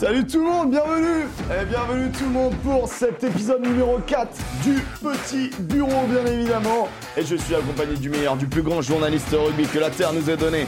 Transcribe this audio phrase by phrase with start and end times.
[0.00, 4.30] Salut tout le monde, bienvenue Et bienvenue tout le monde pour cet épisode numéro 4
[4.62, 6.88] du Petit Bureau, bien évidemment.
[7.18, 10.30] Et je suis accompagné du meilleur, du plus grand journaliste rugby que la Terre nous
[10.30, 10.64] ait donné.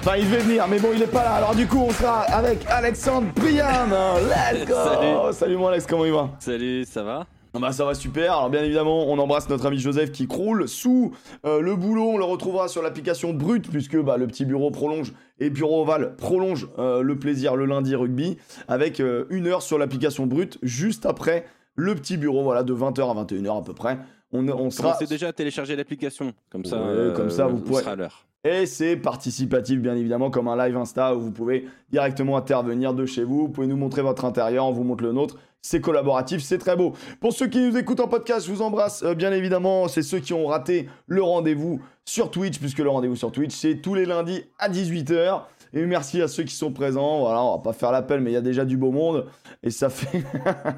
[0.00, 1.34] Enfin, il devait venir, mais bon, il est pas là.
[1.34, 3.88] Alors du coup, on sera avec Alexandre Brian.
[4.22, 5.34] Let's go Salut.
[5.34, 6.30] Salut mon Alex, comment il va?
[6.38, 7.26] Salut, ça va?
[7.60, 11.12] Bah ça va super, alors bien évidemment on embrasse notre ami Joseph qui croule sous
[11.44, 15.12] euh, le boulot, on le retrouvera sur l'application Brut puisque bah, le petit bureau prolonge
[15.38, 18.36] et Bureau Oval prolonge euh, le plaisir le lundi rugby
[18.68, 23.10] avec euh, une heure sur l'application Brut juste après le petit bureau, voilà de 20h
[23.18, 23.98] à 21h à peu près.
[24.32, 24.88] On, on sera...
[24.88, 28.26] Commencez déjà à télécharger l'application, comme ça, Ouais, comme ça, vous pourrez- à l'heure.
[28.44, 33.04] Et c'est participatif, bien évidemment, comme un live Insta où vous pouvez directement intervenir de
[33.04, 33.40] chez vous.
[33.42, 35.36] Vous pouvez nous montrer votre intérieur, on vous montre le nôtre.
[35.62, 36.92] C'est collaboratif, c'est très beau.
[37.20, 39.02] Pour ceux qui nous écoutent en podcast, je vous embrasse.
[39.02, 43.16] Euh, bien évidemment, c'est ceux qui ont raté le rendez-vous sur Twitch, puisque le rendez-vous
[43.16, 45.42] sur Twitch, c'est tous les lundis à 18h.
[45.72, 47.20] Et merci à ceux qui sont présents.
[47.20, 49.26] Voilà, on va pas faire l'appel, mais il y a déjà du beau monde.
[49.62, 50.22] Et ça fait.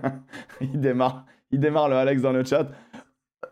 [0.63, 1.27] il démarre.
[1.51, 2.69] Il démarre le Alex dans le chat.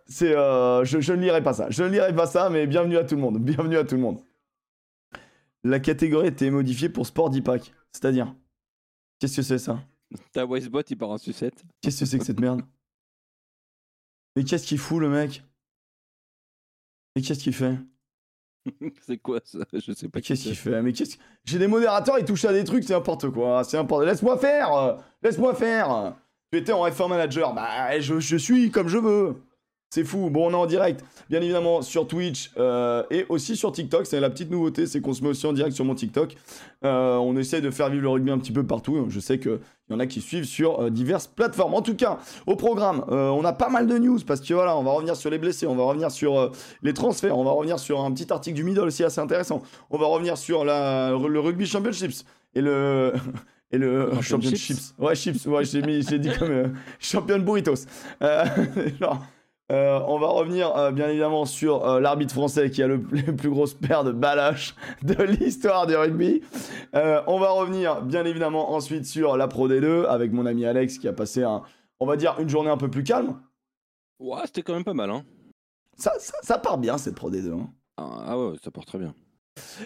[0.07, 1.67] C'est, euh, je, je ne lirai pas ça.
[1.69, 3.39] Je ne lirai pas ça, mais bienvenue à tout le monde.
[3.39, 4.21] Bienvenue à tout le monde.
[5.65, 7.75] La catégorie était modifiée pour sport d'IPAC.
[7.93, 8.35] C'est-à-dire
[9.19, 9.79] Qu'est-ce que c'est ça?
[10.33, 11.65] Ta Wisebot, il part en sucette.
[11.81, 12.63] Qu'est-ce que c'est que cette merde?
[14.37, 15.43] Mais qu'est-ce qu'il fout le mec?
[17.15, 17.77] Mais qu'est-ce qu'il fait?
[19.03, 19.61] C'est quoi ça?
[19.73, 20.19] Je sais pas.
[20.19, 20.83] Mais qu'est-ce qui qu'il fait?
[20.83, 23.63] Mais qu'est-ce que- J'ai des modérateurs, ils touchent à des trucs, c'est n'importe quoi.
[23.65, 24.05] C'est n'importe.
[24.05, 26.17] Laisse-moi faire euh, Laisse-moi faire
[26.53, 27.55] Tu étais en F1 Manager.
[27.55, 29.37] Bah, je, je suis comme je veux.
[29.91, 30.31] C'est fou.
[30.31, 34.05] Bon, on est en direct, bien évidemment, sur Twitch euh, et aussi sur TikTok.
[34.07, 36.37] C'est la petite nouveauté, c'est qu'on se met aussi en direct sur mon TikTok.
[36.85, 39.07] Euh, on essaie de faire vivre le rugby un petit peu partout.
[39.09, 39.59] Je sais qu'il
[39.91, 41.75] y en a qui suivent sur euh, diverses plateformes.
[41.75, 44.83] En tout cas, au programme, on a pas mal de news parce que voilà, on
[44.83, 46.51] va revenir sur les blessés, on va revenir sur
[46.83, 49.63] les transferts, on va revenir sur un petit article du middle aussi assez intéressant.
[49.91, 53.13] On va revenir sur la, le rugby championships et le.
[53.73, 54.77] Et le Champion championships.
[54.77, 54.95] chips.
[54.97, 55.45] Ouais, chips.
[55.47, 57.75] Ouais, j'ai dit comme champion burritos.
[59.01, 59.27] Genre,
[59.73, 63.35] euh, on va revenir euh, bien évidemment sur euh, l'arbitre français qui a le, le
[63.35, 66.43] plus grosse paire de balaches de l'histoire du rugby.
[66.95, 71.09] On va revenir bien évidemment ensuite sur la Pro D2 avec mon ami Alex qui
[71.09, 71.63] a passé un,
[72.01, 73.41] on va dire une journée un peu plus calme.
[74.19, 75.25] Ouah, c'était quand même pas mal, hein.
[75.99, 77.53] Ça, ça, ça part bien cette Pro D2.
[77.53, 77.69] hein.
[77.97, 79.15] Ah, ah ouais, ça part très bien.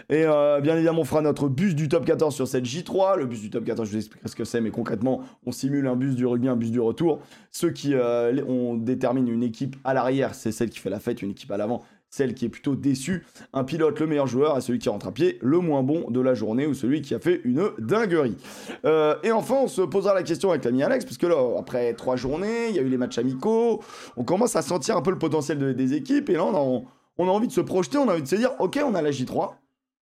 [0.08, 3.18] Et euh, bien évidemment, on fera notre bus du top 14 sur cette J3.
[3.18, 5.86] Le bus du top 14, je vous expliquerai ce que c'est, mais concrètement, on simule
[5.86, 7.20] un bus du rugby, un bus du retour.
[7.50, 11.22] Ceux qui, euh, on détermine une équipe à l'arrière, c'est celle qui fait la fête,
[11.22, 13.24] une équipe à l'avant, celle qui est plutôt déçue.
[13.52, 16.20] Un pilote, le meilleur joueur, et celui qui rentre à pied, le moins bon de
[16.20, 18.36] la journée, ou celui qui a fait une dinguerie.
[18.84, 21.94] Euh, et enfin, on se posera la question avec l'ami Alex, parce que là, après
[21.94, 23.80] trois journées, il y a eu les matchs amicaux,
[24.16, 26.82] on commence à sentir un peu le potentiel de- des équipes, et là, on a,
[27.18, 29.02] on a envie de se projeter, on a envie de se dire, ok, on a
[29.02, 29.50] la J3.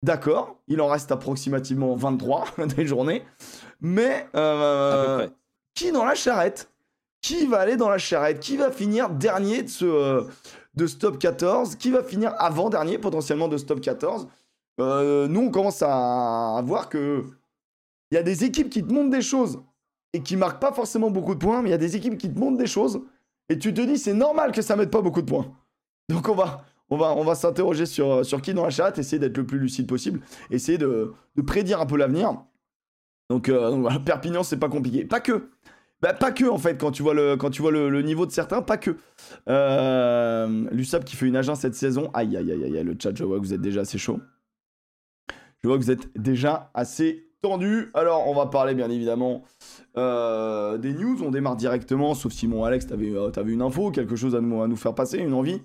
[0.02, 2.46] D'accord, il en reste approximativement 23
[2.76, 3.22] des journées.
[3.80, 5.28] Mais euh,
[5.74, 6.70] qui dans la charrette?
[7.22, 8.40] Qui va aller dans la charrette?
[8.40, 10.22] Qui va finir dernier de ce, euh,
[10.74, 14.26] de ce top 14 Qui va finir avant-dernier potentiellement de ce top 14
[14.80, 17.24] Euh, Nous, on commence à, à voir que
[18.10, 19.60] il y a des équipes qui te montrent des choses
[20.12, 22.32] et qui marquent pas forcément beaucoup de points, mais il y a des équipes qui
[22.32, 23.00] te montrent des choses
[23.48, 25.46] et tu te dis c'est normal que ça mette pas beaucoup de points.
[26.08, 29.18] Donc on va, on va, on va s'interroger sur, sur qui dans la charrette, essayer
[29.18, 30.20] d'être le plus lucide possible,
[30.50, 32.42] essayer de, de prédire un peu l'avenir.
[33.30, 35.04] Donc, euh, voilà, Perpignan, c'est pas compliqué.
[35.04, 35.48] Pas que.
[36.02, 38.32] Bah, pas que en fait, quand tu vois le, quand tu vois le, niveau de
[38.32, 38.96] certains, pas que.
[39.48, 42.10] Euh, L'USAP qui fait une agence cette saison.
[42.14, 44.18] Aïe, aïe, aïe, aïe, le chat, je vois que vous êtes déjà assez chaud.
[45.62, 47.90] Je vois que vous êtes déjà assez tendu.
[47.94, 49.44] Alors, on va parler bien évidemment
[49.96, 51.22] euh, des news.
[51.22, 54.40] On démarre directement, sauf si mon Alex, t'avais euh, t'avais une info, quelque chose à
[54.40, 55.60] nous, à nous faire passer, une envie.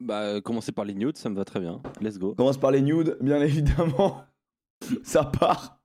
[0.00, 1.80] Bah, euh, commencer par les nudes, ça me va très bien.
[2.00, 2.34] Let's go.
[2.34, 4.22] Commence par les nudes, bien évidemment.
[5.02, 5.80] Ça part.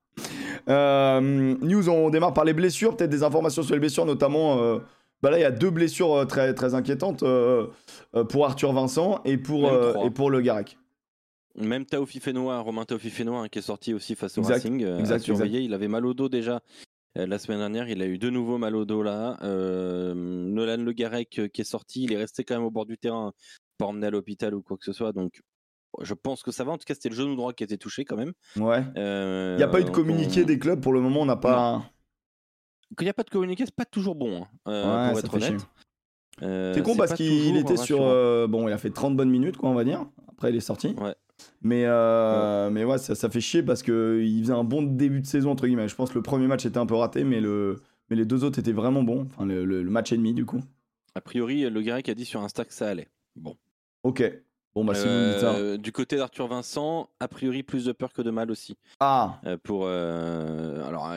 [0.68, 4.62] Euh, news, on démarre par les blessures, peut-être des informations sur les blessures, notamment.
[4.62, 4.78] euh,
[5.22, 7.66] bah là, il y a deux blessures très, très inquiétantes euh,
[8.28, 9.70] pour Arthur Vincent et pour,
[10.04, 10.76] et pour Le Garec.
[11.56, 14.86] Même Taofi Fenois, Romain Taofi Fenois, hein, qui est sorti aussi face au Exact, Racing,
[14.98, 15.60] exact, à surveiller.
[15.60, 16.60] Il avait mal au dos déjà
[17.16, 17.88] la semaine dernière.
[17.88, 19.38] Il a eu de nouveau mal au dos là.
[19.42, 22.98] Euh, Nolan Le Garec qui est sorti, il est resté quand même au bord du
[22.98, 23.32] terrain,
[23.78, 25.12] pas emmené à l'hôpital ou quoi que ce soit.
[25.12, 25.42] Donc,
[26.02, 26.72] je pense que ça va.
[26.72, 28.32] En tout cas, c'était le genou droit qui été touché quand même.
[28.56, 28.82] Ouais.
[28.96, 31.26] Euh, Il n'y a pas eu de communiqué on- des clubs pour le moment, on
[31.26, 31.82] n'a pas.
[32.96, 35.20] Quand il n'y a pas de communiqué, c'est pas toujours bon, hein, euh, Ouais, pour
[35.20, 35.66] ça être honnête.
[36.42, 37.98] Euh, C'est con parce qu'il était sur.
[37.98, 38.10] rassurant.
[38.10, 40.04] euh, bon, il a fait 30 bonnes minutes, quoi, on va dire.
[40.28, 40.88] Après, il est sorti.
[41.00, 41.14] Ouais.
[41.62, 45.26] Mais, euh, mais ouais, ça, ça fait chier parce qu'il faisait un bon début de
[45.26, 45.88] saison, entre guillemets.
[45.88, 47.76] Je pense que le premier match était un peu raté, mais, le,
[48.10, 49.26] mais les deux autres étaient vraiment bons.
[49.26, 50.60] Enfin, le, le- le match et demi, du coup.
[51.14, 53.08] A priori, le Garec a dit sur Insta que ça allait.
[53.36, 53.56] Bon.
[54.04, 54.22] Ok.
[54.74, 54.92] Bon, bah.
[54.96, 58.76] Euh, du côté d'Arthur Vincent, a priori plus de peur que de mal aussi.
[59.00, 61.08] Ah, Euh, pour euh, alors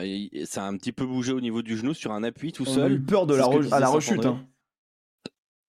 [0.46, 2.70] ça a un petit peu bougé au niveau du genou sur un appui tout on
[2.70, 2.92] a seul.
[2.92, 4.24] eu peur de la re- à la rechute.
[4.24, 4.44] hein.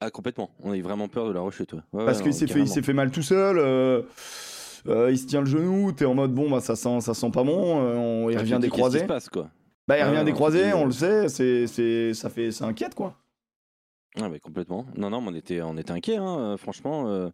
[0.01, 0.51] Ah complètement.
[0.63, 1.74] On a eu vraiment peur de la rechute.
[1.74, 1.80] ouais.
[1.92, 3.57] Parce ouais, qu'il s'est fait, il s'est fait mal tout seul.
[3.57, 4.04] euh,
[5.12, 5.92] il se tient le genou.
[5.92, 7.80] T'es en mode bon, bah ça sent, ça sent pas bon.
[7.81, 9.00] on- il revient croisés.
[9.00, 9.50] se passe quoi
[9.88, 11.27] Bah, il revient dis, On le sait.
[11.27, 13.16] C'est, c'est, ça fait, ça inquiète quoi.
[14.21, 14.86] Ah complètement.
[14.98, 17.07] Non non, mais on était on était inquiet hein, franchement.
[17.07, 17.30] euh,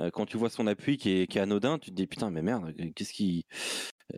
[0.00, 2.30] euh, quand tu vois son appui qui est, qui est anodin, tu te dis putain
[2.30, 3.44] mais merde, qu'est-ce qui,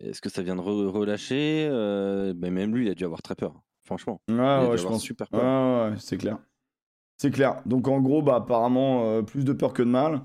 [0.01, 3.23] est-ce que ça vient de re- relâcher Euh, ben, Même lui, il a dû avoir
[3.23, 3.55] très peur.
[3.85, 5.03] Franchement, Ouais, il a dû je avoir pense.
[5.03, 5.41] super peur.
[5.43, 6.39] ouais, ouais, c'est clair.
[7.17, 7.61] C'est clair.
[7.65, 10.23] Donc en gros, bah apparemment euh, plus de peur que de mal.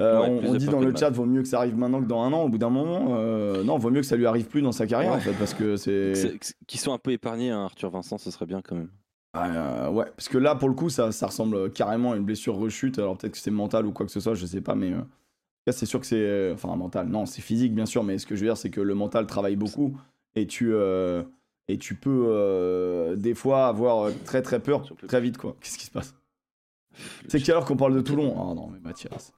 [0.00, 2.20] Euh, Ouais, on dit dans le chat, vaut mieux que ça arrive maintenant que dans
[2.22, 2.42] un an.
[2.42, 4.86] Au bout d'un moment, euh, non, vaut mieux que ça lui arrive plus dans sa
[4.86, 5.16] carrière Ouais.
[5.18, 6.38] en fait, parce que c'est.
[6.66, 8.90] Qu'ils sont un peu épargnés, hein, Arthur Vincent, ce serait bien quand même.
[9.34, 12.54] Euh, ouais, parce que là, pour le coup, ça, ça ressemble carrément à une blessure
[12.56, 12.98] rechute.
[12.98, 15.72] Alors peut-être que c'est mental ou quoi que ce soit, je sais pas, mais euh,
[15.72, 16.52] c'est sûr que c'est.
[16.52, 18.80] Enfin, mental, non, c'est physique bien sûr, mais ce que je veux dire, c'est que
[18.80, 19.96] le mental travaille beaucoup
[20.34, 20.72] et tu.
[20.74, 21.22] euh,
[21.68, 25.56] et tu peux des fois avoir très très peur très vite quoi.
[25.60, 26.12] Qu'est-ce qui se passe?
[27.28, 28.34] C'est quelle heure qu'on parle de Toulon?
[28.36, 29.32] Oh non, mais Mathias.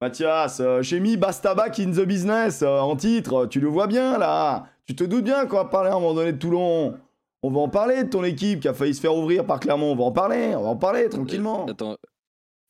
[0.00, 3.46] Mathias, j'ai mis Bastabac in the business en titre.
[3.46, 4.66] Tu le vois bien là.
[4.86, 6.94] Tu te doutes bien qu'on va parler à un moment donné de Toulon.
[7.46, 9.92] On va en parler de ton équipe qui a failli se faire ouvrir par Clermont.
[9.92, 10.54] On va en parler.
[10.56, 11.64] On va en parler tranquillement.
[11.68, 11.96] Euh, Attends,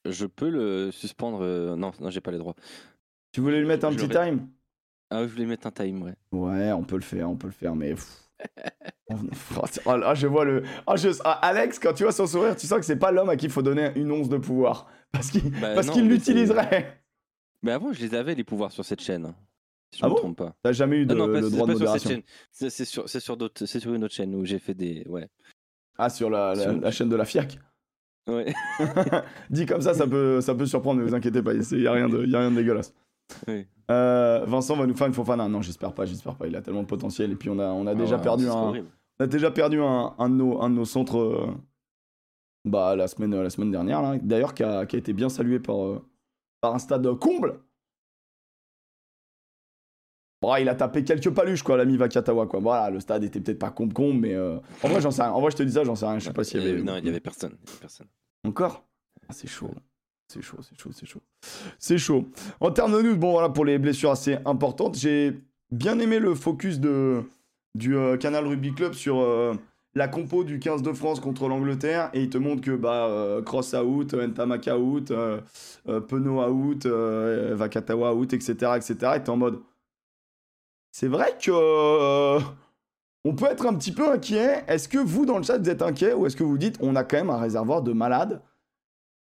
[0.05, 2.55] je peux le suspendre euh, Non, non, j'ai pas les droits.
[3.33, 4.49] Tu voulais lui mettre un je petit time?
[5.11, 6.15] Ah, oui, je voulais mettre un time, ouais.
[6.31, 7.95] Ouais, on peut le faire, on peut le faire, mais.
[9.87, 10.65] Oh là, je vois le.
[10.87, 13.31] Ah, je- ah, Alex, quand tu vois son sourire, tu sens que c'est pas l'homme
[13.31, 14.89] à qui il faut donner une once de pouvoir.
[15.13, 17.01] Parce qu'il Bah, l'utiliserait.
[17.63, 19.33] Mais avant, je les avais, les pouvoirs sur cette chaîne.
[19.93, 20.55] Si je Ah me bon trompe pas.
[20.63, 22.23] T'as jamais eu de, Ah non, pas, le droit de sur modération.
[22.51, 25.05] C'est sur, c'est sur, c'est sur une autre chaîne où j'ai fait des.
[25.09, 25.29] Ouais.
[25.99, 27.59] Ah, sur la, la- Sur- la chaîne de la FIAC.
[28.29, 28.53] Ouais.
[29.51, 31.93] Dit comme ça, ça peut, ça peut surprendre, ne vous inquiétez pas, il n'y a,
[31.93, 32.93] rien de- y a rien de dégueulasse.
[33.49, 33.67] Oui.
[33.91, 35.49] Euh, Vincent va nous faire une Fofana.
[35.49, 36.47] Non, j'espère pas, j'espère pas.
[36.49, 37.31] Il a tellement de potentiel.
[37.33, 38.89] Et puis on a, on a déjà Ah perdu un, horrible.
[39.21, 41.47] on a déjà perdu un, un de nos, un de nos centres euh,
[42.65, 44.19] bah, la, semaine, la semaine dernière, là.
[44.21, 46.05] d'ailleurs, qui a, qui a été bien salué par, euh,
[46.61, 47.61] par un stade comble.
[50.43, 52.47] Bon, il a tapé quelques paluches, quoi, l'ami Vakatawa.
[52.47, 52.61] Quoi.
[52.61, 55.33] Voilà, le stade était peut-être pas comble-comble, mais euh, en vrai, j'en sais rien.
[55.33, 56.19] En vrai, je te dis ça, j'en sais rien.
[56.19, 56.83] Je sais pas s'il y avait.
[56.83, 57.53] Non, il y avait personne.
[57.63, 58.07] il y avait personne.
[58.47, 58.85] Encore?
[59.29, 59.71] Ah, C'est chaud.
[60.29, 61.23] C'est chaud, c'est chaud, c'est chaud.
[61.79, 62.29] C'est chaud.
[62.61, 65.39] En termes de news, bon voilà, pour les blessures assez importantes, j'ai
[65.71, 67.23] bien aimé le focus de,
[67.77, 69.55] du euh, Canal Rugby Club sur euh,
[69.95, 72.11] la compo du 15 de France contre l'Angleterre.
[72.13, 75.41] Et il te montre que bah, euh, Cross out, Ntamaka out, euh,
[75.89, 78.53] euh, Penaud out, euh, Vakatawa out, etc.
[78.77, 78.95] etc.
[79.17, 79.61] Et t'es en mode.
[80.99, 81.51] C'est vrai que.
[81.53, 82.41] euh,
[83.27, 84.65] on peut être un petit peu inquiet.
[84.67, 86.97] Est-ce que vous, dans le chat, vous êtes inquiet ou est-ce que vous dites on
[86.97, 88.41] a quand même un réservoir de malades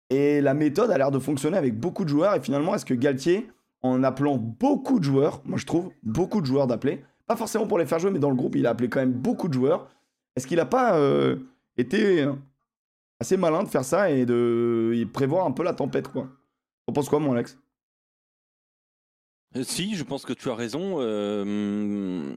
[0.08, 2.36] et la méthode a l'air de fonctionner avec beaucoup de joueurs.
[2.36, 3.50] Et finalement, est-ce que Galtier,
[3.82, 7.78] en appelant beaucoup de joueurs, moi je trouve beaucoup de joueurs d'appeler, pas forcément pour
[7.78, 9.88] les faire jouer, mais dans le groupe, il a appelé quand même beaucoup de joueurs.
[10.36, 11.34] Est-ce qu'il n'a pas euh,
[11.76, 12.34] été euh,
[13.18, 16.28] assez malin de faire ça et de prévoir un peu la tempête, quoi?
[16.86, 17.58] T'en penses quoi, mon Alex?
[19.62, 20.96] Si, je pense que tu as raison.
[21.00, 22.34] euh,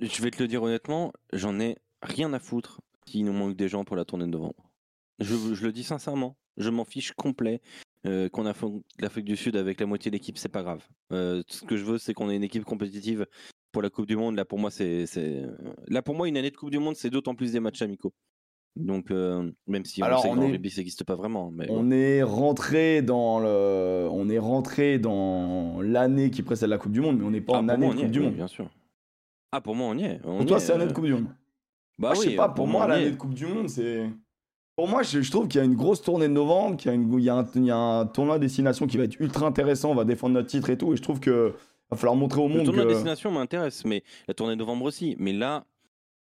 [0.00, 3.68] je vais te le dire honnêtement, j'en ai rien à foutre s'il nous manque des
[3.68, 4.70] gens pour la tournée de novembre.
[5.18, 7.60] Je, le dis sincèrement, je m'en fiche complet.
[8.06, 8.54] euh, qu'on a
[9.00, 10.86] l'Afrique du Sud avec la moitié de l'équipe, c'est pas grave.
[11.12, 13.26] Euh, ce que je veux, c'est qu'on ait une équipe compétitive
[13.72, 14.36] pour la Coupe du Monde.
[14.36, 15.04] Là, pour moi, c'est...
[15.88, 18.14] là pour moi, une année de Coupe du Monde, c'est d'autant plus des matchs amicaux.
[18.78, 21.16] Donc, euh, même si Alors, on sait on que est- le rugby, ça n'existe pas
[21.16, 21.50] vraiment.
[21.50, 26.92] Mais On est rentré dans le, on est rentré dans l'année qui précède la Coupe
[26.92, 28.24] du Monde, mais on n'est pas Ah, en année moi, de Coupe est, du oui,
[28.26, 28.34] Monde.
[28.34, 28.68] bien sûr.
[29.52, 30.20] Ah, pour moi, on y est.
[30.24, 31.26] On Pour toi, est, c'est année de euh, Coupe du Monde.
[31.98, 34.08] Bah Moi, je oui, sais pas, pour moi, l'année de Coupe du Monde, c'est.
[34.76, 36.92] Pour moi, je, je trouve qu'il y a une grosse tournée de novembre, qu'il y
[36.92, 39.04] a, une- il y a un, il y a un tournoi à destination qui va
[39.04, 41.52] être ultra intéressant, on va défendre notre titre et tout, et je trouve que
[41.90, 42.92] va falloir montrer au Le monde tournoi de que.
[42.92, 45.16] destination m'intéresse, mais la tournée de novembre aussi.
[45.18, 45.64] Mais là,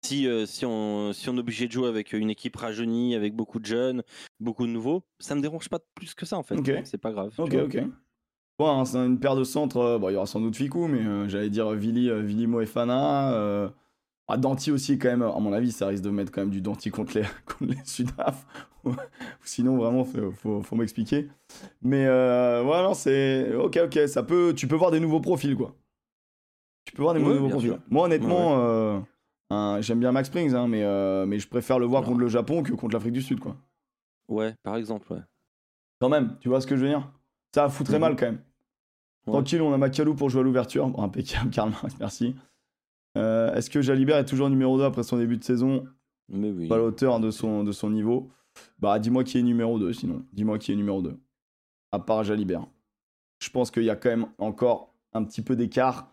[0.05, 3.35] si, euh, si, on, si on est obligé de jouer avec une équipe rajeunie, avec
[3.35, 4.03] beaucoup de jeunes,
[4.39, 6.55] beaucoup de nouveaux, ça me dérange pas plus que ça en fait.
[6.55, 6.71] Ok.
[6.83, 7.33] C'est pas grave.
[7.37, 7.77] Ok, ok.
[8.57, 10.87] Bon, hein, c'est une paire de centres, euh, bon, il y aura sans doute Fikou,
[10.87, 13.33] mais euh, j'allais dire Vili, Vili Moefana.
[13.33, 13.69] Euh...
[14.27, 16.59] Ah, Danti aussi, quand même, à mon avis, ça risque de mettre quand même du
[16.61, 18.47] Danti contre les, contre les Sudaf.
[19.43, 21.27] Sinon, vraiment, faut, faut, faut m'expliquer.
[21.83, 23.53] Mais euh, non, c'est.
[23.55, 24.53] Ok, ok, ça peut.
[24.55, 25.75] Tu peux voir des nouveaux profils, quoi.
[26.85, 27.69] Tu peux voir des Ouais, nouveaux profils.
[27.71, 27.79] sûr.
[27.89, 28.99] Moi, honnêtement, euh,
[29.49, 32.09] un- j'aime bien Max Springs, hein, mais, euh, mais je préfère le voir Non.
[32.09, 33.55] contre le Japon que contre l'Afrique du Sud, quoi.
[34.27, 35.11] Ouais, par exemple.
[35.13, 35.19] Ouais.
[35.99, 37.11] Quand même, tu vois ce que je veux dire?
[37.53, 38.01] Ça foutrait Mhm.
[38.01, 38.41] mal quand même.
[39.27, 39.33] Ouais.
[39.33, 40.87] Tranquille, on a Macalou pour jouer à l'ouverture.
[40.89, 42.35] Bon, impeccable, Karl Marx, merci.
[43.17, 45.85] Euh, Est-ce que Jalibert est toujours numéro 2 après son début de saison?
[46.27, 46.67] Mais oui.
[46.67, 48.29] Pas à la hauteur de son, de son niveau.
[48.79, 50.25] Bah, dis-moi qui est numéro 2 sinon.
[50.33, 51.17] Dis-moi qui est numéro 2.
[51.91, 52.65] À part Jalibert.
[53.39, 56.09] Je pense qu'il y a quand même encore un petit peu d'écart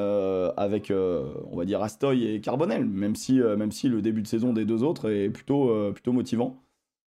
[0.00, 4.02] euh, avec, euh, on va dire, Astoy et Carbonel, même si, euh, même si le
[4.02, 6.62] début de saison des deux autres est plutôt, plutôt motivant.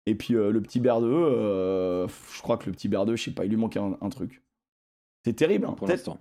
[0.05, 3.49] Et puis le petit Berdeux, je crois que le petit Berdeux, je sais pas, il
[3.51, 4.41] lui manque un, un truc.
[5.23, 5.65] C'est terrible.
[5.65, 5.73] hein.
[5.73, 6.19] pour Peut-être, l'instant.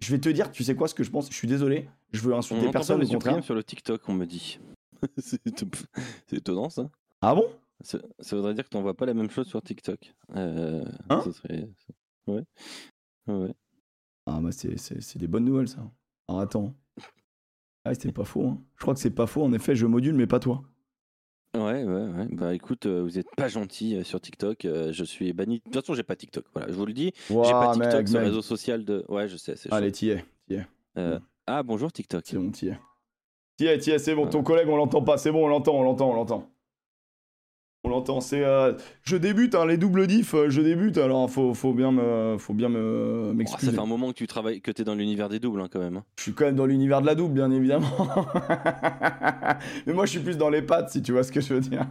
[0.00, 2.20] je vais te dire, tu sais quoi ce que je pense Je suis désolé, je
[2.20, 3.44] veux On insulter entend personne, au contraire.
[3.44, 4.58] Sur le TikTok, on me dit.
[5.18, 5.40] c'est
[6.32, 6.90] étonnant ça.
[7.20, 7.44] Ah bon?
[7.82, 7.98] Ça.
[8.18, 10.14] ça voudrait dire que tu vois pas la même chose sur TikTok.
[10.34, 10.82] Hein?
[11.32, 11.68] serait...
[12.26, 12.42] Ouais.
[13.28, 13.54] Ouais.
[14.26, 15.78] Ah bah c'est, des bonnes nouvelles ça.
[16.28, 16.74] Alors attends.
[17.84, 18.46] Ah c'est pas faux.
[18.46, 18.58] hein.
[18.76, 19.42] Je crois que c'est pas faux.
[19.44, 20.62] En effet, je module, mais pas toi.
[21.54, 22.26] Ouais, ouais, ouais.
[22.32, 24.64] Bah écoute, euh, vous êtes pas gentil euh, sur TikTok.
[24.64, 25.58] euh, je suis banni.
[25.58, 26.44] De toute façon, j'ai pas TikTok.
[26.52, 27.12] Voilà, je vous le dis.
[27.28, 28.28] J'ai pas TikTok mec, sur mec.
[28.28, 29.04] réseau social de.
[29.08, 29.54] Ouais, je sais.
[29.70, 30.24] Allez, t'y es.
[30.98, 32.24] Euh, Ah bonjour TikTok.
[32.26, 32.78] C'est bon, t'y es.
[33.56, 34.26] T'y es, t'y es, c'est bon.
[34.26, 35.16] Ton collègue, on l'entend pas.
[35.16, 36.50] C'est bon, on l'entend, on l'entend, on l'entend.
[37.86, 38.20] On l'entend.
[38.20, 38.44] C'est.
[38.44, 38.72] euh,
[39.04, 40.98] Je débute, hein, les doubles diffs, euh, je débute.
[40.98, 44.26] Alors, faut, faut bien me, faut bien me Oh, ça fait un moment que tu
[44.26, 45.98] travailles, que t'es dans l'univers des doubles hein, quand même.
[45.98, 46.04] hein.
[46.18, 47.86] Je suis quand même dans l'univers de la double, bien évidemment.
[49.86, 51.60] mais moi, je suis plus dans les pattes, si tu vois ce que je veux
[51.60, 51.86] dire.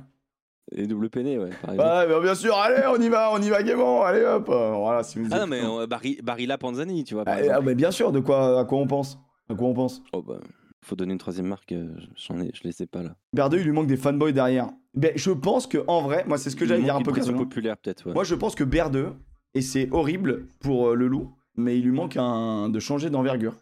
[0.76, 1.52] Et double peiné, ouais.
[1.62, 1.74] Par
[2.08, 4.50] mais bien sûr, allez, on y va, on y va gaiement, allez hop.
[4.50, 7.24] euh, Voilà, si vous ah non, mais euh, Barry, Barilla Panzani, tu vois.
[7.24, 9.20] Par Ah, ah, mais bien sûr, de quoi, à quoi on pense?
[9.50, 10.02] À quoi on pense?
[10.12, 10.40] Oh, bah,
[10.86, 11.72] faut donner une troisième marque.
[11.72, 13.16] euh, J'en ai, je les sais pas là.
[13.34, 14.70] Berdeux, il lui manque des fanboys derrière.
[14.94, 17.78] Ben, je pense que en vrai, moi, c'est ce que j'allais dire un peu populaire
[17.78, 18.06] peut-être.
[18.08, 18.14] Ouais.
[18.14, 19.14] Moi, je pense que Berdeux,
[19.54, 23.56] et c'est horrible pour euh, le loup, mais il lui manque un, de changer d'envergure.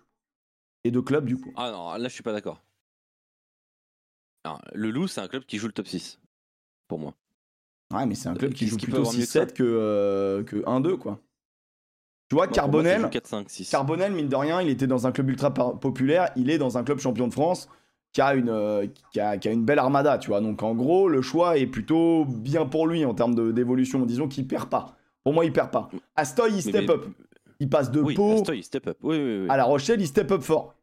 [0.84, 1.52] Et de club, du coup.
[1.56, 2.62] Ah non, là je suis pas d'accord.
[4.74, 6.20] Le Loup, c'est un club qui joue le top 6.
[6.90, 7.14] Pour moi.
[7.94, 10.44] Ouais, mais c'est un club qui joue plutôt avoir mieux que ça 6-7 que, euh,
[10.44, 11.20] que 1-2, quoi.
[12.34, 13.70] Tu vois, Bah, Carbonel, joue 4, 5, 6.
[13.70, 16.84] Carbonel, mine de rien, il était dans un club ultra populaire, il est dans un
[16.84, 17.70] club champion de France
[18.12, 20.42] qui a une, euh, qui a, qui a une belle armada, tu vois.
[20.42, 24.04] Donc en gros, le choix est plutôt bien pour lui en termes de- d'évolution.
[24.08, 24.98] Disons qu'il perd pas.
[25.24, 25.90] Pour moi, il perd pas.
[26.16, 27.06] Astoy, il step mais- up.
[27.60, 28.98] Il passe de Oui, Pau Astoy, step up.
[29.04, 29.48] Oui, oui, oui.
[29.50, 30.74] à La Rochelle, il step up fort.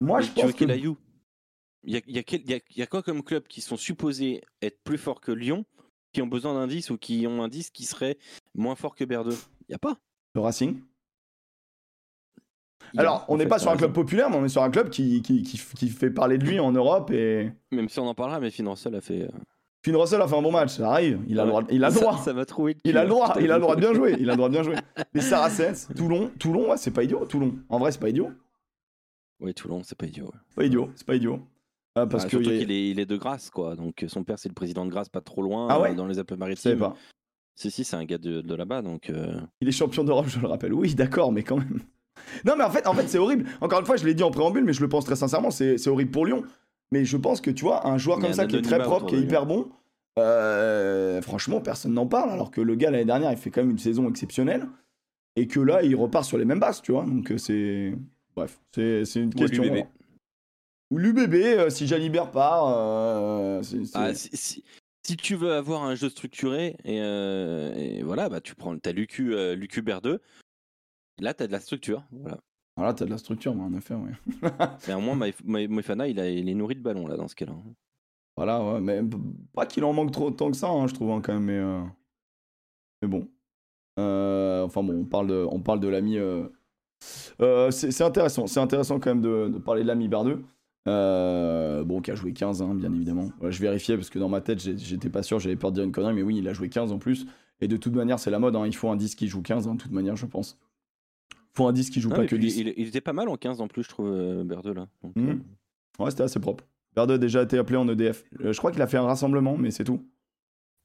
[0.00, 0.64] Moi, Mais je tu pense que...
[0.64, 3.60] il y a, y, a quel- y a- il y a quoi comme club qui
[3.60, 5.64] sont supposés être plus forts que Lyon,
[6.12, 8.18] qui ont besoin d'un 10 ou qui ont un 10 qui serait
[8.56, 9.36] moins fort que Berdeux
[9.68, 9.96] Il y a pas.
[10.36, 10.80] Le Racing.
[12.94, 14.90] Il Alors, on n'est pas sur un club populaire, mais on est sur un club
[14.90, 17.50] qui, qui, qui, qui fait parler de lui en Europe et...
[17.72, 19.22] Même si on en parlera, mais Finn Russell a fait.
[19.22, 19.28] euh,
[19.84, 21.88] Finn Russell a fait un bon match, ça arrive, il a le droit, il a
[21.88, 22.16] le droit.
[22.18, 22.74] Ça m'a trouvé.
[22.74, 24.32] le Il a le droit, je il a le droit de bien jouer, il a
[24.34, 24.76] le droit de bien jouer.
[25.14, 27.56] Les Saracens, Toulon, Toulon, ouais, c'est pas idiot, Toulon.
[27.68, 28.30] En vrai, c'est pas idiot.
[29.40, 30.26] Ouais, Toulon, c'est pas idiot.
[30.26, 30.38] ouais.
[30.54, 31.40] Pas idiot, c'est pas idiot.
[31.96, 33.74] Ah, parce Ouais, que surtout y a- qu'il est, il est de Grasse, quoi.
[33.74, 36.06] Donc son père, c'est le président de Grasse, pas trop loin, Ah ouais euh, dans
[36.06, 36.92] les Alpes-Maritimes.
[37.58, 39.08] Si, si, c'est un gars de, de là-bas, donc.
[39.10, 40.74] euh, Il est champion d'Europe, je le rappelle.
[40.74, 41.80] Oui, d'accord, mais quand même.
[42.44, 43.46] Non, mais en fait, en fait c'est horrible.
[43.60, 45.78] Encore une fois, je l'ai dit en préambule, mais je le pense très sincèrement, c'est
[45.78, 46.44] c'est horrible pour Lyon.
[46.92, 49.06] Mais je pense que, tu vois, un joueur comme un ça qui est très propre,
[49.06, 49.68] qui est hyper bon,
[50.18, 52.30] euh, franchement, personne n'en parle.
[52.30, 54.66] Alors que le gars, l'année dernière, il fait quand même une saison exceptionnelle.
[55.36, 57.04] Et que là, il repart sur les mêmes bases, tu vois.
[57.04, 57.92] Donc, euh, c'est.
[58.34, 59.62] Bref, c'est c'est une Ou question.
[59.64, 59.84] l'UBB.
[60.90, 62.64] Ou l'UBB, euh, si Jalibert part.
[62.68, 63.60] euh,
[63.94, 64.64] Ah, si, si-
[65.06, 68.76] si tu veux avoir un jeu structuré, et, euh, et voilà, bah, tu prends.
[68.78, 70.20] T'as Lucu, euh, Lucu Berdeux.
[71.20, 72.04] Là, t'as de la structure.
[72.10, 72.38] Voilà.
[72.76, 74.10] Voilà, t'as de la structure, en effet, ouais.
[74.88, 77.54] Mais au moins, Moefana, il, a- il est nourri de ballon, là, dans ce cas-là.
[78.36, 79.00] Voilà, ouais, mais
[79.54, 81.56] pas qu'il en manque trop tant que ça, hein, je trouve, hein, quand même, mais,
[81.56, 81.80] euh,
[83.00, 83.28] mais bon.
[83.98, 86.18] Euh, enfin bon, on parle de, on parle de l'ami.
[86.18, 86.46] euh,
[87.70, 90.44] c'est intéressant, c'est intéressant quand même de, de parler de l'ami Berdeux.
[90.86, 93.30] Euh, bon, qui a joué 15, hein, bien évidemment.
[93.40, 95.84] Ouais, je vérifiais parce que dans ma tête, j'étais pas sûr, j'avais peur de dire
[95.84, 97.26] une connerie, mais oui, il a joué 15 en plus.
[97.60, 99.66] Et de toute manière, c'est la mode, hein, il faut un 10 qui joue 15,
[99.66, 100.58] hein, de toute manière, je pense.
[101.32, 102.58] Il faut un 10 qui joue Non, pas que puis, 10.
[102.58, 104.86] il, il était pas mal en 15 en plus, je trouve, euh, Berdeux, là.
[105.02, 105.28] Donc, Mhm.
[105.28, 106.64] euh, Ouais, c'était assez propre.
[106.94, 108.24] Berdeux a déjà été appelé en EDF.
[108.44, 110.04] Euh, je crois qu'il a fait un rassemblement, mais c'est tout.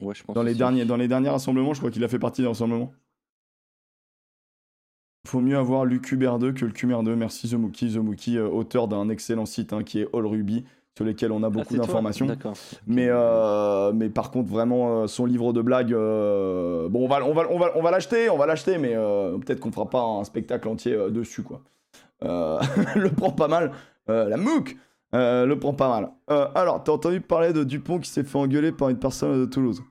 [0.02, 2.20] ouais, je pense Dans les, derniers, dans les derniers rassemblements, je crois qu'il a fait
[2.20, 2.92] partie des rassemblements.
[5.28, 7.14] Faut mieux avoir l'UQBR2 que le QMR2.
[7.16, 7.94] Merci The Mookie.
[7.94, 10.66] The Mookie, euh, auteur d'un excellent site hein, qui est All Ruby,
[10.98, 12.28] sur lequel on a Ah, beaucoup d'informations.
[12.88, 17.24] Mais, euh, mais par contre, vraiment, euh, son livre de blagues, euh, bon, on va,
[17.24, 19.90] on va, on va, on va l'acheter, on va l'acheter, mais euh, peut-être qu'on fera
[19.90, 21.62] pas un spectacle entier dessus, quoi.
[22.22, 23.72] Le prend pas mal.
[24.08, 24.76] La MOOC
[25.14, 26.12] le prend pas mal.
[26.56, 29.84] Alors, t'as entendu parler de Dupont qui s'est fait engueuler par une personne de Toulouse?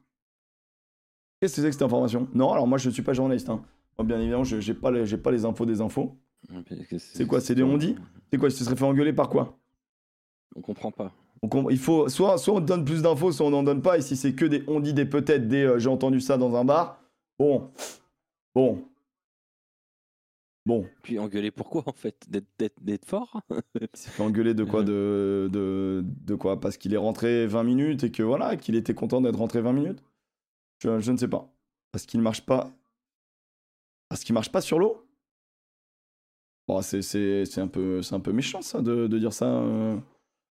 [1.40, 2.28] Qu'est-ce que c'est que cette information?
[2.34, 3.48] Non, alors moi je suis pas journaliste.
[3.48, 3.62] Hein.
[4.00, 6.16] Moi, bien évidemment, je- j'ai pas, les- j'ai pas les infos des infos.
[6.98, 7.96] C'est quoi, c'est des on-dit
[8.32, 9.58] C'est quoi, il se serait fait engueuler par quoi
[10.56, 11.12] On comprend pas.
[11.42, 13.98] On- il faut soit, soit on te donne plus d'infos, soit on n'en donne pas.
[13.98, 16.54] Et si c'est que des on dit, des peut-être, des euh, j'ai entendu ça dans
[16.56, 16.98] un bar,
[17.38, 17.70] bon,
[18.54, 18.82] bon,
[20.64, 20.86] bon.
[21.02, 22.24] Puis engueuler pourquoi en fait?
[22.30, 23.42] D'être- fort?
[23.94, 26.58] Fait engueuler de quoi de, de, de quoi?
[26.58, 29.74] Parce qu'il est rentré 20 minutes et que voilà, qu'il était content d'être rentré 20
[29.74, 30.02] minutes?
[30.82, 31.52] Je, je ne sais pas.
[31.92, 32.70] Parce qu'il ne marche pas.
[34.10, 35.06] Parce qu'il marche pas sur l'eau?
[36.68, 39.46] Bon, c'est- c'est c'est un, peu- c'est un peu méchant, ça, de, de dire ça.
[39.46, 39.96] euh.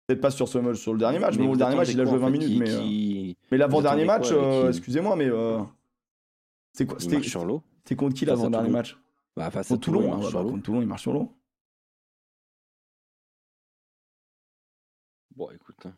[0.08, 1.38] Peut-être pas sur, ce, sur le dernier match.
[1.38, 2.48] Mais, bon, le dernier match, il a joué en 20 fait, minutes.
[2.50, 5.28] qui- mais euh, qui- mais l'avant-dernier match, euh, excusez-moi, mais.
[5.30, 5.60] euh,
[6.74, 7.62] C'est quoi C'était marche sur l'eau?
[7.84, 8.98] c'était contre qui l'avant-dernier match?
[9.36, 10.02] Bah, face à Contre Toulon.
[10.02, 10.52] il hein, marche ouais, sur bah, l'eau.
[10.52, 11.32] contre Toulon, il marche sur l'eau.
[15.36, 15.86] Bon, écoute.
[15.86, 15.94] hein.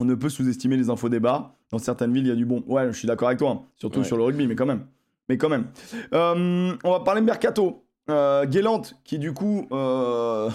[0.00, 1.56] On ne peut sous-estimer les infos débats.
[1.70, 2.62] Dans certaines villes, il y a du bon.
[2.66, 3.50] Ouais, je suis d'accord avec toi.
[3.50, 3.66] hein.
[3.76, 4.04] Surtout Ouais.
[4.04, 4.86] sur le rugby, mais quand même.
[5.28, 5.66] Mais quand même.
[6.12, 7.80] Euh, on va parler Mercato.
[8.10, 10.50] Euh, Guélant, qui du coup euh,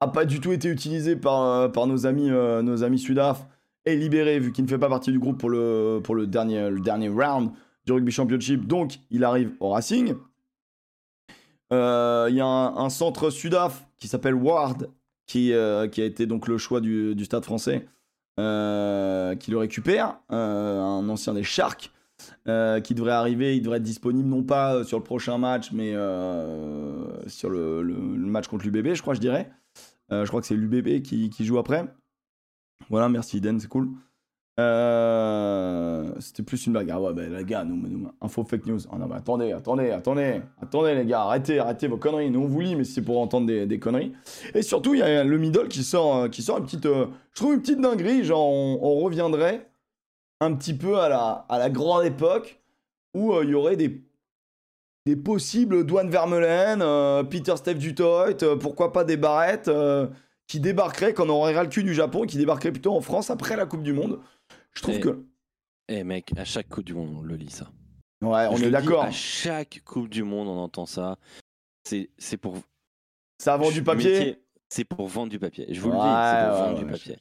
[0.00, 3.46] a pas du tout été utilisé par, euh, par nos amis, euh, nos amis Sudaf,
[3.86, 6.68] est libéré vu qu'il ne fait pas partie du groupe pour le, pour le, dernier,
[6.68, 7.50] le dernier round
[7.86, 8.66] du Rugby Championship.
[8.66, 10.14] Donc, il arrive au Racing.
[11.70, 14.90] Il y a un, un centre Sudaf qui s'appelle Ward,
[15.26, 15.54] qui,
[15.92, 17.86] qui a été donc le choix du, du stade français,
[18.36, 21.90] qui le récupère, un ancien des Sharks,
[22.48, 25.70] euh, qui devrait arriver, il devrait être disponible non pas euh, sur le prochain match,
[25.72, 29.50] mais euh, sur le, match contre l'UBB, je crois, je dirais.
[30.10, 31.86] Je crois que c'est l'UBB qui, joue après.
[32.90, 33.88] Voilà, merci Iden, c'est cool.
[36.20, 36.90] C'était plus une blague.
[36.90, 38.80] Ah ouais, bah, les gars, nous, nous, info fake news.
[38.92, 42.30] Ah non, mais attendez, attendez, attendez, attendez, les gars, arrêtez, arrêtez vos conneries.
[42.30, 44.12] Nous, on vous lit, mais c'est pour entendre des, conneries.
[44.54, 46.84] Et surtout, il y a le middle qui sort, qui sort une petite.
[46.84, 48.22] je trouve une petite dinguerie.
[48.22, 49.71] Genre, on reviendrait
[50.42, 52.60] un petit peu à la, à la grande époque
[53.14, 54.02] où euh, il y aurait des,
[55.06, 59.70] des possibles Douane Vermeulen, euh, Peter Steph Dutoit, euh, pourquoi pas des barrettes
[60.46, 63.30] qui débarqueraient quand on aurait ras le cul du Japon, qui débarqueraient plutôt en France
[63.30, 64.20] après la Coupe du Monde.
[64.74, 65.24] Je trouve Et- que.
[65.88, 67.70] Eh mec, à chaque Coupe du Monde, on le lit ça.
[68.22, 69.02] Ouais, on Je est d'accord.
[69.04, 71.18] À chaque Coupe du Monde, on entend ça.
[71.84, 72.56] C'est pour.
[73.38, 74.38] Ça vend du papier.
[74.68, 75.66] C'est pour vendre du papier.
[75.68, 77.18] Je vous le dis, c'est pour ouais, vendre ouais, du papier.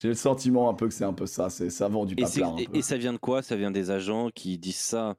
[0.00, 1.50] J'ai le sentiment un peu que c'est un peu ça.
[1.50, 2.54] C'est ça vend du Et, c'est- papier.
[2.54, 2.76] un et- peu.
[2.78, 3.42] et ça vient de quoi?
[3.42, 5.16] Ça vient des agents qui disent ça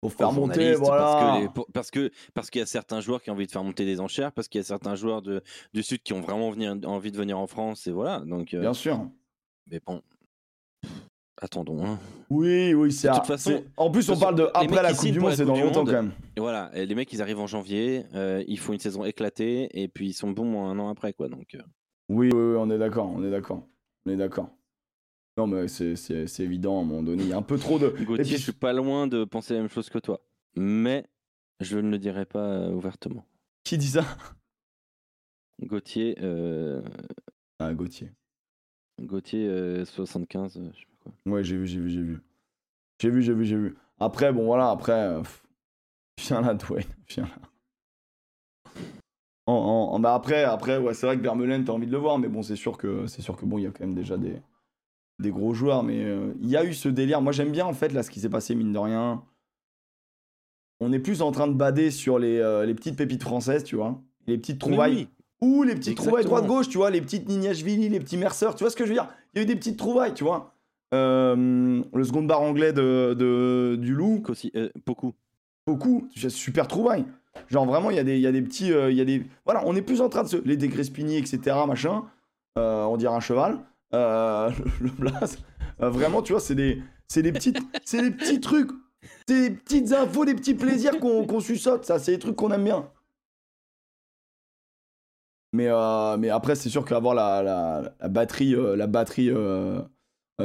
[0.00, 1.02] Pour faire monter, voilà.
[1.02, 3.46] Parce que les- pour- parce que parce qu'il y a certains joueurs qui ont envie
[3.46, 5.42] de faire monter des enchères, parce qu'il y a certains joueurs de,
[5.72, 8.20] du sud qui ont vraiment venir- envie de venir en France et voilà.
[8.20, 9.08] Donc, euh, Bien sûr.
[9.66, 10.02] mais bon,
[11.40, 11.84] attendons.
[11.84, 11.98] hein.
[12.30, 13.08] Oui, oui, c'est.
[13.08, 15.56] De toute façon- en plus, on parle de après la Coupe du Monde, c'est dans
[15.56, 16.12] longtemps quand même.
[16.36, 19.68] Et voilà, et les mecs ils arrivent en janvier, euh, ils font une saison éclatée
[19.72, 21.28] et puis ils sont bons un an après quoi.
[21.28, 21.62] Donc euh,
[22.10, 23.66] Oui, oui, oui, on est d'accord, on est d'accord.
[24.06, 24.50] On est d'accord.
[25.36, 27.88] Non, mais c'est- évident, à un moment donné, il y a un peu trop de.
[27.88, 30.20] Gauthier, puis- je suis pas loin de penser la même chose que toi,
[30.54, 31.06] mais
[31.60, 33.26] je ne le dirai pas euh, ouvertement.
[33.64, 34.04] Qui dit ça?
[35.62, 36.82] Gauthier, euh,
[37.58, 38.10] Ah, Gauthier.
[39.00, 41.32] Gauthier euh, 75, euh, je sais pas quoi.
[41.32, 42.20] Ouais, j'ai vu, j'ai vu, j'ai vu.
[43.00, 43.76] J'ai vu, j'ai vu, j'ai vu.
[43.98, 44.92] Après, bon, voilà, après.
[44.92, 45.22] euh,
[46.18, 47.38] viens là, Dwayne, viens là.
[49.46, 51.98] En, en- en- bah après, après, ouais, c'est vrai que Vermeulen, t'as envie de le
[51.98, 53.94] voir, mais bon, c'est sûr que, c'est sûr que bon, il y a quand même
[53.94, 54.36] déjà des,
[55.18, 57.20] des gros joueurs, mais euh, il y a eu ce délire.
[57.20, 59.22] Moi, j'aime bien en fait là ce qui s'est passé, mine de rien.
[60.80, 63.76] On est plus en train de bader sur les, euh, les petites pépites françaises, tu
[63.76, 65.08] vois, les petites trouvailles.
[65.40, 68.64] Oui, Ou les petites trouvailles droite-gauche, tu vois, les petites Nignashvili, les petits Mercer, tu
[68.64, 69.08] vois ce que je veux dire?
[69.32, 70.54] Il y a eu des petites trouvailles, tu vois.
[70.94, 74.22] Euh, le second bar anglais de, de- du loup.
[74.28, 74.52] Aussi,
[74.86, 75.12] beaucoup.
[75.66, 77.04] beaucoup, c'est super trouvaille.
[77.48, 78.72] Genre vraiment, il y, a des- il y a des petits.
[78.72, 79.24] euh, il y a des...
[79.44, 80.36] Voilà, on est plus en train de se.
[80.44, 82.04] Les Degrespini, etc., machin.
[82.58, 83.58] euh, on dirait un cheval.
[83.94, 85.36] euh, le Blas.
[85.82, 88.70] Euh, vraiment, tu vois, c'est des, c'est des, petites, c'est des petits trucs.
[89.28, 91.84] C'est des petites infos, des petits plaisirs qu'on qu'on suçote.
[91.84, 92.88] Ça, c'est des trucs qu'on aime bien.
[95.52, 95.68] Mais,
[96.18, 99.30] mais après, c'est sûr qu'avoir la, la, la batterie, la batterie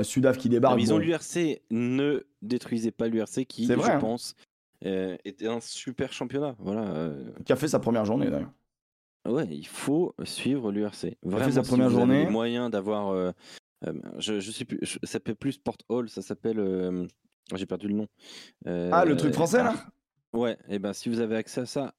[0.03, 0.75] Sudaf qui débarque.
[0.75, 3.99] Mais ils ont bon, l'URC, ne détruisez pas l'URC qui, C'est je vrai, hein.
[3.99, 4.35] pense,
[4.81, 6.55] était un super championnat.
[6.59, 6.81] Voilà.
[6.83, 8.51] euh, qui a fait sa première journée d'ailleurs.
[9.27, 11.17] Ouais, il faut suivre l'URC.
[11.23, 12.25] Vraiment, sa si première vous avez journée.
[12.25, 13.09] les moyens d'avoir.
[13.09, 13.31] euh,
[13.87, 16.59] euh, je, je sais plus, je- ça s'appelle plus Sport Hall, ça s'appelle.
[16.59, 17.05] euh,
[17.55, 18.07] J'ai perdu le nom.
[18.67, 19.73] Euh, Ah, le truc français là?
[20.33, 21.93] Ouais, et ben si vous avez accès à ça,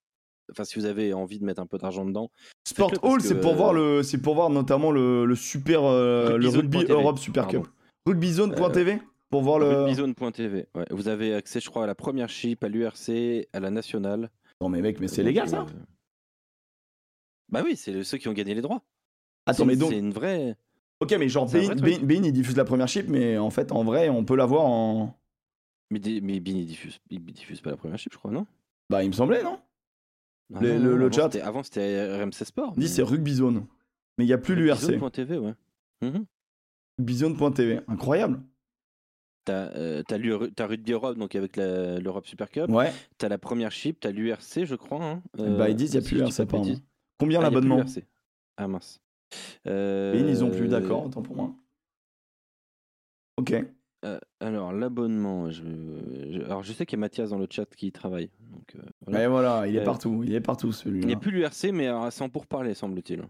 [0.51, 2.31] enfin si vous avez envie de mettre un peu d'argent dedans,
[2.65, 6.49] Sport Hall, c'est pour voir le, c'est pour voir notamment le, le super, euh, le
[6.49, 7.63] rugby Europe Super pardon.
[7.63, 7.71] Cup.
[8.07, 9.85] Rugbyzone.tv pour voir le.
[9.85, 10.67] rugbyzone.tv.
[10.75, 14.31] Ouais, vous avez accès, je crois, à la première chip, à l'URC, à la nationale.
[14.61, 15.63] Non mais mec, mais c'est légal ça.
[15.63, 15.65] euh,
[17.49, 18.83] Bah oui, c'est ceux qui ont gagné les droits.
[19.47, 20.57] Attends C'est- mais donc, c'est une vraie.
[21.01, 24.09] ok mais genre Bein, vrai il diffuse la première chip, mais en fait en vrai
[24.11, 25.17] on peut l'avoir en.
[25.91, 28.47] Mais, mais il diffuse, il diffuse pas la première chip, je crois, non?
[28.91, 29.59] Bah il me semblait non?
[30.55, 31.37] Ah Le- non, le- non, le avant, chat.
[31.43, 32.75] Avant, c'était RMC Sport.
[32.77, 33.67] On dit c'est Rugbyzone,
[34.19, 34.81] mais il y a plus l'URC.
[34.83, 35.55] Rugbyzone.tv, ouais.
[36.03, 36.27] Mhm.
[36.99, 38.41] Rugbyzone.tv, incroyable.
[39.51, 42.69] T'as euh, t'as Rugby Europe, donc avec l'Europe Super Cup.
[42.71, 42.93] Ouais.
[43.19, 45.03] T'as la première chip, t'as l'URC, je crois.
[45.05, 46.75] hein, bah ils disent il y a si plus je dis l'URC de apparemment.
[47.19, 48.05] Combien Ah, a plus l'abonnement l'URC.
[48.57, 49.01] Ah mince.
[49.67, 51.53] Euh, Bein ils ont plus, d'accord, autant pour moi.
[53.37, 53.55] Ok.
[54.05, 55.51] Euh, alors, l'abonnement.
[55.51, 55.63] Je...
[56.31, 58.31] je- Alors, je sais qu'il y a Mathias dans le chat qui y travaille.
[58.51, 59.25] Donc, euh, voilà.
[59.25, 61.17] Et voilà, il est Euh, partout, il est partout Il n'y celui-là.
[61.17, 63.21] a plus l'URC, mais c'est en pourparler, semble-t-il.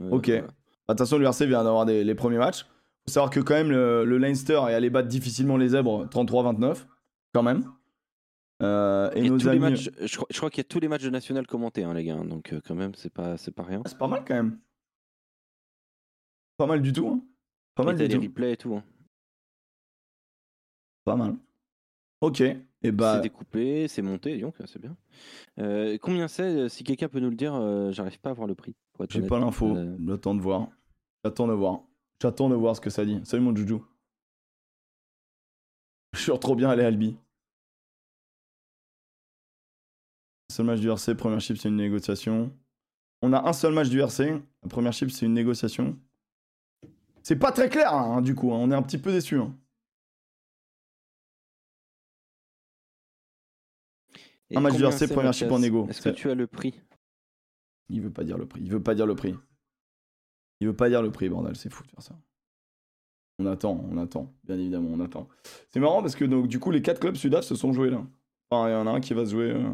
[0.00, 0.28] Euh, Ok.
[0.28, 0.46] voilà.
[0.88, 2.64] Attention, l'URC vient d'avoir des- les premiers matchs.
[3.06, 6.86] Faut savoir que quand même le, le Leinster est allé battre difficilement les zèbres 33-29,
[7.32, 7.64] quand même.
[8.62, 9.58] Euh, et a nos tous les amis...
[9.60, 12.16] matchs, je, crois, qu'il y a tous les matchs de national commentés, hein, les gars.
[12.16, 13.80] Donc, euh, quand même, c'est pas, c'est pas rien.
[13.84, 14.58] Ah, C'est pas mal quand même.
[16.58, 17.08] Pas mal du tout.
[17.08, 17.22] hein.
[17.74, 18.22] Pas mal Et t'as du les tout.
[18.30, 18.74] replays et tout.
[18.74, 18.84] hein.
[21.04, 21.36] Pas mal.
[22.20, 22.42] Ok.
[22.82, 24.94] Et bah, C'est découpé, c'est monté, donc c'est bien.
[25.58, 28.54] Euh, combien c'est Si quelqu'un peut nous le dire, euh, j'arrive pas à voir le
[28.54, 28.74] prix.
[29.08, 29.74] j'ai pas l'info.
[29.76, 30.68] Euh, J'attends de voir.
[31.24, 31.80] J'attends de voir.
[32.20, 33.20] J'attends de voir ce que ça dit.
[33.24, 33.76] Salut mon Juju.
[36.12, 37.16] Je suis trop bien allé à Albi.
[40.50, 42.52] Seul match du RC, première chip, c'est une négociation.
[43.22, 44.42] On a un seul match du RC.
[44.62, 45.98] La première chip, c'est une négociation.
[47.22, 48.52] C'est pas très clair, hein, du coup.
[48.52, 48.58] hein.
[48.60, 49.38] On est un petit peu déçus.
[49.38, 49.56] hein.
[54.52, 55.86] Un match du RC, première chip en négo?
[55.88, 56.74] Est-ce que tu as le prix?
[57.88, 58.60] Il veut pas dire le prix.
[58.62, 59.34] Il veut pas dire le prix.
[60.60, 61.56] Il veut pas dire le prix, bordel.
[61.56, 62.14] C'est fou de faire ça.
[63.38, 64.32] On attend, on attend.
[64.44, 65.26] Bien évidemment, on attend.
[65.70, 68.04] C'est marrant parce que donc, du coup, les quatre clubs sudaf se sont joués là.
[68.50, 69.50] Enfin, il y en a un qui va se jouer.
[69.52, 69.70] euh,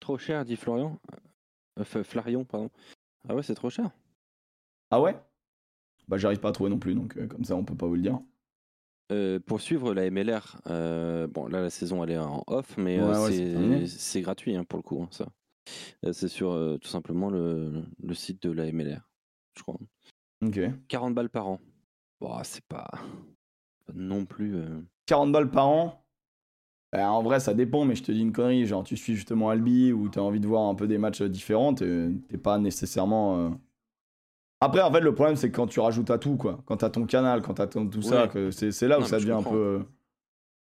[0.00, 0.98] Trop cher, dit Florian.
[1.78, 2.70] Euh, Flarion, pardon.
[3.28, 3.90] Ah ouais, c'est trop cher.
[4.90, 5.16] Ah ouais?
[6.06, 7.94] Bah, j'arrive pas à trouver non plus, donc euh, comme ça, on peut pas vous
[7.96, 8.20] le dire.
[9.12, 12.98] Euh, pour suivre la MLR, euh, bon là la saison elle est en off, mais
[12.98, 15.02] Ouais, euh, ouais, c'est gratuit hein, pour le coup.
[15.02, 15.26] hein, ça,
[16.12, 19.08] c'est sur tout simplement le, le site de la MLR,
[19.56, 19.78] je crois.
[20.44, 20.60] Ok.
[20.88, 21.60] 40 balles par an.
[22.20, 22.88] Bon, c'est pas,
[23.86, 24.54] pas non plus.
[24.56, 26.04] euh, 40 balles par an?
[26.92, 28.66] Bah, En vrai, ça dépend, mais je te dis une connerie.
[28.66, 31.74] Genre, tu suis justement Albi ou t'as envie de voir un peu des matchs différents,
[31.74, 32.10] t'es
[32.42, 33.38] pas nécessairement.
[33.38, 33.50] euh,
[34.60, 36.62] Après, en fait, le problème, c'est que quand tu rajoutes à tout, quoi.
[36.66, 38.50] Quand t'as ton canal, quand t'as tout ça, Ouais.
[38.52, 39.84] c'est là où Non, ça devient un peu.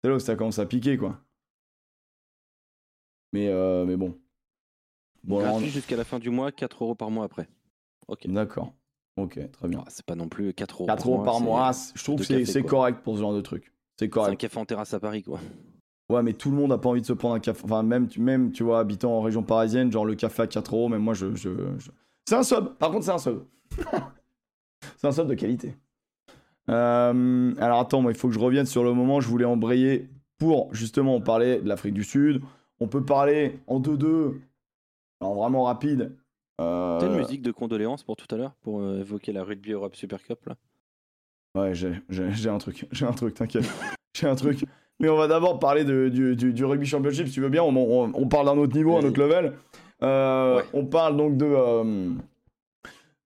[0.02, 1.18] C'est là où ça commence à piquer, quoi.
[3.32, 4.16] Mais, euh, mais bon.
[5.28, 7.48] Bon, gratuit jusqu'à la fin du mois, 4 euros par mois après.
[8.08, 8.26] Ok.
[8.28, 8.72] d'accord.
[9.16, 9.82] Ok, très bien.
[9.84, 12.44] Ah, c'est pas non plus 4 euros 4 par euros par mois, je trouve que
[12.44, 13.72] c'est correct pour ce genre de truc.
[13.96, 14.40] C'est C'est un correct.
[14.40, 15.40] café en terrasse à Paris, quoi.
[16.08, 17.60] Ouais, mais tout le monde a pas envie de se prendre un café.
[17.64, 20.74] Enfin, même, tu- même tu vois, habitant en région parisienne, genre le café à 4
[20.74, 21.34] euros, même moi, je.
[21.34, 21.90] je, je-
[22.26, 22.76] C'est un sub.
[22.78, 23.42] Par contre, c'est un sub.
[24.96, 25.74] c'est un sub de qualité.
[26.70, 29.20] Euh, alors, attends, moi, il faut que je revienne sur le moment.
[29.20, 32.40] Je voulais embrayer pour justement parler de l'Afrique du Sud.
[32.80, 34.40] On peut parler en 2-2.
[35.20, 36.16] Alors, vraiment rapide.
[36.60, 39.72] Euh, T'as une musique de condoléances pour tout à l'heure, pour euh, évoquer la Rugby
[39.72, 40.56] Europe Super Cup là?
[41.54, 42.86] Ouais, j'ai un truc.
[42.92, 43.68] J'ai un truc, t'inquiète.
[44.14, 44.64] j'ai un truc.
[45.00, 47.62] Mais on va d'abord parler de- du, du- du Rugby Championship, si tu veux bien.
[47.62, 49.54] On, on- on parle d'un autre niveau, un autre level.
[50.02, 50.64] Euh, Ouais.
[50.74, 51.46] On parle donc de.
[51.46, 52.10] euh,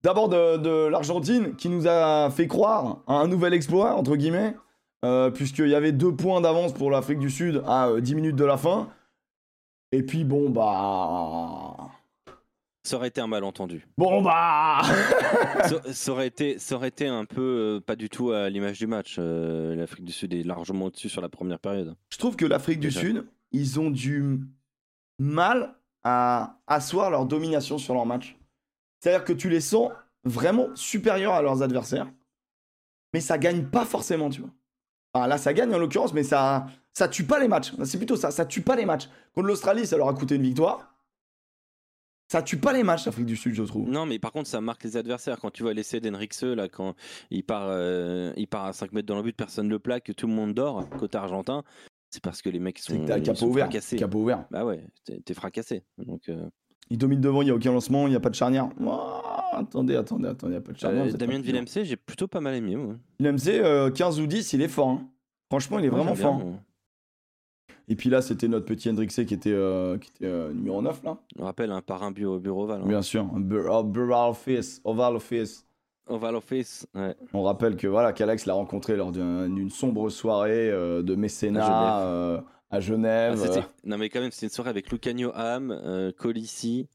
[0.03, 4.55] D'abord de, de l'Argentine qui nous a fait croire à un nouvel exploit, entre guillemets,
[5.33, 8.45] puisqu'il y avait deux points d'avance pour l'Afrique du Sud à euh, 10 minutes de
[8.45, 8.89] la fin.
[9.91, 11.72] Et puis bon, bah.
[12.85, 13.87] Ça aurait été un malentendu.
[13.97, 14.81] Bon, bah.
[15.63, 18.77] ça, ça aurait été, ça aurait été un peu euh, pas du tout à l'image
[18.77, 19.15] du match.
[19.19, 21.95] euh, L'Afrique du Sud est largement au-dessus sur la première période.
[22.11, 22.91] Je trouve que l'Afrique du.
[22.91, 24.39] Sud, ils ont du
[25.17, 28.35] mal à asseoir leur domination sur leur match.
[28.99, 29.89] C'est-à-dire que tu les sens
[30.25, 32.07] vraiment supérieurs à leurs adversaires,
[33.13, 34.49] mais ça gagne pas forcément, tu vois.
[35.13, 37.71] Enfin, là, ça gagne en l'occurrence, mais ça, ça tue pas les matchs.
[37.85, 39.07] C'est plutôt ça, ça tue pas les matchs.
[39.35, 40.92] Contre l'Australie, ça leur a coûté une victoire.
[42.33, 43.87] Ça tue pas les matchs, l'Afrique du Sud, je trouve.
[43.87, 45.39] Non, mais par contre, ça marque les adversaires.
[45.39, 46.95] Quand tu vois l'essai d'Henrique là, quand
[47.29, 50.11] il part, euh, il part à 5 mètres dans le but, personne ne le plaque,
[50.17, 51.61] tout le monde dort, côté argentin,
[52.09, 53.65] c'est parce que les mecs sont, que capot sont ouvert.
[53.65, 53.97] fracassés.
[53.97, 54.45] Capot ouvert.
[54.49, 54.83] Bah ouais,
[55.23, 55.83] t'es fracassé.
[55.99, 56.43] Donc, euh,
[56.89, 58.67] Ils dominent devant, il n'y a aucun lancement, il n'y a pas de charnière.
[58.83, 61.01] Oh, attendez, attendez, attendez, il n'y a pas de charnière.
[61.03, 61.43] euh, vous êtes Damien de.
[61.45, 62.75] Villemc, j'ai plutôt pas mal aimé.
[62.75, 62.95] moi.
[63.19, 64.89] Villemc, euh, 15 ou 10, il est fort.
[64.89, 65.07] hein.
[65.51, 66.41] Franchement, il est vraiment bien, fort.
[67.89, 71.03] Et puis là, c'était notre petit Hendrixé qui était, euh, qui était euh, numéro 9,
[71.03, 71.17] là.
[71.37, 72.81] On rappelle un parrain bureau, bureau Oval.
[72.81, 72.87] hein.
[72.87, 73.23] Bien sûr.
[73.35, 75.65] un Bur- oh, Office, Oval Office.
[76.07, 77.15] Oval Office, ouais.
[77.33, 82.43] On rappelle que voilà, qu'Alex l'a rencontré lors d'un- d'une sombre soirée euh, de mécénat
[82.69, 83.41] à Genève.
[83.55, 86.87] Ah, non mais quand même, c'était une soirée avec Lucagno Ham, Colissi,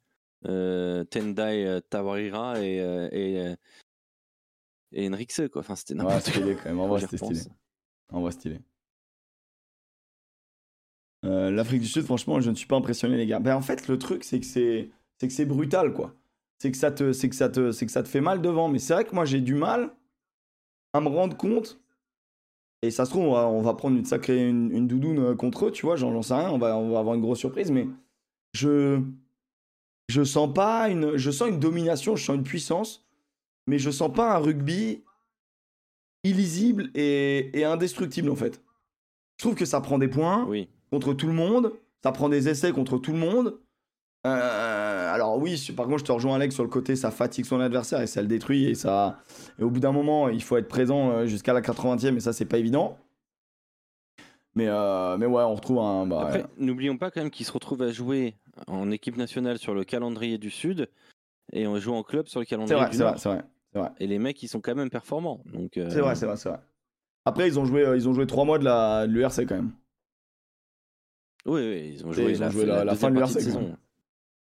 [0.45, 2.77] Tendai Tawarira et,
[3.13, 3.55] et,
[4.93, 5.11] et
[5.51, 5.61] quoi.
[5.61, 6.33] Enfin, c'était ouais, n'importe quoi.
[6.33, 6.81] stylé quand même.
[6.81, 7.41] En vrai, c'était stylé.
[8.13, 8.61] En vrai, stylé.
[11.25, 13.41] Euh, L'Afrique du Sud, franchement, je ne suis pas impressionné, les gars.
[13.41, 16.15] Ben, en fait, le truc, c'est que c'est c'est que c'est brutal, quoi.
[16.59, 18.69] C'est que ça te, c'est que ça te, c'est que ça te fait mal devant.
[18.69, 19.91] Mais c'est vrai que moi, j'ai du mal
[20.93, 21.81] à me rendre compte.
[22.83, 25.73] Et ça se trouve, on va, prendre une sacrée une, une doudoune euh, contre eux,
[25.73, 25.97] tu vois.
[25.97, 26.51] J'en j'en sais rien.
[26.51, 27.89] On va, on va avoir une grosse surprise, mais
[28.55, 29.03] je
[30.09, 33.07] je sens pas une, je sens une domination, je sens une puissance,
[33.67, 35.03] mais je sens pas un rugby
[36.25, 38.63] illisible et, et indestructible en fait.
[39.37, 40.69] Je trouve que ça prend des points Oui.
[40.91, 41.73] Contre tout le monde,
[42.03, 43.59] ça prend des essais contre tout le monde.
[44.27, 47.61] Euh, alors oui, par contre, je te rejoins Alex sur le côté, ça fatigue son
[47.61, 49.19] adversaire et ça le détruit et ça.
[49.59, 52.33] Et au bout d'un moment, il faut être présent euh, jusqu'à la 80e et ça,
[52.33, 52.99] c'est pas évident.
[54.55, 56.07] Mais, euh, mais ouais, on retrouve un.
[56.07, 58.35] Bah, Après, n'oublions pas quand même qu'il se retrouve à jouer
[58.67, 60.89] en équipe nationale sur le calendrier du Sud
[61.53, 63.13] et on joue en club sur le calendrier vrai, du c'est Nord.
[63.13, 63.43] vrai, c'est vrai.
[63.73, 65.43] C'est vrai, Et les mecs, ils sont quand même performants.
[65.53, 66.59] Donc, euh, c'est vrai, c'est vrai, c'est vrai.
[67.25, 69.71] Après, ils ont joué, ils ont joué trois mois de la de l'URC quand même.
[71.49, 73.27] Oui, oui, ils ont joué, ils ont la, joué la- la deuxième fin de quand
[73.33, 73.77] saison.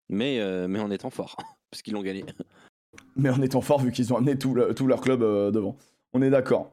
[0.09, 1.37] Mais, euh, mais en étant fort,
[1.71, 2.25] parce qu'ils l'ont gagné.
[3.17, 5.77] Mais en étant fort, vu qu'ils ont amené tout, le- tout leur club euh, devant.
[6.13, 6.71] On est d'accord.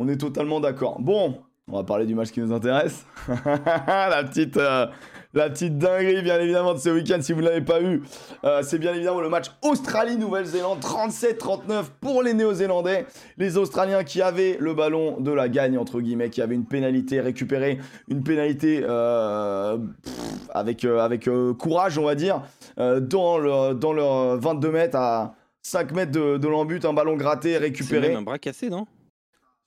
[0.00, 1.00] On est totalement d'accord.
[1.00, 3.06] Bon, on va parler du match qui nous intéresse.
[3.28, 4.86] la, petite, euh,
[5.32, 8.02] la petite dinguerie, bien évidemment, de ce week-end, si vous ne l'avez pas eu.
[8.44, 13.06] Euh, c'est bien évidemment le match Australie-Nouvelle-Zélande, 37-39 pour les Néo-Zélandais.
[13.38, 17.20] Les Australiens qui avaient le ballon de la gagne, entre guillemets, qui avaient une pénalité
[17.20, 20.14] récupérée, une pénalité euh, pff,
[20.50, 22.42] avec, euh, avec courage, on va dire,
[22.76, 27.52] dans, leur, dans leur 22 mètres à 5 mètres de, de l'embut, un ballon gratté,
[27.52, 28.08] C'est récupéré.
[28.08, 28.86] même un bras cassé, non?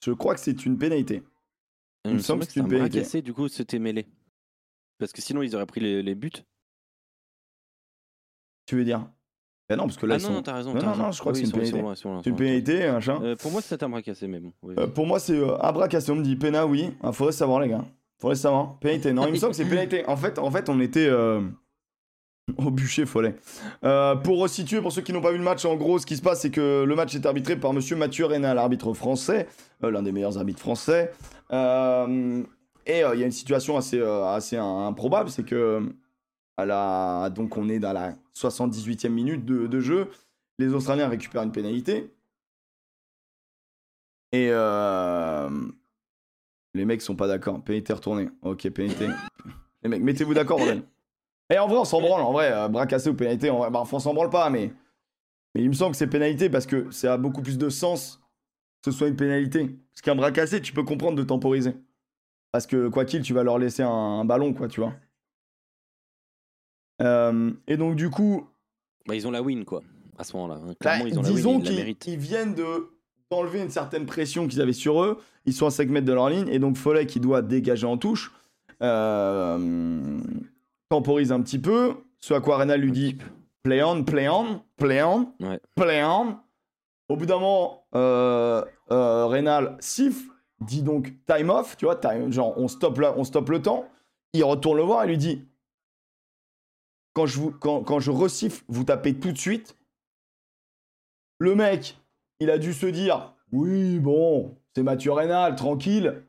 [0.03, 1.23] Je crois que c'est une pénalité.
[2.05, 2.99] Il me semble que c'est une un bras pénalité.
[2.99, 4.07] cassé, du coup, c'était mêlé.
[5.03, 6.31] Parce que sinon, ils auraient pris les, les buts.
[8.65, 9.05] Tu veux dire?
[9.67, 10.73] Ben non, parce que là, ah ils non, sont- non, t'as raison.
[10.73, 11.03] Non, non, raison.
[11.03, 11.83] non, je crois que c'est une pénalité.
[12.23, 13.19] c'est une pénalité, machin.
[13.21, 14.53] Euh, pour moi, c'était un bras cassé, mais bon.
[14.61, 14.75] oui.
[14.77, 16.09] Euh, pour moi, c'est euh, un bras cassé.
[16.11, 16.93] On me dit Pena, oui.
[17.03, 17.83] Il faudrait savoir, les gars.
[18.19, 18.79] Faudrait savoir.
[18.79, 19.11] Pénalité.
[19.11, 20.05] Non, il me semble que c'est pénalité.
[20.07, 21.41] En fait, en fait, on était euh,
[22.57, 23.35] au bûcher follet.
[23.83, 26.15] Euh, pour resituer, pour ceux qui n'ont pas vu le match, en gros, ce qui
[26.15, 29.47] se passe, c'est que le match est arbitré par monsieur Mathieu Rénal, arbitre français,
[29.83, 31.11] euh, l'un des meilleurs arbitres français.
[32.87, 35.93] Euh, et euh, il y a une situation assez, euh, assez improbable, c'est que
[36.57, 40.09] la, donc on est dans la 78e minute de, jeu.
[40.59, 42.11] Les Australiens récupèrent une pénalité.
[44.31, 45.49] Et euh,
[46.73, 47.61] les mecs sont pas d'accord.
[47.63, 48.29] Pénalité retournée.
[48.41, 49.07] Ok, pénalité.
[49.83, 50.83] les mecs, mettez-vous d'accord, bordel.
[51.49, 52.21] Et en vrai, on s'en branle.
[52.21, 54.73] En vrai, euh, bras cassé ou pénalité, en vrai, bah, on s'en branle pas, mais...
[55.53, 58.19] mais il me semble que c'est pénalité parce que ça a beaucoup plus de sens
[58.83, 59.67] que ce soit une pénalité.
[59.93, 61.73] Parce qu'un bras cassé, tu peux comprendre de temporiser.
[62.53, 64.93] Parce que quoi qu'il, tu vas leur laisser un, un ballon, quoi, tu vois.
[67.01, 68.47] Euh, et donc, du coup,
[69.07, 69.81] Bah, ils ont la win, quoi,
[70.17, 70.59] à ce moment-là.
[70.61, 70.67] hein.
[70.67, 72.07] Bah, Clairement, ils ont la win, disons ils la qu'ils méritent.
[72.07, 72.89] ils viennent de
[73.31, 75.17] d'enlever une certaine pression qu'ils avaient sur eux.
[75.45, 77.97] Ils sont à 5 mètres de leur ligne et donc Follet qui doit dégager en
[77.97, 78.31] touche
[78.83, 80.19] euh,
[80.89, 81.95] temporise un petit peu.
[82.19, 83.17] Ce à quoi Renal lui dit
[83.63, 85.59] play on, play on, play on, Ouais.
[85.75, 86.37] play on.
[87.09, 90.29] Au bout d'un moment, euh, euh, Reynal siffle,
[90.63, 93.85] dit donc time off, tu vois, time- genre on stoppe, on stoppe le temps.
[94.33, 95.45] Il retourne le voir et lui dit
[97.13, 99.75] quand je, vous, quand, quand je resiffle, vous tapez tout de suite.
[101.37, 101.97] Le mec,
[102.39, 106.23] il a dû se dire oui, bon, c'est Mathieu Reynal, tranquille.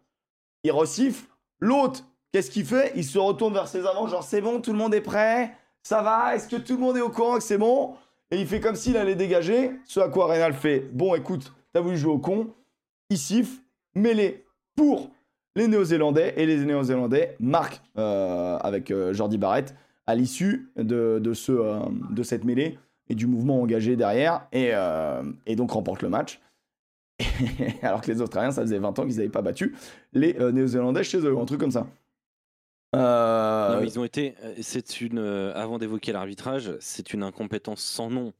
[0.62, 1.26] Il resiffle.
[1.60, 2.92] L'autre, qu'est-ce qu'il fait?
[2.96, 6.02] Il se retourne vers ses avants, genre c'est bon, tout le monde est prêt, ça
[6.02, 7.96] va, est-ce que tout le monde est au courant que c'est bon?
[8.30, 9.70] Et il fait comme s'il allait dégager.
[9.86, 12.52] Ce à quoi Reynal fait bon, écoute, t'as voulu jouer au con.
[13.08, 13.62] Il siffle,
[13.94, 14.44] mêlé
[14.76, 15.10] pour
[15.56, 19.74] les Néo-Zélandais et les Néo-Zélandais marquent euh, avec euh, Jordi Barrett
[20.06, 21.78] à l'issue de, de, ce, euh,
[22.10, 22.78] de cette mêlée
[23.08, 26.40] et du mouvement engagé derrière et, euh, et donc remportent le match.
[27.82, 29.76] Alors que les Australiens, ça faisait 20 ans qu'ils n'avaient pas battu
[30.12, 31.86] les Néo-Zélandais chez eux, un truc comme ça.
[32.92, 34.34] Non, mais ils ont été.
[34.62, 35.18] C'est une.
[35.18, 38.32] Avant d'évoquer l'arbitrage, c'est une incompétence sans nom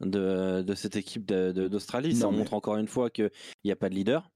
[0.00, 2.14] de, de cette équipe d'Australie.
[2.14, 3.30] Ça mais- montre encore une fois qu'il
[3.64, 4.30] n'y a pas de leader.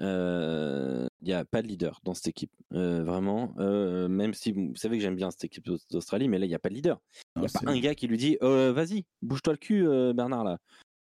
[0.00, 2.52] Euh, Il n'y a pas de leader dans cette équipe.
[2.72, 3.52] Euh, vraiment.
[3.58, 6.48] Euh, même si vous savez que j'aime bien cette équipe d'Aus- d'Australie, mais là, il
[6.48, 7.00] n'y a pas de leader.
[7.36, 9.86] Il n'y a c'est- pas un gars qui lui dit Euh, Vas-y, bouge-toi le cul,
[9.86, 10.58] euh, Bernard, là.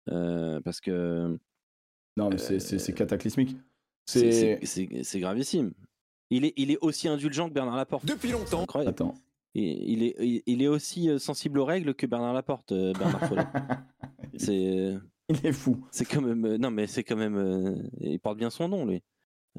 [0.10, 1.38] Euh, parce que
[2.18, 3.56] Non, mais c'est- cataclysmique.
[4.06, 4.60] c'est-
[5.20, 5.74] gravissime.
[6.30, 8.06] Il est, il est aussi indulgent que Bernard Laporte.
[8.06, 8.64] Depuis longtemps.
[8.64, 8.90] Incroyable.
[8.90, 9.14] Attends.
[9.54, 13.46] Il, il est, il, est aussi sensible aux règles que Bernard Laporte, euh, Bernard Follet.
[14.38, 14.98] c'est,
[15.44, 15.86] Il est fou.
[15.92, 18.86] c'est quand même, euh, non mais c'est quand même, euh, il porte bien son nom
[18.86, 19.04] lui.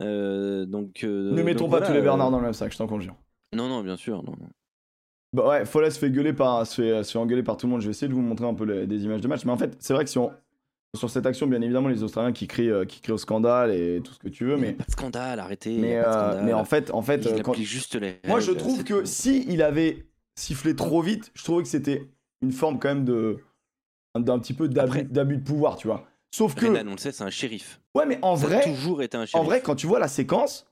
[0.01, 1.03] Euh, donc.
[1.05, 2.79] euh, ne mettons donc pas voilà, tous les Bernard euh, dans le même sac, je
[2.79, 3.15] t'en conjure.
[3.55, 4.23] Non non bien sûr.
[4.23, 4.35] Non.
[5.35, 7.73] Bah ouais, Follet se fait gueuler par, se fait, se fait engueuler par tout le
[7.73, 7.81] monde.
[7.83, 9.45] Je vais essayer de vous montrer un peu les- des images de match.
[9.45, 10.31] Mais en fait, c'est vrai que si on,
[10.97, 14.01] sur cette action, bien évidemment, les Australiens qui crient, euh, qui crient au scandale et
[14.03, 15.77] tout ce que tu veux, mais, Pas de scandale, arrêtez.
[15.77, 16.55] mais, euh, scandale.
[16.55, 18.21] en fait, en fait, il quand- juste les.
[18.27, 19.07] moi je trouve que tout.
[19.07, 22.09] si il avait sifflé trop vite, je trouvais que c'était
[22.41, 23.37] une forme quand même de
[24.17, 26.07] d'un petit peu d'abus de pouvoir, tu vois.
[26.31, 27.81] Sauf que, Renan, on le sait, c'est un shérif.
[27.95, 29.47] ouais, mais en Ça a vrai, toujours été un en shérif.
[29.47, 30.67] vrai, quand tu vois la séquence,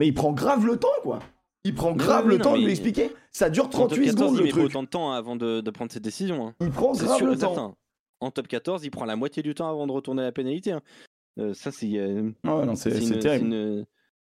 [0.00, 1.20] mais il prend grave le temps, quoi.
[1.64, 3.12] Il prend grave le non, temps de lui expliquer.
[3.30, 4.64] Ça dure En top 38 14, secondes il met truc.
[4.64, 6.48] autant de temps avant de, de prendre ses décisions.
[6.48, 6.54] hein.
[6.60, 7.54] Il prend C'est grave sûr le temps.
[7.54, 7.74] certain.
[8.20, 10.72] En top 14, il prend la moitié du temps avant de retourner à la pénalité.
[10.72, 10.82] hein.
[11.38, 11.96] Euh, ça, c'est.
[11.98, 13.46] euh, Ouais, non, c'est terrible.
[13.46, 13.86] une-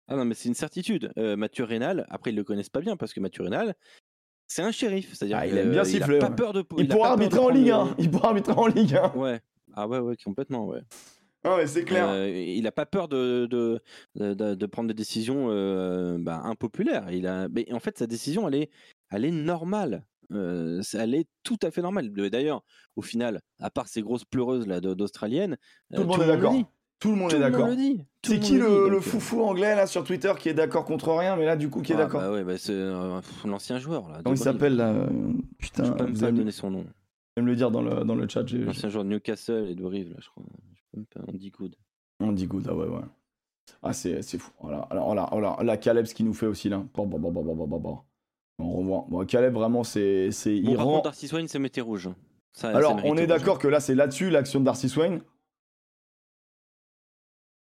[0.08, 1.12] Ah non, mais c'est une certitude.
[1.18, 3.76] Euh, Mathieu Rénal, après, ils le connaissent pas bien parce que Mathieu Rénal,
[4.52, 5.14] c'est un shérif.
[5.14, 6.66] C'est-à-dire Ah, il aime bien euh, siffler, a pas peur de.
[6.78, 7.96] Il a pourra arbitrer en Ligue le- 1.
[8.00, 9.14] Il pourra arbitrer en Ligue 1.
[9.16, 9.40] Ouais.
[9.74, 10.82] Ah ouais, ouais, complètement, ouais.
[11.44, 12.10] Ah ouais, c'est clair.
[12.10, 13.82] Euh, il a pas peur de, de,
[14.16, 17.10] de, prendre des décisions euh, bah, impopulaires.
[17.12, 18.70] Il a, mais en fait, sa décision, elle est,
[19.10, 20.06] elle est normale.
[20.34, 22.12] Euh, elle est tout à fait normale.
[22.12, 22.64] D'ailleurs,
[22.98, 25.58] au final, à part ces grosses pleureuses là d'australiennes,
[25.94, 26.56] euh, Tout le monde est d'accord.
[27.02, 27.68] Tout le monde Tout est d'accord.
[28.24, 31.46] C'est qui le, euh, foufou anglais là sur Twitter qui est d'accord contre rien, mais
[31.46, 34.20] là du coup qui est ah, d'accord bah ouais, bah, c'est euh, l'ancien joueur là.
[34.24, 35.08] Comment il s'appelle là euh,
[35.58, 36.82] Je Putain, peux même vous pas allez me donner son nom.
[36.82, 36.86] vous
[37.38, 38.44] allez me le dire dans le, dans le chat.
[38.54, 40.44] L'ancien joueur de Newcastle et de Brive là, je crois.
[40.76, 41.22] Je peux même pas.
[41.28, 41.76] On dit good.
[42.20, 43.02] On dit good, ah ouais, ouais.
[43.82, 44.52] Ah, c'est c'est fou.
[44.62, 45.58] Voilà, alors, voilà, voilà.
[45.64, 46.84] Là, Caleb, ce qu'il nous fait aussi là.
[46.94, 47.98] Bon, bon, bon, bon, bon, bon, bon, bon.
[48.60, 49.06] On revoit.
[49.10, 50.30] Bon, Caleb, vraiment, c'est.
[50.30, 52.10] c'est- Bon, il par contre, Darcy Swain, c'est mété rouge.
[52.54, 55.20] Ça, ça Alors, on est d'accord que là, c'est là-dessus l'action de Darcy Swain.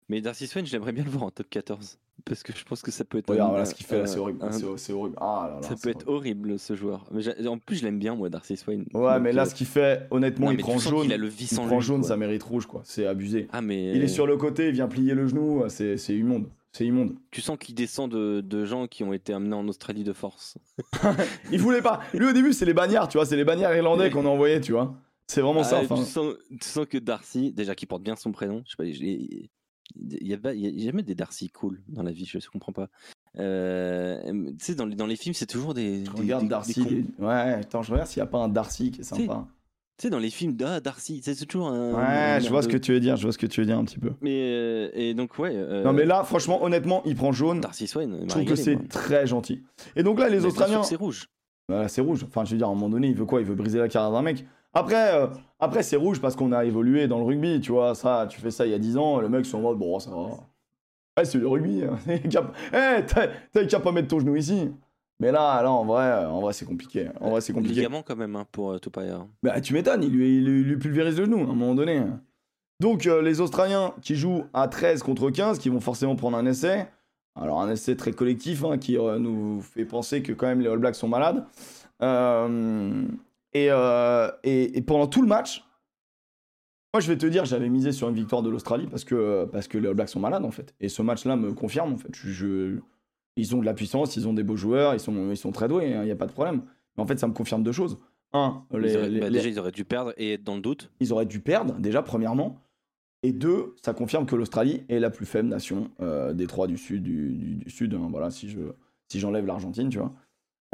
[0.08, 1.98] Mais Darcy Swain, j'aimerais bien le voir en top 14.
[2.24, 3.28] Parce que je pense que ça peut être.
[3.28, 4.38] Regarde, un- voilà ce qu'il fait là, c'est horrible.
[4.42, 5.16] un- C'est horrible.
[5.20, 5.68] Ah là là.
[5.68, 7.04] ça peut être horrible ce joueur.
[7.12, 8.78] Mais j'ai- en plus, je l'aime bien, moi, Darcy Swain.
[8.78, 11.12] Ouais, Donc, mais là, euh, ce qu'il fait, honnêtement, non, il prend jaune.
[11.12, 12.80] a le Il en prend jaune, ça mérite rouge, quoi.
[12.84, 13.48] C'est abusé.
[13.52, 13.92] Ah, mais.
[13.94, 15.62] Il est sur le côté, il vient plier le genou.
[15.68, 16.46] C'est c'est immonde.
[16.72, 17.14] C'est immonde.
[17.30, 20.58] Tu sens qu'il descend de, de gens qui ont été amenés en Australie de force.
[21.50, 22.00] Il voulait pas.
[22.12, 23.24] Lui, au début, c'est les bagnards, tu vois.
[23.24, 24.94] C'est les bagnards irlandais qu'on a envoyés, tu vois.
[25.26, 25.78] C'est vraiment ça.
[25.80, 25.94] Ah, enfin.
[25.96, 28.84] tu, sens, tu sens que Darcy, déjà qui porte bien son prénom, je sais pas,
[29.94, 32.88] il y a, y jamais des Darcy cool dans la vie, je ne comprends pas.
[33.38, 34.20] Euh,
[34.58, 36.00] tu sais, dans, les- dans les films, c'est toujours des.
[36.00, 36.84] Des- regarde des- Darcy.
[36.84, 39.46] des Ouais, attends, je regarde s'il n'y a pas un Darcy qui est sympa.
[39.98, 41.94] Tu sais, dans les films, ah, Darcy, c'est toujours un.
[41.94, 42.02] Ouais,
[42.36, 43.16] un je vois ce que tu veux dire.
[43.16, 44.12] Je vois ce que tu veux dire un petit peu.
[44.20, 45.52] Mais, euh, et donc, ouais.
[45.54, 47.60] euh, Non, mais là, franchement, honnêtement, il prend jaune.
[47.60, 49.62] Darcy Swain, Je trouve que c'est très gentil.
[49.96, 50.82] Et donc là, les Mais Australiens.
[50.82, 51.28] C'est rouge.
[51.68, 52.24] Voilà, c'est rouge.
[52.28, 53.40] Enfin, je veux dire, à un moment donné, il veut quoi?
[53.40, 54.44] Il veut briser la carrière d'un mec.
[54.76, 55.26] Après, euh,
[55.58, 57.94] après c'est rouge parce qu'on a évolué dans le rugby, tu vois.
[57.94, 59.98] Ça, tu fais ça il y a 10 ans, le mec, sont en mode, bon,
[59.98, 60.16] ça va.
[61.18, 61.82] Ouais, c'est le rugby.
[61.84, 61.98] hein.
[62.72, 64.70] Eh, t'as qu'à pas mettre ton genou ici.
[65.18, 67.08] Mais là, là, en vrai, en vrai, c'est compliqué.
[67.22, 67.76] En vrai, c'est compliqué.
[67.76, 69.26] Ligament quand même hein, pour euh, Tupaya.
[69.42, 71.74] Bah, tu m'étonnes, il lui, il, lui- il lui pulvérise le genou à un moment
[71.74, 72.02] donné.
[72.80, 76.44] Donc, euh, les Australiens qui jouent à 13 contre 15, qui vont forcément prendre un
[76.44, 76.86] essai.
[77.34, 80.68] Alors, un essai très collectif hein, qui euh, nous fait penser que quand même les
[80.68, 81.46] All Blacks sont malades.
[83.56, 85.64] Euh, et, euh, et, et pendant tout le match,
[86.94, 89.68] moi je vais te dire, j'avais misé sur une victoire de l'Australie parce que, parce
[89.68, 90.74] que les All Blacks sont malades en fait.
[90.80, 92.08] Et ce match-là me confirme en fait.
[92.14, 92.78] Je, je-
[93.38, 95.68] ils ont de la puissance, ils ont des beaux joueurs, ils sont, ils sont très
[95.68, 96.62] doués, il n'y a pas de problème.
[96.96, 97.98] Mais en fait, ça me confirme deux choses.
[98.32, 100.54] Un, les- Ils auraient- les- bah, les- Déjà, ils auraient dû perdre et être dans
[100.54, 100.90] le doute.
[101.00, 102.62] ils auraient dû perdre, déjà, premièrement.
[103.22, 106.78] Et deux, ça confirme que l'Australie est la plus faible nation euh, des trois du
[106.78, 107.02] sud.
[107.02, 108.58] Du, du- du sud hein, voilà, si je
[109.08, 110.12] si j'enlève l'Argentine, tu vois.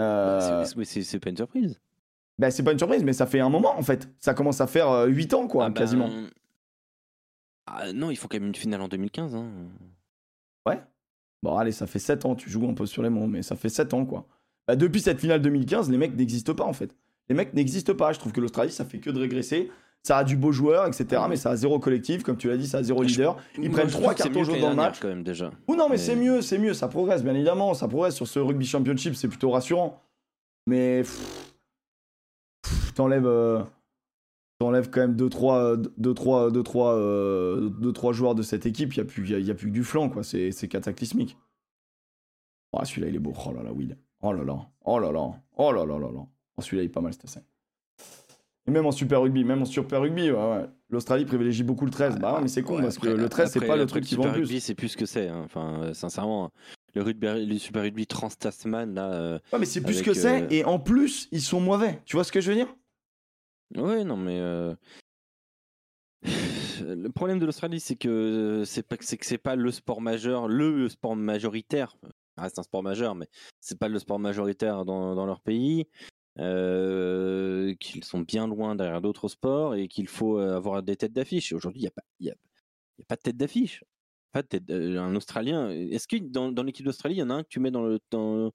[0.01, 1.81] Euh, Bah, c'est- oui, c'est c'est pas une surprise.
[2.43, 4.09] Bah, c'est pas une surprise, mais ça fait un moment, en fait.
[4.19, 6.11] Ça commence à faire 8 ans, quoi, Ah ben, quasiment.
[7.67, 9.35] ah, non, il faut quand même une finale en 2015.
[9.35, 9.47] hein.
[11.45, 13.57] Bon, allez, ça fait 7 ans, tu joues un peu sur les mots, mais ça
[13.57, 14.27] fait 7 ans, quoi.
[14.69, 16.95] Bah, depuis cette finale 2015, les mecs n'existent pas, en fait.
[17.29, 18.13] Les mecs n'existent pas.
[18.13, 19.69] Je trouve que l'Australie, ça fait que de régresser.
[20.05, 21.23] Ça a du beau joueur, etc.
[21.29, 23.37] Mais ça a zéro collectif, comme tu l'as dit, ça a zéro leader.
[23.57, 25.01] Ils Moi, prennent trois cartons jaunes dans le match.
[25.01, 25.51] quand même déjà.
[25.67, 28.29] Ou non, mais, Mais- c'est mieux, c'est mieux, ça progresse, bien évidemment, ça progresse sur
[28.29, 30.01] ce rugby championship, c'est plutôt rassurant.
[30.69, 31.42] Mais pff,
[32.95, 33.63] t'enlèves, euh,
[34.59, 38.95] t'enlèves quand même 2-3 deux, trois, deux, trois, euh, deux, trois joueurs de cette équipe,
[38.95, 40.69] il n'y a, plus- y a, y a plus que du flanc, quoi, c'est c'est
[40.69, 41.37] cataclysmique.
[42.73, 43.97] Oh, celui-là, il est beau, oh là là, Will.
[44.23, 46.27] Oh là là, oh là là, oh là là là là.
[46.57, 47.45] Oh, celui-là, il est pas mal, cette scène.
[48.67, 50.67] Et même en super rugby, même en super rugby, ouais, ouais.
[50.89, 52.19] l'Australie privilégie beaucoup le 13.
[52.21, 54.25] Bah ouais, mais c'est con, parce que le 13, c'est pas le truc qui vend
[54.27, 54.61] le Rugby, plus.
[54.61, 55.27] c'est plus ce que c'est.
[55.29, 55.43] hein.
[55.45, 56.53] Enfin, euh, sincèrement,
[56.95, 59.13] le, rugby, le Super Rugby Trans-Tasman, là.
[59.13, 62.01] euh, mais c'est plus ce que c'est, euh, et en plus, ils sont mauvais.
[62.05, 62.73] Tu vois ce que je veux dire?
[63.77, 64.39] Ouais, non, mais.
[64.39, 64.75] euh,
[66.81, 70.49] Le problème de l'Australie, c'est que c'est pas que c'est c'est pas le sport majeur,
[70.49, 71.97] le sport majoritaire.
[72.37, 73.29] Ça reste un sport majeur, mais
[73.61, 75.87] c'est pas le sport majoritaire dans, dans leur pays.
[76.39, 81.13] euh, qu'ils sont bien loin derrière d'autres sports et qu'il faut euh, avoir des têtes
[81.13, 81.53] d'affiche.
[81.53, 82.35] Aujourd'hui, il n'y a, pas- y a,
[82.99, 83.85] y a pas de tête d'affiche.
[84.33, 85.69] Pas de tête, euh, un Australien.
[85.71, 87.83] Est-ce que dans, dans l'équipe d'Australie, il y en a un que tu mets dans
[87.85, 88.53] le, dans,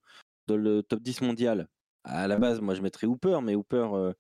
[0.48, 1.68] dans le top 10 mondial?
[2.04, 3.90] À la base, moi, je mettrais Hooper, mais Hooper.
[3.94, 4.14] euh,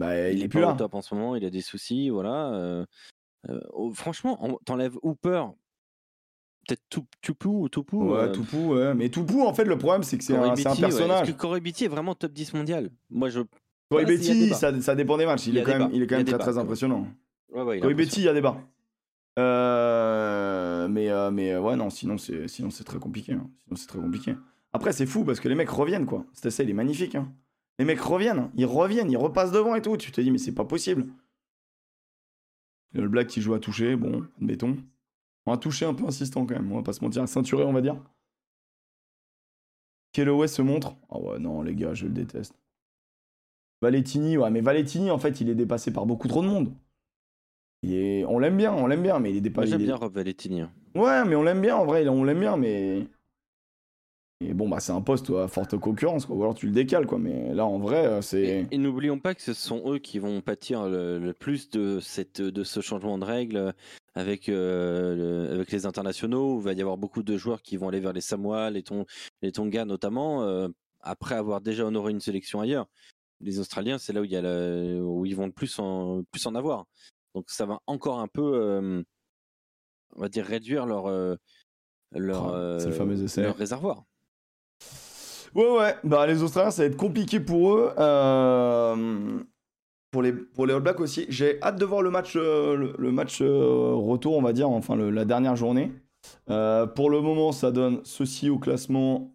[0.00, 0.72] Bah, il, il est est plus là.
[0.72, 2.52] au top en ce moment, il a des soucis, voilà.
[2.54, 2.84] euh,
[3.48, 5.44] euh, oh, franchement, t'enlèves Hooper,
[6.66, 6.82] peut-être
[7.22, 7.96] Tupu ou Tupu.
[7.96, 8.94] Ouais, euh, Toupou, ouais.
[8.94, 10.88] Mais Toupou, en fait, le problème, c'est que c'est un, c'est un Beatty, ouais.
[10.88, 11.28] personnage.
[11.28, 12.90] Est-ce que Corey est vraiment top 10 mondial?
[13.10, 13.40] Moi, je.
[13.90, 15.46] Corey Voilà, ça, ça dépend des matchs.
[15.46, 17.06] Il Il est quand même, il est quand même très, débat, très impressionnant.
[17.52, 17.94] Ouais, ouais, il Corey.
[17.94, 18.56] Betty, il y a débat.
[19.38, 23.32] Euh, mais, euh, mais euh, ouais, non, sinon, c'est sinon, c'est très compliqué.
[23.32, 23.48] hein.
[23.64, 24.34] Sinon, c'est très compliqué.
[24.72, 26.24] Après, c'est fou parce que les mecs reviennent, quoi.
[26.32, 27.14] Cet essai, il est magnifique.
[27.14, 27.32] hein.
[27.80, 28.50] Les mecs reviennent.
[28.56, 29.96] Ils reviennent, ils repassent devant et tout.
[29.96, 31.06] Tu te dis, mais c'est pas possible.
[32.92, 34.76] Le Black qui joue à toucher, bon, admettons.
[35.46, 37.72] On va toucher un peu insistant quand même, on va pas se mentir, ceinturé on
[37.72, 37.96] va dire.
[40.12, 40.94] Kellaway se montre.
[41.08, 42.54] Ah ouais, non, les gars, je le déteste.
[43.80, 46.74] Valettini, ouais, mais Valettini, en fait, il est dépassé par beaucoup trop de monde.
[47.82, 49.70] On l'aime bien, on l'aime bien, mais il est dépassé.
[49.70, 50.18] J'aime bien Rob.
[50.18, 50.70] Hein.
[50.94, 53.06] Ouais, mais on l'aime bien en vrai, on l'aime bien, mais.
[54.42, 56.34] Et bon, bah, c'est un poste à forte concurrence, quoi.
[56.34, 57.18] Ou alors tu le décales, quoi.
[57.18, 58.66] Mais là, en vrai, euh, c'est.
[58.70, 62.64] Et, n'oublions pas que ce sont eux qui vont pâtir le, plus de, cette, de
[62.64, 63.74] ce changement de règles
[64.14, 66.54] avec, euh, avec les internationaux.
[66.54, 68.82] Où il va y avoir beaucoup de joueurs qui vont aller vers les Samoa, les,
[69.42, 70.68] les Tonga notamment, euh,
[71.02, 72.86] après avoir déjà honoré une sélection ailleurs.
[73.42, 76.46] Les Australiens, c'est là où, il y a où ils vont le plus en, plus
[76.46, 76.86] en avoir.
[77.34, 79.04] Donc ça va encore un peu,
[80.16, 81.08] on va dire, réduire leur,
[82.12, 84.04] leur, oh, leur réservoir.
[85.54, 85.96] Ouais, ouais.
[86.04, 87.92] Bah, les Australiens, ça va être compliqué pour eux.
[87.98, 89.38] Euh,
[90.10, 91.26] pour, les, pour les All Blacks aussi.
[91.28, 94.96] J'ai hâte de voir le match, euh, le, match euh, retour, on va dire, enfin
[94.96, 95.92] la dernière journée.
[96.46, 99.34] pour le moment, ça donne ceci au classement.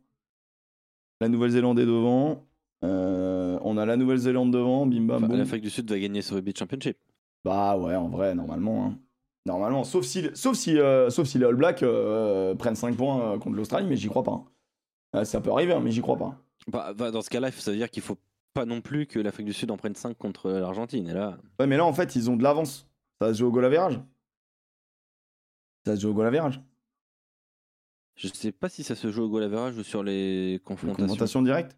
[1.22, 2.45] La Nouvelle-Zélande est devant.
[2.82, 4.86] on a la Nouvelle-Zélande devant.
[4.86, 5.36] Bim bam.
[5.36, 6.97] L'Afrique du Sud va gagner le Beach Championship.
[7.43, 8.86] Bah ouais, en vrai, normalement.
[8.86, 8.97] Hein.
[9.45, 10.78] Normalement, sauf si, sauf si,
[11.09, 11.86] sauf si les All Blacks
[12.57, 14.32] prennent 5 points contre l'Australie, mais j'y crois pas.
[14.32, 14.45] Hein.
[15.16, 16.38] Ah, ça peut arriver, hein, mais j'y crois pas.
[16.68, 18.18] Bah, bah, dans ce cas-là, ça veut dire qu'il faut
[18.53, 21.07] pas non plus que l'Afrique du Sud en prenne 5 contre l'Argentine.
[21.07, 21.38] Et là...
[21.59, 22.88] Ouais, mais là, en fait, ils ont de l'avance.
[23.22, 23.99] Ça se joue au goal average.
[25.86, 26.61] Ça se joue au goal average.
[28.16, 31.07] Je sais pas si ça se joue au goal average ou sur les confrontations.
[31.07, 31.78] confrontations directes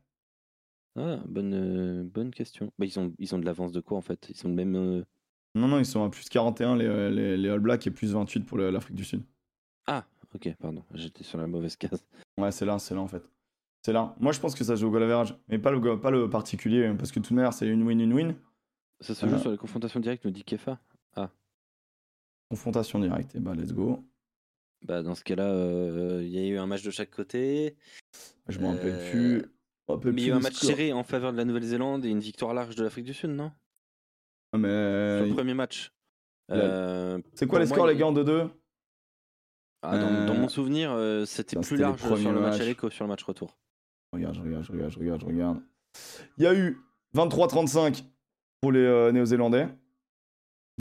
[0.96, 2.72] Ah, bonne, euh, bonne question.
[2.78, 4.28] Bah, ils, ont, ils ont de l'avance de quoi en fait?
[4.30, 4.76] Ils sont de même.
[4.76, 5.04] Euh,
[5.56, 8.42] non, non, ils sont à plus 41 les, les, les All Blacks et plus 28
[8.42, 9.24] pour l'Afrique du Sud.
[9.88, 10.06] Ah,
[10.36, 12.06] ok, pardon, j'étais sur la mauvaise case.
[12.38, 13.24] Ouais, c'est là, c'est là en fait.
[13.84, 14.16] C'est là.
[14.20, 16.94] Moi, je pense que ça joue au goal average, mais pas le, pas le particulier,
[16.98, 18.36] parce que de toute manière, c'est une win, une win.
[19.00, 19.40] Ça se joue euh.
[19.40, 20.80] sur les confrontations directes, nous dit Kefa.
[21.16, 21.30] Ah.
[22.50, 24.04] Confrontation directe, et bah, let's go.
[24.82, 27.76] Bah, dans ce cas-là, euh, il y a eu un match de chaque côté.
[28.48, 29.46] Je m'en rappelle euh, plus.
[30.12, 32.20] mais il y a eu un match serré en faveur de la Nouvelle-Zélande et une
[32.20, 33.52] victoire large de l'Afrique du Sud, non?
[34.54, 35.20] Ah, mais...
[35.20, 35.94] Sur le premier match.
[36.50, 38.50] C'est quoi les scores, les gars, en 2-2
[39.84, 43.06] ah, dans, mon euh, souvenir, euh, c'était plus large sur le match aller que sur
[43.06, 43.58] le match retour.
[44.12, 45.62] Regarde, je regarde, je regarde, je regarde, je regarde.
[46.38, 46.82] Il y a eu
[47.16, 48.04] 23-35
[48.62, 49.68] pour les euh, Néo-Zélandais.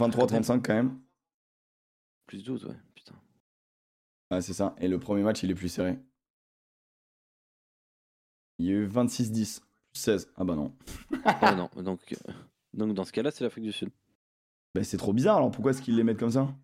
[0.00, 0.98] 23-35 quand même.
[2.26, 3.14] Plus 12, ouais, putain.
[4.30, 4.74] Ah, c'est ça.
[4.78, 5.98] Et le premier match, il est plus serré.
[8.58, 10.32] Il y a eu 26-10, plus 16.
[10.36, 10.74] Ah bah non.
[11.24, 12.14] ah non, donc,
[12.72, 13.90] donc dans ce cas-là, c'est l'Afrique du Sud.
[14.74, 16.54] Bah c'est trop bizarre alors, pourquoi est-ce qu'ils les mettent comme ça?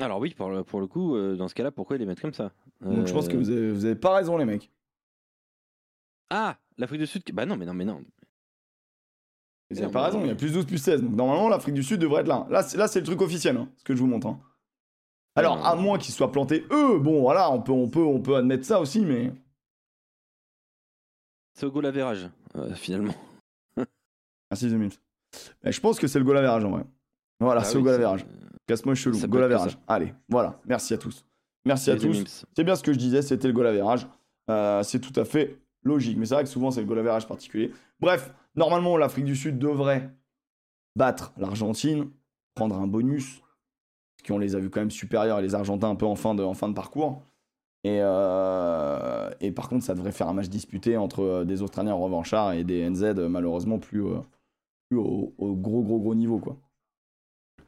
[0.00, 2.32] Alors oui, pour le, pour le coup, euh, dans ce cas-là, pourquoi les mettent comme
[2.32, 2.52] ça?
[2.80, 4.70] Donc je pense que vous avez, vous avez pas raison, les mecs.
[6.30, 7.22] Ah, l'Afrique du Sud.
[7.32, 8.02] Bah non, mais non, mais non.
[9.70, 11.02] Vous avez pas raison, il y a plus 12, plus 16.
[11.02, 12.46] Donc normalement, l'Afrique du Sud devrait être là.
[12.50, 14.26] Là, c'est, là, c'est le truc officiel, hein, ce que je vous montre.
[14.26, 14.40] Hein.
[15.34, 18.36] Alors, à moins qu'ils soient plantés eux, bon, voilà, on peut, on peut, on peut
[18.36, 19.32] admettre ça aussi, mais.
[21.54, 23.14] C'est au goal average, euh, finalement.
[24.50, 24.98] Merci, The
[25.62, 26.84] Mais je pense que c'est le goal average en vrai.
[27.40, 28.26] Voilà, bah c'est au goal average.
[28.66, 29.18] Casse-moi chelou.
[29.26, 29.78] Goal average.
[29.88, 30.60] Allez, voilà.
[30.66, 31.24] Merci à tous.
[31.64, 32.44] Merci à tous.
[32.56, 34.06] C'est bien ce que je disais, c'était le goal average.
[34.50, 36.18] Euh, c'est tout à fait logique.
[36.18, 37.72] Mais c'est vrai que souvent, c'est le goal average particulier.
[38.00, 40.10] Bref, normalement, l'Afrique du Sud devrait
[40.96, 42.10] battre l'Argentine,
[42.54, 43.40] prendre un bonus,
[44.16, 46.34] parce qu'on les a vus quand même supérieurs et les Argentins un peu en fin
[46.34, 47.22] de, en fin de parcours.
[47.84, 51.94] Et, euh, et, par contre, ça devrait faire un match disputé entre euh, des Australiens
[51.94, 54.04] revanchards et des NZ, malheureusement, plus,
[54.88, 56.38] plus au, au, gros, gros, gros niveau.
[56.38, 56.56] quoi.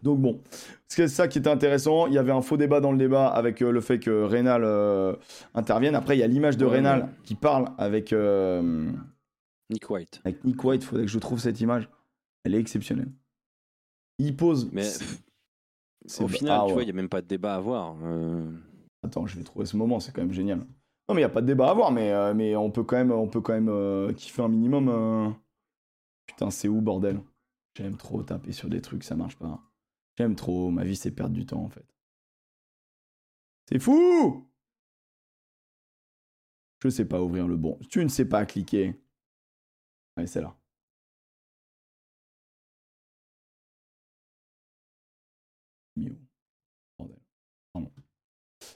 [0.04, 0.42] Donc bon,
[0.86, 2.06] c'est ça qui était intéressant.
[2.06, 4.62] Il y avait un faux débat dans le débat avec euh, le fait que Reynal
[4.62, 5.16] euh,
[5.54, 5.94] intervienne.
[5.94, 8.92] Après, il y a l'image de Reynal qui parle avec euh,
[9.70, 10.20] Nick White.
[10.24, 11.88] Avec Nick White, il faudrait que je trouve cette image.
[12.44, 13.10] Elle est exceptionnelle.
[14.18, 14.68] Il pose.
[14.72, 14.86] Mais
[16.20, 17.96] au final, ah tu vois, il n'y a même pas de débat à avoir.
[19.02, 20.58] Attends, je vais trouver ce moment, c'est quand même génial.
[20.58, 22.96] Non, mais il n'y a pas de débat à avoir, mais, mais on peut quand
[22.96, 25.34] même, on peut quand même kiffer un minimum.
[26.26, 27.20] Putain, c'est où, bordel?
[27.74, 29.60] J'aime trop taper sur des trucs, ça marche pas.
[30.16, 31.86] J'aime trop, ma vie c'est perdre du temps en fait.
[33.68, 34.48] C'est fou
[36.82, 37.78] Je sais pas ouvrir le bon.
[37.88, 38.94] Tu ne sais pas cliquer.
[40.16, 40.54] Allez, c'est là.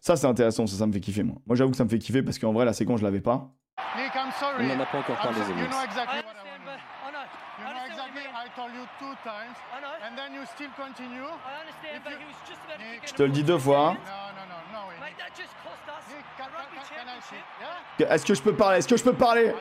[0.01, 1.37] Ça, c'est intéressant, ça, ça me fait kiffer, moi.
[1.47, 3.55] Moi, j'avoue que ça me fait kiffer parce qu'en vrai, la séquence, je l'avais pas.
[3.77, 5.41] On n'en a pas encore parlé,
[8.99, 9.95] two times, I know.
[10.07, 11.25] and then you still continue.
[11.25, 13.29] I understand, If but you- he was just about to Nick- kick Je te le
[13.31, 13.91] dis deux fois.
[13.91, 13.97] hein.
[14.05, 14.89] No, no, no, no.
[14.89, 14.97] way.
[15.01, 17.37] Mate, that just cost us Nick, the can, rugby can, can I see?
[17.37, 17.99] championship.
[17.99, 18.15] Yeah?
[18.15, 18.79] Est-ce que je peux parler?
[18.79, 19.53] Est-ce que je peux parler?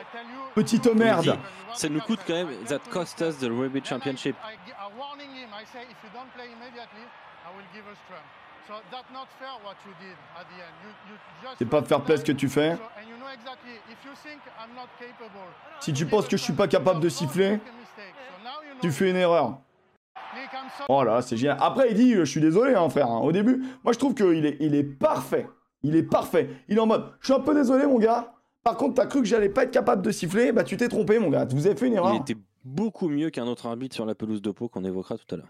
[0.54, 1.38] Petite you- merde.
[1.74, 2.50] Ça nous coûte quand même.
[2.64, 4.36] That get to cost the us the rugby Then I- championship.
[4.42, 5.50] I, gi- I'm warning him.
[5.54, 7.04] I say, if you don't play immediately,
[7.46, 8.22] I will give a scrum.
[8.68, 10.74] So that's not fair what you did at the end.
[10.84, 12.76] You, you just C'est pas fair play ce que tu fais.
[12.76, 12.90] Capable,
[15.80, 17.60] Si tu penses que je suis pas capable de siffler,
[18.82, 19.58] tu fais une erreur.
[20.90, 21.56] Oh là, c'est génial.
[21.60, 23.08] Après, il dit, je suis désolé, hein, frère.
[23.08, 23.20] hein.
[23.20, 25.48] Au début, moi, je trouve qu'il est, il est parfait.
[25.82, 26.50] Il est parfait.
[26.68, 28.34] Il est en mode, je suis un peu désolé, mon gars.
[28.62, 30.52] Par contre, t'as cru que j'allais pas être capable de siffler?
[30.52, 31.46] Bah, tu t'es trompé, mon gars.
[31.46, 32.12] Vous avez fait une erreur.
[32.14, 35.34] Il était beaucoup mieux qu'un autre arbitre sur la pelouse de Pau qu'on évoquera tout
[35.34, 35.48] à l'heure.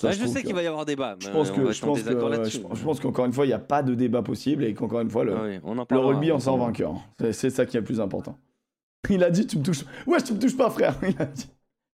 [0.00, 1.14] Ça, Ouais, je sais qu'il va y avoir débat.
[1.20, 2.10] Je pense que, je pense que,
[2.44, 5.00] je, je pense qu'encore une fois, il n'y a pas de débat possible et qu'encore
[5.00, 6.94] une fois, le, Ah oui, on en le rugby en sort On- vainqueur.
[7.32, 8.36] C'est- ça qui est le plus important.
[9.10, 9.84] Il a dit, tu me touches.
[10.06, 10.96] Ouais, tu me touches pas, frère.
[11.08, 11.48] Il a dit.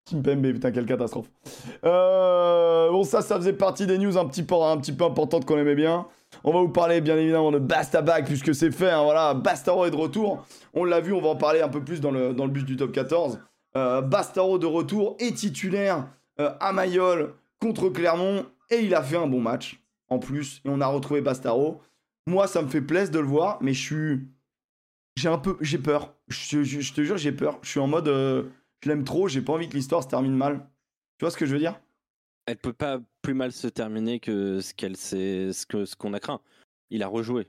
[0.06, 1.30] Kimpembe, putain, quelle catastrophe.
[1.84, 5.44] Euh, bon, ça, ça faisait partie des news un petit peu, un petit peu importantes
[5.44, 6.06] qu'on aimait bien.
[6.44, 8.90] On va vous parler, bien évidemment, de Basta Bag, puisque c'est fait.
[8.90, 10.44] hein, voilà, Bastaro est de retour.
[10.74, 12.64] On l'a vu, on va en parler un peu plus dans le, dans le bus
[12.64, 13.40] du top 14.
[13.76, 16.06] Euh, Bastaro de retour est titulaire
[16.40, 18.46] euh, à Mayol contre Clermont.
[18.70, 20.60] Et il a fait un bon match, en plus.
[20.64, 21.80] Et on a retrouvé Bastaro.
[22.26, 24.28] Moi, ça me fait plaisir de le voir, mais je suis.
[25.16, 25.56] J'ai un peu.
[25.60, 26.14] J'ai peur.
[26.28, 27.58] Je, je- je te jure, j'ai peur.
[27.62, 28.08] Je suis en mode.
[28.08, 28.44] euh,
[28.82, 30.66] je l'aime trop, j'ai pas envie que l'histoire se termine mal.
[31.18, 31.78] Tu vois ce que je veux dire?
[32.46, 36.14] Elle peut pas plus mal se terminer que ce qu'elle s'est- ce que ce qu'on
[36.14, 36.40] a craint.
[36.90, 37.46] Il a rejoué.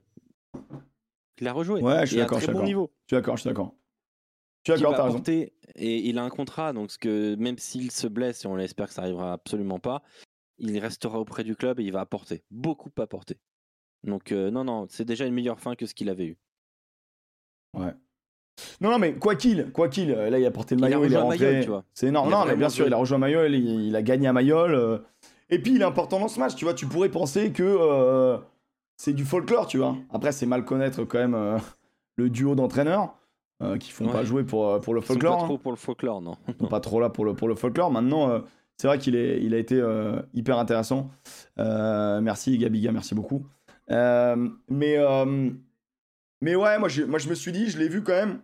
[1.40, 1.82] Il a rejoué.
[1.82, 2.66] Ouais, je suis d'accord, très je suis bon d'accord.
[2.68, 2.92] niveau.
[3.08, 3.74] Je suis d'accord, je suis d'accord.
[4.64, 5.20] Qui d'accord, va
[5.76, 8.88] et il a un contrat, donc ce que même s'il se blesse, et on l'espère
[8.88, 10.04] que ça arrivera absolument pas,
[10.60, 13.38] il restera auprès du club et il va apporter, beaucoup apporter.
[14.04, 16.38] Donc euh, non, non, c'est déjà une meilleure fin que ce qu'il avait eu.
[18.82, 21.14] Non, non, mais quoi qu'il, quoi qu'il, euh, là, il a porté le maillot, il
[21.14, 21.62] est rentré.
[21.64, 21.72] Tu.
[21.94, 22.28] C'est énorme.
[22.28, 24.76] Il Non, mais bien sûr, il a rejoint Mayol, il, il a gagné à Mayol.
[24.76, 25.00] euh,
[25.50, 26.74] Et puis, il est important dans ce match, tu vois.
[26.74, 28.38] Tu pourrais penser que euh,
[28.98, 29.96] c'est du folklore, tu vois.
[30.12, 31.60] Après, c'est mal connaître quand même
[32.18, 33.16] le duo d'entraîneurs
[33.62, 35.38] euh, qui font pas jouer pour, euh, pour le Ils sont folklore.
[35.38, 35.48] pas hein.
[35.48, 36.38] trop pour le folklore, non.
[36.48, 37.92] Ils sont pas trop là pour le, pour le folklore.
[37.92, 38.40] Maintenant, euh,
[38.78, 41.10] c'est vrai qu'il est, il a été euh, hyper intéressant.
[41.58, 43.46] Merci Gabiga, merci beaucoup.
[43.90, 44.98] Mais,
[46.42, 48.42] mais ouais, moi je, moi je me suis dit, je l'ai vu quand même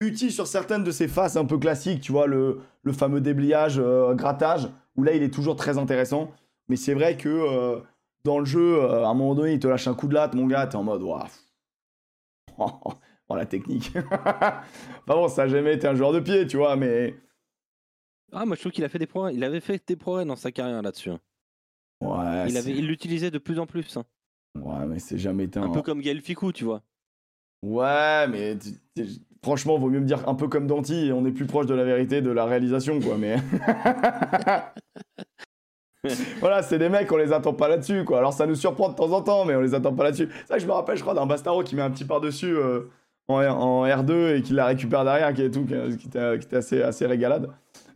[0.00, 3.78] utile sur certaines de ses faces un peu classiques, tu vois, le, le fameux débliage,
[3.78, 6.30] euh, grattage, où là il est toujours très intéressant.
[6.68, 7.80] Mais c'est vrai que euh,
[8.24, 10.34] dans le jeu, euh, à un moment donné, il te lâche un coup de latte,
[10.34, 11.24] mon gars, t'es en mode, waouh.
[13.30, 13.92] Oh, la technique.
[14.12, 14.62] enfin
[15.06, 17.14] bon, ça a jamais été un joueur de pied, tu vois, mais.
[18.32, 19.34] Ah, moi je trouve qu'il a fait des progrès.
[19.34, 21.10] Il avait fait des progrès dans sa carrière là-dessus.
[21.10, 21.20] hein.
[22.00, 23.96] Ouais, il l'utilisait de plus en plus.
[23.96, 24.04] hein.
[24.58, 25.70] Ouais, mais c'est jamais été Un un.
[25.70, 26.82] peu comme Gaël Ficou, tu vois.
[27.62, 28.56] Ouais, mais
[29.42, 31.84] franchement, vaut mieux me dire un peu comme Danti, on est plus proche de la
[31.84, 33.18] vérité de la réalisation, quoi.
[33.18, 33.36] Mais.
[36.40, 38.18] voilà, c'est des mecs, on les attend pas là-dessus, quoi.
[38.18, 40.28] Alors ça nous surprend de temps en temps, mais on les attend pas là-dessus.
[40.40, 42.56] C'est vrai que je me rappelle, je crois, d'un Bastaro qui met un petit par-dessus
[42.56, 42.88] euh,
[43.28, 46.82] en, en R2 et qui la récupère derrière, qui est tout, qui, était, qui assez,
[46.82, 47.50] assez régalade.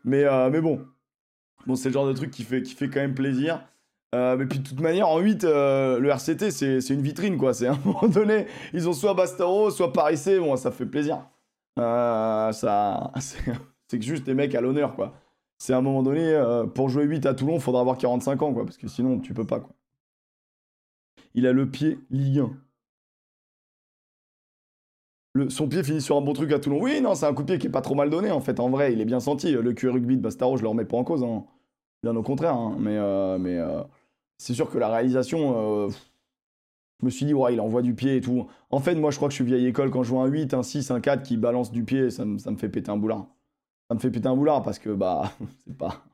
[0.04, 0.84] Mais, euh, mais bon.
[1.66, 3.62] Bon, c'est le genre de truc qui fait, qui fait quand même plaisir.
[4.14, 7.54] Euh, mais puis de toute manière, en 8, euh, le RCT, c'est une vitrine, quoi.
[7.54, 10.38] C'est à un moment donné, ils ont soit Bastaro, soit Paris C.
[10.38, 11.26] Bon, ça fait plaisir.
[11.76, 15.14] Ça, c'est que juste des mecs à l'honneur, quoi.
[15.58, 16.42] C'est à un moment donné,
[16.74, 18.64] pour jouer 8 à Toulon, faudra avoir 45 ans, quoi.
[18.64, 19.72] Parce que sinon, tu peux pas, quoi.
[21.34, 22.50] Il a le pied Ligue 1.
[25.48, 26.78] Son pied finit sur un bon truc à Toulon.
[26.82, 28.60] Oui, non, c'est un coup de pied qui est pas trop mal donné, en fait.
[28.60, 29.52] En vrai, il est bien senti.
[29.52, 31.22] Le QI rugby de Bastaro, je le remets pas en cause.
[31.24, 31.44] hein.
[32.02, 32.54] Bien au contraire.
[32.54, 32.76] hein.
[32.80, 33.84] Mais, euh, euh,
[34.38, 35.90] c'est sûr que la réalisation, euh,
[37.00, 38.46] je me suis dit, ouais, il envoie du pied et tout.
[38.70, 39.90] En fait, moi, je crois que je suis vieille école.
[39.90, 42.38] Quand je vois un 8, un 6, un 4 qui balance du pied, ça, me-
[42.56, 43.26] fait péter un boulard.
[43.90, 45.32] Ça me fait péter un boulard parce que, bah,
[45.66, 46.04] c'est pas.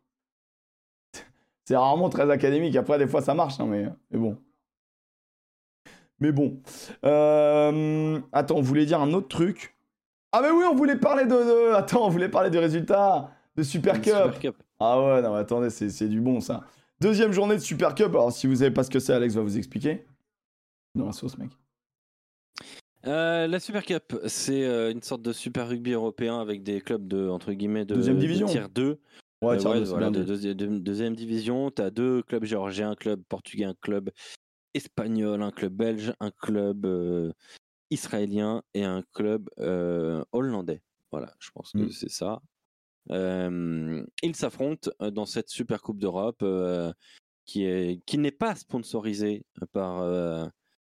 [1.65, 2.75] C'est rarement très académique.
[2.77, 4.39] Après, des fois, ça marche, hein, mais bon.
[6.21, 6.61] Mais bon.
[7.05, 9.77] Euh, Attends, on voulait dire un autre truc.
[10.33, 11.31] Ah, mais oui, on voulait parler de.
[11.31, 14.15] de- Attends, on voulait parler du résultat de Super Cup.
[14.15, 14.57] Super Cup.
[14.81, 16.65] Ah ouais, non, mais attendez, c'est du bon ça.
[17.01, 18.09] Deuxième journée de Super Cup.
[18.11, 20.05] Alors, si vous savez pas ce que c'est, Alex va vous expliquer.
[20.95, 21.51] Dans la sauce, mec.
[23.07, 27.07] Euh, la Super Cup, c'est euh, une sorte de Super Rugby européen avec des clubs
[27.07, 28.47] de entre guillemets de, Deuxième de division.
[28.47, 28.99] tiers 2.
[29.41, 32.95] Ouais, Euh, tiens, ouais, voilà, de, de- deuxième division, tu as deux clubs géorgiens, un
[32.97, 34.11] club portugais, un club
[34.79, 37.33] espagnol, un club belge, un club euh,
[37.91, 40.83] israélien et un club euh, hollandais.
[41.13, 41.91] Voilà, je pense que Mm.
[41.91, 42.41] c'est ça.
[43.11, 46.45] Euh, ils s'affrontent dans cette Super Coupe d'Europe
[47.47, 50.03] qui est qui n'est pas sponsorisée par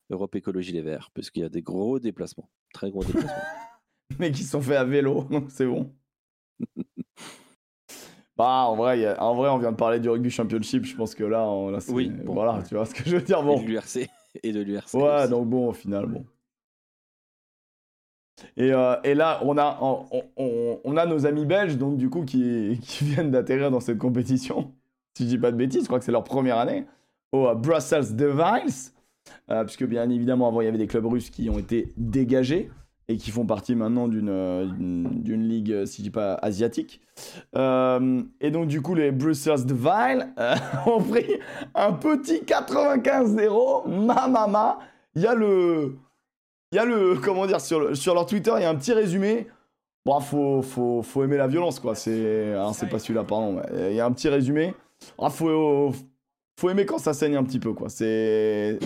[0.09, 3.31] Europe Écologie Les Verts, puisqu'il y a des gros déplacements, très gros déplacements.
[4.19, 5.95] Mais qui sont faits à vélo, donc c'est bon.
[8.39, 10.85] Bah, en vrai, il y a- en vrai, on vient de parler du rugby championship.
[10.85, 12.63] Je pense que là, on, là, Oui, bon, voilà, ouais.
[12.67, 13.39] tu vois ce que je veux dire.
[13.39, 14.07] Et Bon, de l'URC.
[14.43, 14.93] Et de l'URC.
[14.93, 15.29] ouais, aussi.
[15.29, 16.25] donc bon, au final, bon.
[18.55, 20.05] Et, euh, et là, on a, on,
[20.37, 23.97] on- on a nos amis belges, donc du coup, qui, qui viennent d'atterrir dans cette
[23.97, 24.71] compétition.
[25.17, 26.85] Si je dis pas de bêtises, je crois que c'est leur première année
[27.33, 28.91] au Brussels Devils,
[29.51, 32.71] euh, puisque bien évidemment, avant, il y avait des clubs russes qui ont été dégagés
[33.09, 34.65] et qui font partie maintenant d'une euh,
[35.25, 37.01] ligue, euh, si je dis pas asiatique.
[37.57, 40.55] Euh, et donc, du coup, les Brussels Devils euh,
[40.85, 41.25] ont pris
[41.73, 43.89] un petit 95-0.
[44.05, 44.79] Ma mama.
[45.15, 45.95] Il y a le.
[46.71, 47.15] Il y a le.
[47.15, 49.47] Comment dire sur, le- sur leur Twitter, il y a un petit résumé.
[50.05, 51.95] Bon, faut, faut, faut aimer la violence, quoi.
[51.95, 52.51] C'est.
[52.53, 53.59] Alors, c'est pas celui-là, pardon.
[53.73, 54.75] Il y a un petit résumé.
[55.19, 55.91] Ah, faut,
[56.59, 57.89] faut aimer quand ça saigne un petit peu, quoi.
[57.89, 58.77] C'est.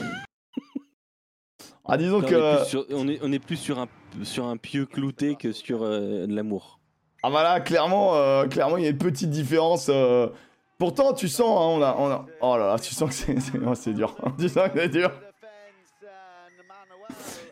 [1.86, 2.36] Ah, disons que.
[2.36, 3.88] on, est plus sur, on, est, on est plus sur un,
[4.24, 6.80] sur un pieu clouté que sur euh, de l'amour.
[7.24, 9.88] Ah voilà, clairement, euh, clairement, il y a une petite différence.
[9.90, 10.28] euh.
[10.78, 13.40] Pourtant, tu sens, hein, on a, on a- Oh là là, tu sens que c'est,
[13.40, 14.16] c'est, oh, c'est dur.
[14.40, 15.12] tu sens que c'est dur.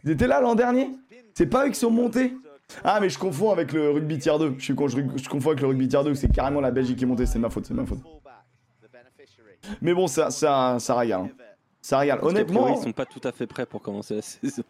[0.03, 0.89] Ils étaient là l'an dernier?
[1.33, 2.33] C'est pas eux qui sont montés?
[2.83, 4.55] Ah, mais je confonds avec le rugby tier 2.
[4.57, 6.15] Je, suis con- je, je confonds avec le rugby tier 2.
[6.15, 7.25] C'est carrément la Belgique qui est montée.
[7.25, 7.99] C'est de ma faute, c'est de ma faute.
[9.81, 11.21] Mais bon, ça, ça, ça régale.
[11.21, 11.29] hein.
[11.81, 12.19] Ça régale.
[12.19, 14.63] Parce qu'a priori, Honnêtement, ils sont pas tout à fait prêts pour commencer la saison.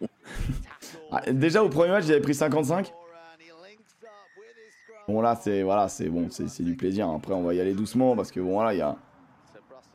[1.11, 2.91] ah, déjà au premier match, j'avais pris 55.
[5.07, 6.27] Bon là, c'est voilà, c'est bon,
[6.59, 7.09] du plaisir.
[7.09, 8.95] Après, on va y aller doucement parce que bon voilà, il y a.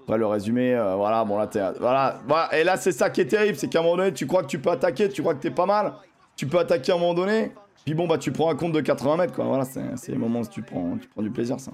[0.03, 1.49] Après le résumé, euh, voilà, bon là,
[1.81, 4.25] voilà, voilà, et là c'est ça qui est terrible, c'est qu'à un moment donné, tu
[4.25, 5.95] crois que tu peux attaquer, tu crois que t'es pas mal,
[6.37, 7.51] tu peux attaquer à un moment donné,
[7.85, 10.19] puis bon bah tu prends un compte de 80 mètres quoi, voilà, c'est, c'est les
[10.19, 11.73] moments où tu prends, tu prends du plaisir ça.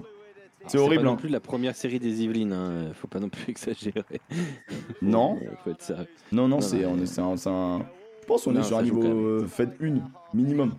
[0.67, 1.17] C'est horrible, pas non hein.
[1.17, 2.91] plus la première série des Yvelines, hein.
[2.93, 4.03] faut pas non plus exagérer.
[5.01, 6.07] Non, Euh, faut être sérieux.
[6.31, 9.47] non, non, Non, c'est, on est, un, je pense qu'on est sur un niveau euh,
[9.47, 10.03] fait une
[10.33, 10.73] minimum.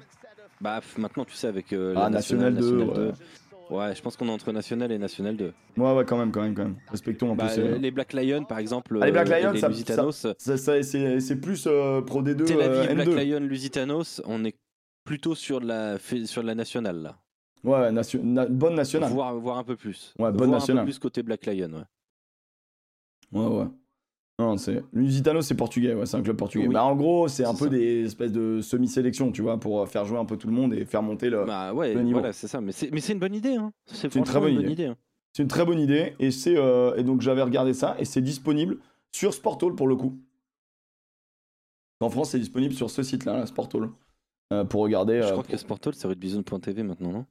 [0.61, 3.12] Bah, maintenant, tu sais, avec euh, Ah, la National 2, National ouais.
[3.12, 3.74] 2.
[3.74, 5.53] Ouais, je pense qu'on est entre National et National 2.
[5.78, 6.76] Ouais, ouais, quand même, quand même, quand même.
[6.91, 7.55] Respectons un Bah, peu.
[7.55, 10.82] ces- les Black Lions, par exemple, Ah, les Black euh, les ça- Lusitanos, Ça, ça,
[10.82, 13.24] c'est, c'est plus euh, Pro D2 Tel euh, Aviv, Black N2.
[13.30, 14.55] Lion, Lusitanos, on est
[15.05, 17.16] plutôt sur de la, sur de la nationale, là.
[17.64, 19.10] Ouais, nation- na- bonne nationale.
[19.12, 20.14] Voire, voire un peu plus.
[20.18, 20.82] Ouais, bonne Voire nationale.
[20.82, 23.40] un peu plus côté Black Lion, ouais.
[23.40, 23.66] Ouais, ouais.
[24.38, 26.66] Non, c'est Lusitano, c'est portugais, ouais, c'est un club portugais.
[26.66, 26.74] Oui.
[26.74, 27.70] Bah, en gros, c'est un peu ça.
[27.70, 30.84] des espèces de semi-sélection, tu vois, pour faire jouer un peu tout le monde et
[30.84, 31.44] faire monter le.
[31.44, 32.18] Bah ouais, le niveau.
[32.18, 32.60] voilà, c'est ça.
[32.60, 33.72] Mais c'est mais c'est une bonne idée, hein.
[33.86, 34.72] C'est une très bonne une idée.
[34.72, 34.86] idée.
[34.86, 34.96] hein.
[35.32, 38.20] C'est une très bonne idée et c'est euh, et donc j'avais regardé ça et c'est
[38.22, 38.78] disponible
[39.12, 40.18] sur Sportall pour le coup.
[42.00, 43.88] En France, c'est disponible sur ce site-là, là, Sportall,
[44.52, 45.20] euh, pour regarder.
[45.22, 47.26] Je euh, crois pour- que Sportol, c'est rugbyzone.tv maintenant, non?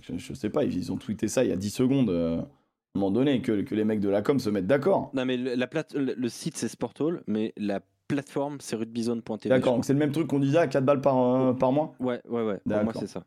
[0.00, 2.10] Je, je sais pas, ils ont tweeté ça il y a 10 secondes.
[2.10, 5.10] euh, à un moment donné, que, que les mecs de la com se mettent d'accord.
[5.12, 9.48] Non, mais le, la plate, le, le site, c'est Sportol, mais la plateforme, c'est rugbyzone.tv.
[9.50, 11.94] D'accord, donc c'est le même truc qu'on disait à 4 balles par, euh, par mois
[12.00, 12.58] Ouais, ouais, ouais.
[12.66, 13.24] Pour moi, c'est ça.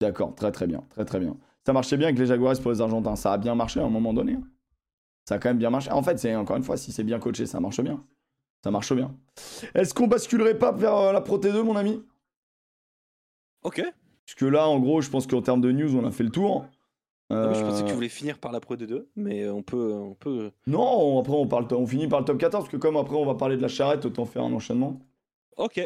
[0.00, 1.36] D'accord, très très bien, très très bien.
[1.66, 3.90] Ça marchait bien avec les Jaguares pour les Argentins, ça a bien marché à un
[3.90, 4.32] moment donné.
[4.34, 4.42] hein.
[5.28, 5.90] Ça a quand même bien marché.
[5.92, 8.02] En fait, c'est encore une fois, si c'est bien coaché, ça marche bien.
[8.64, 9.14] Ça marche bien.
[9.74, 12.02] Est-ce qu'on basculerait pas vers euh, la Pro T2, mon ami?
[13.62, 13.82] Ok.
[14.34, 16.64] Puisque là, en gros, je pense qu'en termes de news, on a fait le tour.
[17.30, 20.14] Je pensais que tu Euh, voulais finir par la Pro D2, mais on peut, on
[20.14, 20.50] peut.
[20.66, 23.24] Non, après, on, parle, on finit par le top 14, parce que comme après, on
[23.26, 25.00] va parler de la charrette, autant faire un enchaînement.
[25.56, 25.80] Ok.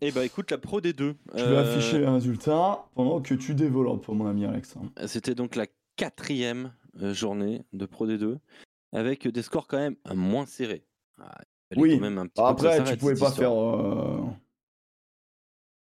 [0.00, 1.14] Eh bah écoute, la Pro D2.
[1.34, 4.76] Je vais afficher les résultats pendant que tu développes, mon ami Alex.
[5.06, 5.66] C'était donc la
[5.96, 8.38] quatrième euh, journée de Pro D2,
[8.92, 10.84] avec des scores quand même euh, moins serrés.
[11.20, 11.38] Ah,
[11.76, 11.96] Oui.
[11.96, 13.52] quand même un petit peu que Après, tu pouvais pas faire.
[13.52, 14.20] euh,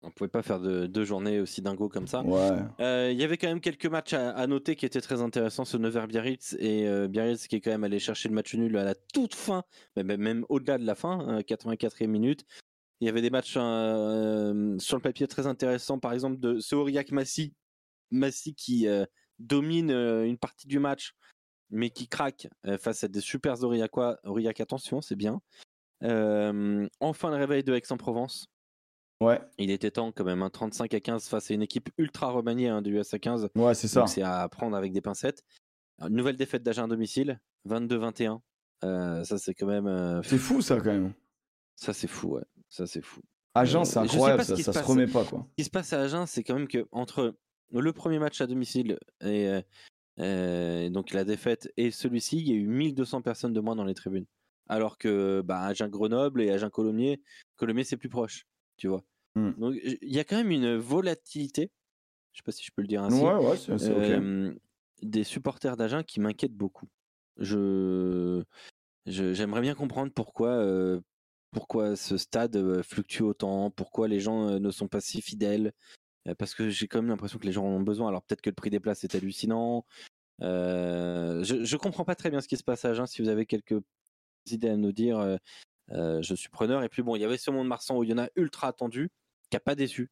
[0.03, 2.21] On pouvait pas faire de, deux journées aussi dingo comme ça.
[2.23, 2.59] Ouais.
[2.81, 5.63] Euh, Il y avait quand même quelques matchs à, à noter qui étaient très intéressants.
[5.63, 8.77] Ce Nevers Biarritz et euh, Biarritz qui est quand même allé chercher le match nul
[8.77, 9.63] à la toute fin,
[9.95, 12.45] mais même, même au-delà de la fin, hein, 84e minute.
[12.99, 16.75] Il y avait des matchs euh, sur le papier très intéressants, par exemple de ce
[16.75, 17.53] Aurillac Massy,
[18.11, 18.87] Massy qui
[19.39, 21.13] domine une partie du match,
[21.69, 22.47] mais qui craque
[22.79, 24.19] face à des super Aurillacois.
[24.23, 25.41] Aurillac, attention, c'est bien.
[26.01, 28.52] Enfin le réveil de Aix-en-Provence.
[29.23, 32.31] Ouais, Il était temps quand même, un 35 à 15 face à une équipe ultra
[32.31, 33.49] remaniée hein, du USA 15.
[33.55, 34.05] ouais, c'est ça.
[34.07, 35.43] C'est à prendre avec des pincettes.
[35.99, 38.39] Une nouvelle défaite d'Agen à domicile, 22-21.
[38.83, 39.87] Euh, ça c'est quand même...
[39.87, 41.13] euh, C'est fou, ça, quand même.
[41.75, 42.43] ça c'est fou, ouais.
[42.69, 43.21] Ça c'est fou.
[43.55, 45.45] Agen, Euh, c'est incroyable, ça, se remet pas, quoi.
[45.51, 47.35] Ce qui se passe à Agen, c'est quand même que entre
[47.71, 49.61] le premier match à domicile et
[50.19, 53.85] euh, donc la défaite et celui-ci, il y a eu 1200 personnes de moins dans
[53.85, 54.25] les tribunes.
[54.67, 57.21] Alors que bah, Agen Grenoble et Agen Colomiers,
[57.55, 58.47] Colomiers c'est plus proche,
[58.77, 59.03] tu vois.
[59.35, 59.51] Hmm.
[59.57, 61.71] Donc il y a quand même une volatilité,
[62.31, 64.53] je sais pas si je peux le dire ainsi, Ouais, ouais, euh,
[65.01, 66.87] des supporters d'Agen qui m'inquiètent beaucoup.
[67.37, 68.43] Je
[69.05, 71.01] j'aimerais bien comprendre pourquoi euh,
[71.51, 75.73] pourquoi ce stade euh, fluctue autant, pourquoi les gens ne sont pas si fidèles.
[76.37, 78.07] parce que j'ai quand même l'impression que les gens en ont besoin.
[78.09, 79.85] Alors peut-être que le prix des places est hallucinant.
[80.41, 83.05] Euh, je, je comprends pas très bien ce qui se passe à Agen.
[83.07, 83.81] Si vous avez quelques
[84.47, 85.37] idées à nous dire,
[85.91, 86.83] euh, je suis preneur.
[86.83, 88.67] Et puis bon, il y avait ce monde Marsan où il y en a ultra
[88.67, 89.09] attendu,
[89.53, 90.09] qui a pas déçu.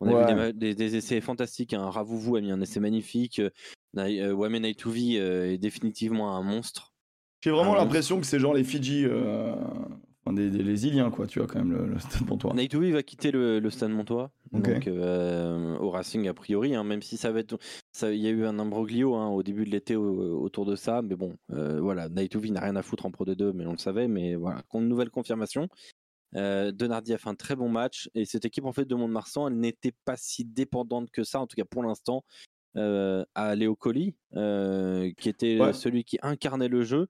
[0.00, 1.74] On a vu des, ma- des- des essais fantastiques.
[1.74, 1.90] Hein.
[1.90, 3.38] Ravouvou a mis un essai magnifique.
[3.40, 3.50] Euh,
[3.98, 6.94] euh, Wame Naituvi euh, est définitivement un monstre.
[7.42, 9.54] J'ai vraiment l'impression que c'est genre les Fidji, euh,
[10.24, 12.54] enfin, des, des- les Iliens, quoi, tu vois, quand même, le, le stade pour toi.
[12.54, 17.02] Naituvi va quitter le, le Stade Montois, donc euh, au Racing a priori, hein, même
[17.02, 17.58] si ça va être,
[18.02, 21.00] il y a eu un imbroglio hein, au début de l'été au- autour de ça,
[21.02, 23.78] mais bon, euh, voilà, Naituvi n'a rien à foutre en Pro D2, mais on le
[23.78, 25.68] savait, mais voilà, con- nouvelle confirmation.
[26.36, 29.48] Euh, Denardi a fait un très bon match et cette équipe en fait de Mont-de-Marsan,
[29.48, 32.24] elle n'était pas si dépendante que ça, en tout cas pour l'instant,
[32.76, 35.72] euh, à Léo Colli, euh, qui était Ouais.
[35.72, 37.08] celui qui incarnait le jeu.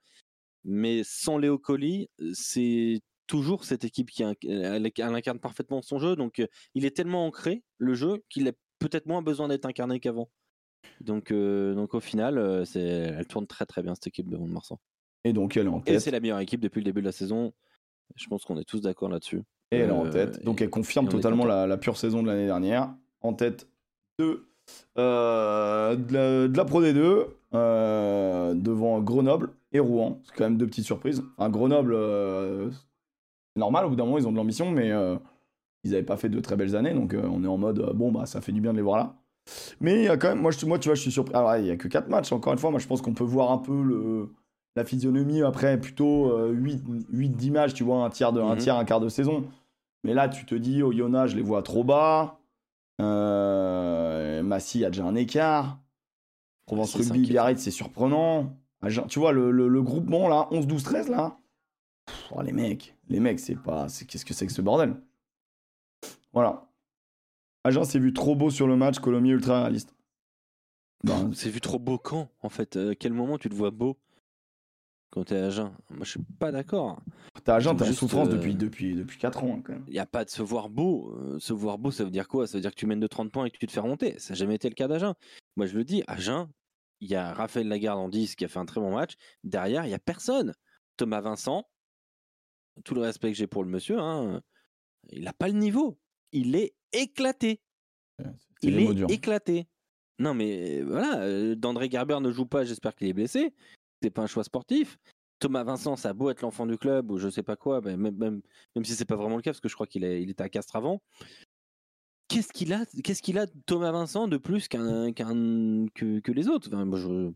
[0.64, 5.98] Mais sans Léo Colli, c'est toujours cette équipe qui inc- elle, elle incarne parfaitement son
[5.98, 6.14] jeu.
[6.16, 9.98] Donc euh, il est tellement ancré le jeu qu'il a peut-être moins besoin d'être incarné
[9.98, 10.30] qu'avant.
[11.00, 14.36] Donc, euh, donc au final, euh, c'est, elle tourne très très bien cette équipe de
[14.36, 14.78] Mont-de-Marsan.
[15.24, 16.00] Et donc, elle est en Et tête.
[16.00, 17.52] c'est la meilleure équipe depuis le début de la saison.
[18.16, 19.42] Je pense qu'on est tous d'accord là-dessus.
[19.70, 20.44] Et elle est en Euh, tête.
[20.44, 22.90] Donc elle confirme totalement la, la pure saison de l'année dernière.
[23.20, 23.68] En tête
[24.18, 24.46] de,
[24.98, 30.20] euh, de, la, de la Pro D2, euh, devant Grenoble et Rouen.
[30.24, 31.22] C'est quand même deux petites surprises.
[31.36, 31.94] Enfin, Grenoble,
[33.54, 34.92] c'est normal, au bout d'un moment, ils ont de l'ambition, mais
[35.84, 36.94] ils n'avaient pas fait de très belles années.
[36.94, 38.82] Donc euh, on est en mode, euh, bon, bah ça fait du bien de les
[38.82, 39.14] voir là.
[39.80, 41.34] Mais il y a quand même, moi, je, moi tu vois, je suis surpris.
[41.34, 42.70] Alors, il n'y a que 4 matchs, encore une fois.
[42.70, 44.28] Moi, je pense qu'on peut voir un peu le,
[44.78, 48.58] la physionomie après, plutôt 8-10 matchs, tu vois, un tiers, de, un Mhm.
[48.60, 49.44] tiers, un quart de saison.
[50.04, 52.38] Mais là, tu te dis, au Yona, je les vois trop bas.
[53.00, 55.78] Euh, Massy a déjà un écart.
[56.66, 57.26] Provence Rugby.
[57.28, 58.56] Biarritz, c'est surprenant.
[58.82, 61.38] Agen- Tu vois, le, le- le groupement, là, 11, 12, 13, là.
[62.06, 63.88] Pff, oh, les mecs, les mecs, c'est pas.
[63.88, 64.94] c'est- Qu'est-ce que c'est que ce bordel?
[66.32, 66.64] Voilà.
[67.64, 69.94] Agen s'est vu trop beau sur le match, Colomiers ultra réaliste.
[71.04, 72.76] Ben, C'est vu trop beau quand, en fait?
[72.76, 73.96] À quel moment tu te vois beau?
[75.10, 77.00] Quand t'es à Agen Moi, je suis pas d'accord.
[77.44, 79.84] T'as Agen, t'es en souffrance euh, depuis, depuis, depuis 4 ans, quand même.
[79.86, 81.14] Il n'y a pas de se voir beau.
[81.16, 82.46] Euh, se voir beau, ça veut dire quoi?
[82.46, 84.18] Ça veut dire que tu mènes de 30 points et que tu te fais remonter.
[84.18, 85.14] Ça n'a jamais été le cas d'Agen.
[85.56, 86.48] Moi, je le dis, Agen,
[87.00, 89.14] il y a Raphaël Lagarde en 10 qui a fait un très bon match.
[89.44, 90.54] Derrière, il n'y a personne.
[90.96, 91.64] Thomas Vincent,
[92.84, 94.42] tout le respect que j'ai pour le monsieur, hein,
[95.10, 95.98] il n'a pas le niveau.
[96.32, 97.60] Il est éclaté.
[98.62, 99.68] Il est éclaté.
[100.18, 103.54] Non, mais euh, voilà, euh, d'André Gerber ne joue pas, j'espère qu'il est blessé.
[104.02, 104.98] C'est pas un choix sportif.
[105.40, 107.96] Thomas Vincent, ça a beau être l'enfant du club ou je sais pas quoi, ben,
[107.96, 108.40] même, même,
[108.74, 110.42] même si c'est pas vraiment le cas, parce que je crois qu'il est- il était
[110.42, 111.00] à Castres avant.
[112.28, 116.48] Qu'est-ce qu'il a, qu'est-ce qu'il a Thomas Vincent de plus qu'un, qu'un, que, que les
[116.48, 116.68] autres?
[116.68, 117.32] Enfin, moi, je-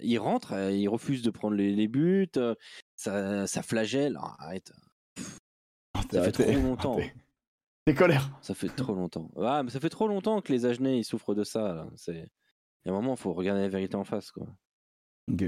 [0.00, 2.54] Il rentre, euh, il refuse de prendre les, les buts, euh,
[2.96, 4.16] ça, ça flagelle.
[4.18, 4.72] Ah, arrête,
[6.10, 6.94] ça fait trop longtemps.
[6.94, 7.14] Arrêtez.
[7.84, 8.38] T'es colère.
[8.40, 9.30] Ça fait trop longtemps.
[9.36, 11.74] Ah, mais ça fait trop longtemps que les Agenais ils souffrent de ça.
[11.74, 11.86] là.
[11.96, 12.30] C'est...
[12.84, 14.30] Il y a un moment, il faut regarder la vérité en face.
[14.32, 14.46] Quoi.
[15.30, 15.44] Ok.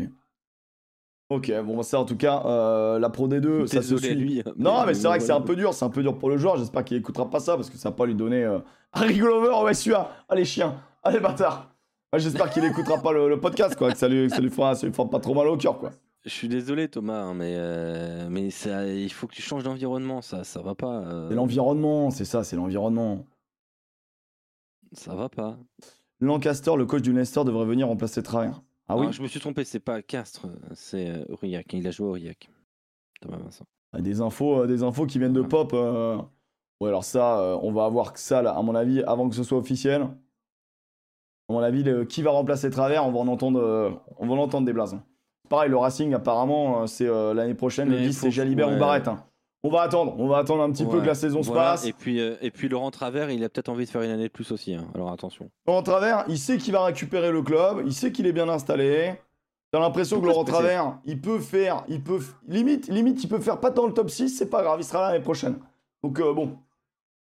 [1.31, 4.15] Ok, bon, ça en tout cas, euh, la Pro D2, ça se suit.
[4.15, 4.41] lui.
[4.45, 6.29] hein, Non, mais c'est vrai que c'est un peu dur, c'est un peu dur pour
[6.29, 6.57] le joueur.
[6.59, 8.45] J'espère qu'il écoutera pas ça parce que ça va pas lui donner.
[8.45, 8.59] Euh...
[8.93, 10.11] Harry Glover, ouais, celui-là.
[10.29, 10.81] Allez, chien.
[11.03, 11.71] Allez, bâtard.
[12.17, 13.91] J'espère qu'il écoutera pas le, le podcast, quoi.
[13.91, 15.79] Que ça lui, que ça lui fera, ça lui fera pas trop mal au cœur,
[15.79, 15.91] quoi.
[16.25, 20.23] Je suis désolé, Thomas, hein, mais, euh, mais ça, il faut que tu changes d'environnement.
[20.23, 21.01] Ça, ça va pas.
[21.01, 23.27] euh, C'est l'environnement, c'est ça, c'est l'environnement.
[24.93, 25.59] ça va pas.
[26.21, 28.63] Lancaster, le coach du Leicester, devrait venir remplacer Travers.
[28.89, 31.73] Ah oui Alors, je me suis trompé, c'est pas Castres, c'est euh, Aurillac.
[31.73, 32.51] Il a joué à Aurillac.
[33.21, 33.65] Thomas Vincent.
[33.93, 35.71] Ah, Des infos, euh, des infos qui viennent de pop.
[35.73, 36.19] euh.
[36.81, 39.35] Ouais, alors ça, euh, on va avoir que ça, là, à mon avis, avant que
[39.37, 40.03] ce soit officiel.
[41.49, 44.35] À mon avis, le- qui va remplacer Travers, on va en entendre, euh, on va
[44.35, 44.99] en entendre des blazes.
[45.49, 47.89] Pareil, le Racing, apparemment, c'est euh, l'année prochaine.
[47.91, 48.77] le Mais 10, faut- c'est Jalibert ouais.
[48.77, 49.07] ou Barrett.
[49.09, 49.25] hein.
[49.67, 51.87] On va attendre, on va attendre un petit peu que la saison se passe.
[51.87, 54.25] Et puis, euh, et puis Laurent Travers, il a peut-être envie de faire une année
[54.29, 54.75] de plus aussi.
[54.75, 54.87] hein.
[54.95, 55.51] Alors attention.
[55.67, 59.15] Laurent Travers, il sait qu'il va récupérer le club, il sait qu'il est bien installé.
[59.73, 63.59] T'as l'impression que Laurent Travers, il peut faire, il peut, limite, limite, il peut faire
[63.59, 65.57] pas dans le top 6, c'est pas grave, il sera là l'année prochaine.
[66.03, 66.59] Donc euh, bon.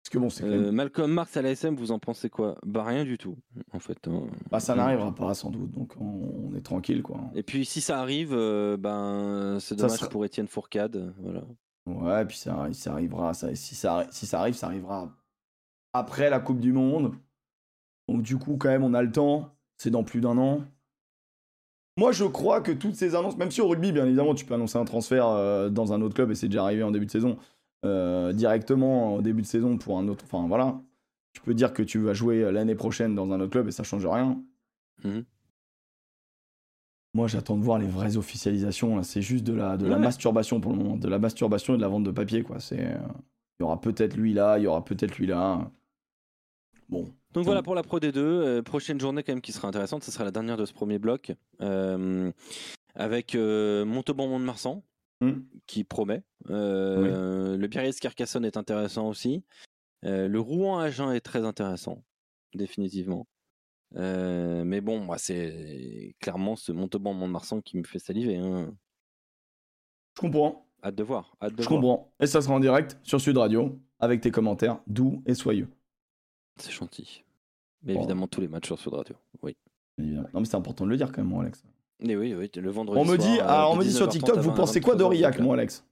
[0.03, 2.55] Parce que bon, c'est Euh, Malcolm Marx à l'ASM, vous en pensez quoi?
[2.65, 3.37] Bah rien du tout,
[3.71, 3.97] en fait.
[4.09, 4.23] hein.
[4.51, 7.21] Bah, ça n'arrivera pas sans doute, donc on, on est tranquille quoi.
[7.35, 11.13] Et puis si ça arrive, euh, ben c'est dommage sera- pour Étienne Fourcade.
[11.21, 11.43] Voilà.
[11.85, 15.11] Ouais, puis ça, ça arrivera, ça, si, ça, si ça arrive, ça arrivera
[15.93, 17.13] après la Coupe du Monde.
[18.07, 19.49] Donc du coup, quand même, on a le temps.
[19.77, 20.61] C'est dans plus d'un an.
[21.97, 24.53] Moi, je crois que toutes ces annonces, même si au rugby, bien évidemment, tu peux
[24.53, 27.11] annoncer un transfert euh, dans un autre club, et c'est déjà arrivé en début de
[27.11, 27.37] saison,
[27.85, 30.23] euh, directement au début de saison pour un autre.
[30.25, 30.79] Enfin voilà.
[31.33, 33.83] Tu peux dire que tu vas jouer l'année prochaine dans un autre club et ça
[33.83, 34.41] change rien.
[35.03, 35.25] Mhm.
[37.13, 39.01] Moi, j'attends de voir les vraies officialisations.
[39.03, 40.01] C'est juste de la, de la Ouais.
[40.01, 40.97] masturbation pour le moment.
[40.97, 42.59] De la masturbation et de la vente de papier, quoi.
[42.59, 42.97] C'est, euh,
[43.59, 45.69] il y aura peut-être lui là, il y aura peut-être lui là.
[46.89, 48.17] Bon, Donc voilà pour la Pro D2.
[48.17, 50.03] Euh, prochaine journée quand même qui sera intéressante.
[50.03, 51.31] Ce sera la dernière de ce premier bloc.
[51.61, 52.31] Euh,
[52.95, 54.83] avec euh, Montauban Mont-de-Marsan
[55.21, 55.43] Hmm.
[55.67, 56.21] qui promet.
[56.49, 59.43] Le Biarritz Carcassonne est intéressant aussi.
[60.01, 62.03] Le Rouen Agen est très intéressant,
[62.55, 63.25] définitivement.
[63.95, 68.37] Euh, mais bon, moi, c'est clairement ce Montauban Mont-de-Marsan qui me fait saliver.
[68.37, 68.73] hein.
[70.15, 70.67] Je comprends.
[70.83, 71.35] Hâte de voir.
[71.41, 71.79] Hâte de Je voir.
[71.81, 72.13] comprends.
[72.19, 75.69] Et ça sera en direct sur Sud Radio avec tes commentaires doux et soyeux.
[76.57, 77.23] C'est gentil.
[77.83, 77.99] Mais Bon.
[78.01, 79.15] évidemment, tous les matchs sur Sud Radio.
[79.41, 79.55] Oui.
[79.97, 81.63] Non, mais c'est important de le dire quand même, moi, Alex.
[81.99, 82.99] Et oui, oui, le vendredi.
[82.99, 84.55] On me dit, soir, ah, euh, on de me dit sur 19h30 TikTok, vous 20,
[84.55, 85.85] pensez quoi 23h, d'Aurillac, euh, moi, Alex?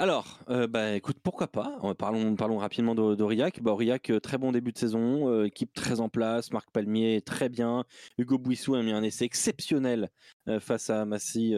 [0.00, 3.60] Alors, euh, bah écoute, pourquoi pas Euh, Parlons, parlons rapidement d'Au- d'Aurillac.
[3.60, 7.20] Bah, Aurillac, euh, très bon début de saison, euh, équipe très en place, Marc Palmier
[7.20, 7.84] très bien,
[8.16, 10.08] Hugo Bouissou a mis un essai exceptionnel
[10.60, 11.52] face à Massy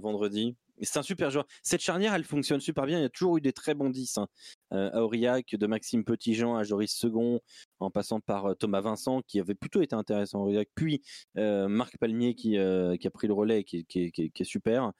[0.00, 0.56] vendredi.
[0.82, 1.46] C'est un super joueur.
[1.62, 2.98] Cette charnière, elle fonctionne super bien.
[2.98, 4.26] Il y a toujours eu des très bons 10 hein.
[4.70, 7.40] À Aurillac, de Maxime Petitjean à Joris Second,
[7.78, 11.00] en passant par Thomas Vincent, qui avait plutôt été intéressant à Aurillac, puis
[11.36, 14.90] Marc Palmier qui, a pris le relais, qui, qui est super.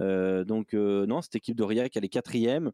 [0.00, 2.72] Euh, donc euh, non, cette équipe d'Aurillac, elle est quatrième.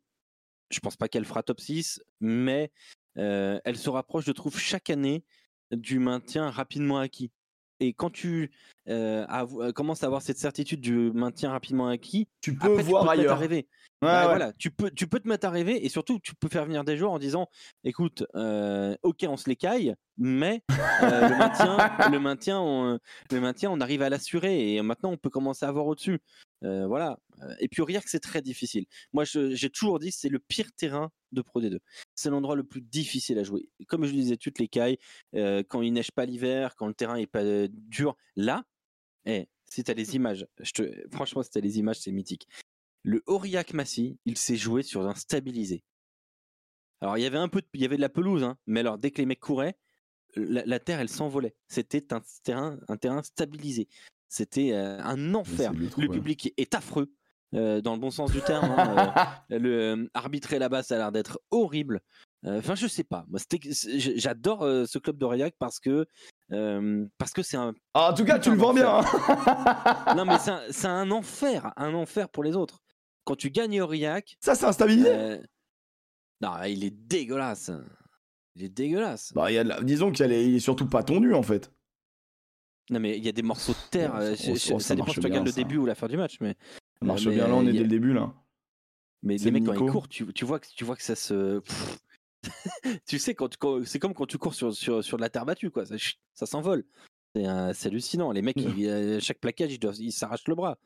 [0.71, 2.73] Je pense pas qu'elle fera top 6, mais
[3.19, 5.25] euh, elle se rapproche, je trouve, chaque année
[5.71, 7.31] du maintien rapidement acquis.
[7.81, 8.53] Et quand tu
[8.89, 13.09] euh, commences à avoir cette certitude du maintien rapidement acquis, Tu peux après, voir tu
[13.09, 13.57] peux te mettre à rêver.
[13.57, 14.27] Ouais, Bah, ouais.
[14.27, 16.85] Voilà, tu peux, tu peux te mettre à rêver et surtout tu peux faire venir
[16.85, 17.49] des joueurs en disant,
[17.85, 20.63] écoute, euh, ok, on se les caille, mais
[21.03, 21.77] euh, le maintien,
[22.13, 22.99] le maintien, on,
[23.31, 26.21] le maintien, on arrive à l'assurer et maintenant on peut commencer à voir au-dessus.
[26.65, 27.19] Euh, voilà.
[27.43, 28.87] Euh, Et puis Aurillac, c'est très difficile.
[29.13, 31.79] Moi, j'ai toujours dit, c'est le pire terrain de Pro D2.
[32.15, 33.69] C'est l'endroit le plus difficile à jouer.
[33.87, 34.99] Comme je le disais, tu te les cailles
[35.35, 38.17] euh, quand il neige pas l'hiver, quand le terrain est pas euh, dur.
[38.37, 38.65] Là,
[39.27, 42.13] eh, si tu as les images, je te, franchement, si tu as les images, c'est
[42.13, 42.47] mythique.
[43.03, 45.85] Le Aurillac Massy, il s'est joué sur un stabilisé.
[47.01, 48.81] Alors, il y avait un peu de, il y avait de la pelouse, hein, mais
[48.81, 49.77] alors, dès que les mecs couraient,
[50.37, 51.55] la, la terre, elle s'envolait.
[51.69, 53.89] C'était un terrain, un terrain stabilisé.
[54.37, 55.73] C'était euh, un enfer.
[55.73, 57.09] Le public est affreux,
[57.55, 58.69] euh, dans le bon sens du terme.
[58.77, 59.15] hein,
[59.53, 62.01] euh, le euh, arbitrer là-bas, ça a l'air d'être horrible.
[62.45, 63.25] Enfin, je sais pas.
[63.29, 63.39] Moi,
[64.17, 66.05] j'adore ce club d'Aurillac parce que
[67.17, 68.99] parce que c'est un Ah, en tout cas, tu le vends bien.
[68.99, 70.15] hein.
[70.17, 70.37] non mais
[70.71, 72.81] c'est un, enfer, un enfer pour les autres.
[73.25, 75.39] Quand tu gagnes Aurillac, Ça, c'est instabilisé.
[76.41, 77.71] non, il est dégueulasse.
[78.57, 79.33] Il est dégueulasse.
[79.33, 80.55] Bah, y a la- Disons qu'il est...
[80.55, 81.73] est surtout pas tondu, en fait.
[82.91, 84.15] Non mais il y a des morceaux de terre.
[84.15, 86.55] Ouais, euh, ça- dépend si tu regardes le début ou la fin du match, mais
[87.01, 88.33] Ça marche mais, bien, là, on euh, est dès le début, là.
[89.23, 91.61] mais les mecs quand ils courent, tu, tu vois que tu vois que ça se.
[93.07, 95.31] Tu sais quand, tu- quand- c'est comme quand tu cours sur, sur, sur de la
[95.31, 96.85] terre battue quoi, ça, s'envole.
[97.35, 98.33] C'est euh, c'est hallucinant.
[98.33, 100.77] Les mecs, ils- euh, chaque plaquage, ils s'arrachent le bras.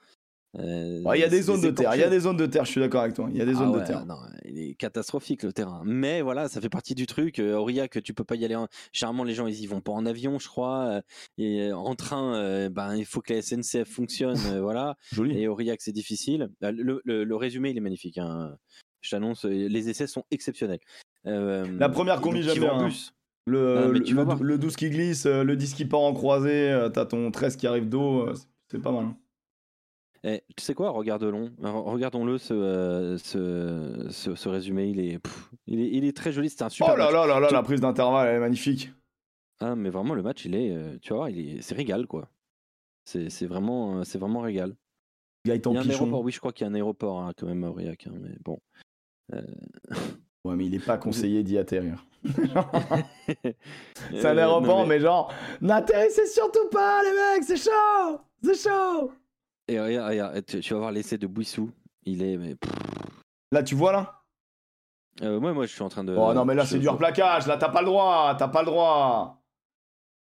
[0.57, 2.47] Euh, Ouais, Il y a des zones de terre, il y a des zones de
[2.47, 3.29] terre, je suis d'accord avec toi.
[3.31, 4.07] Il y a des Ah zones de terre.
[4.07, 5.83] non, il est catastrophique le terrain.
[5.85, 7.39] Mais voilà, ça fait partie du truc.
[7.39, 8.57] Euh, Aurillac, tu peux pas y aller.
[8.57, 8.67] En...
[8.93, 10.85] Généralement, les gens ils y vont pas en avion, je crois.
[10.87, 11.01] Euh,
[11.37, 14.97] Et euh, en train, euh, ben il faut que la SNCF fonctionne, euh, voilà.
[15.13, 15.39] Joli.
[15.39, 16.49] Et Aurillac, c'est difficile.
[16.65, 18.17] Euh, Le, le- le résumé, il est magnifique.
[18.19, 18.57] hein.
[19.01, 20.81] Je t'annonce, euh, les essais sont exceptionnels.
[21.27, 22.87] Euh, La première combi, j'aime bien, hein.
[22.87, 23.13] bus.
[23.47, 24.43] Le, mais le, tu vas le- voir.
[24.43, 27.57] le 12 qui glisse, euh, le 10 qui part en croisée, euh, t'as ton 13
[27.57, 29.07] qui arrive d'eau, euh, c'est- c'est pas mal.
[30.25, 35.51] Eh, tu sais quoi, regarde-le, regardons-le ce, euh, ce, ce, ce résumé, il est, pff,
[35.67, 37.13] il est, il est très joli, c'est un super Oh là match.
[37.15, 38.91] là là là, Tu- la prise d'intervalle, elle est magnifique.
[39.61, 42.29] Ah, mais vraiment, le match, il est, euh, tu vois, il est, c'est régal, quoi.
[43.05, 44.75] C'est, c'est vraiment, euh, c'est vraiment régal.
[45.47, 46.25] Gaëtan Il y a un aéroport, Pichon.
[46.25, 48.37] oui, je crois qu'il y a un aéroport hein, quand même à Aurillac, hein, mais
[48.45, 48.59] bon.
[50.45, 52.05] Ouais, mais il est pas conseillé d'y atterrir.
[54.11, 54.99] C'est un aéroport, mais...
[55.01, 59.13] genre, n'atterrissez surtout pas, les mecs, c'est chaud C'est chaud
[59.69, 61.71] Et regarde, regarde, tu, vas voir l'essai de Bouissou,
[62.05, 62.57] il est, mais.
[63.53, 64.23] Là, tu vois là?
[65.23, 66.15] Euh, moi, moi, je suis en train de.
[66.17, 68.67] Oh non, mais là, c'est du replaquage, là, t'as pas le droit, t'as pas le
[68.67, 69.43] droit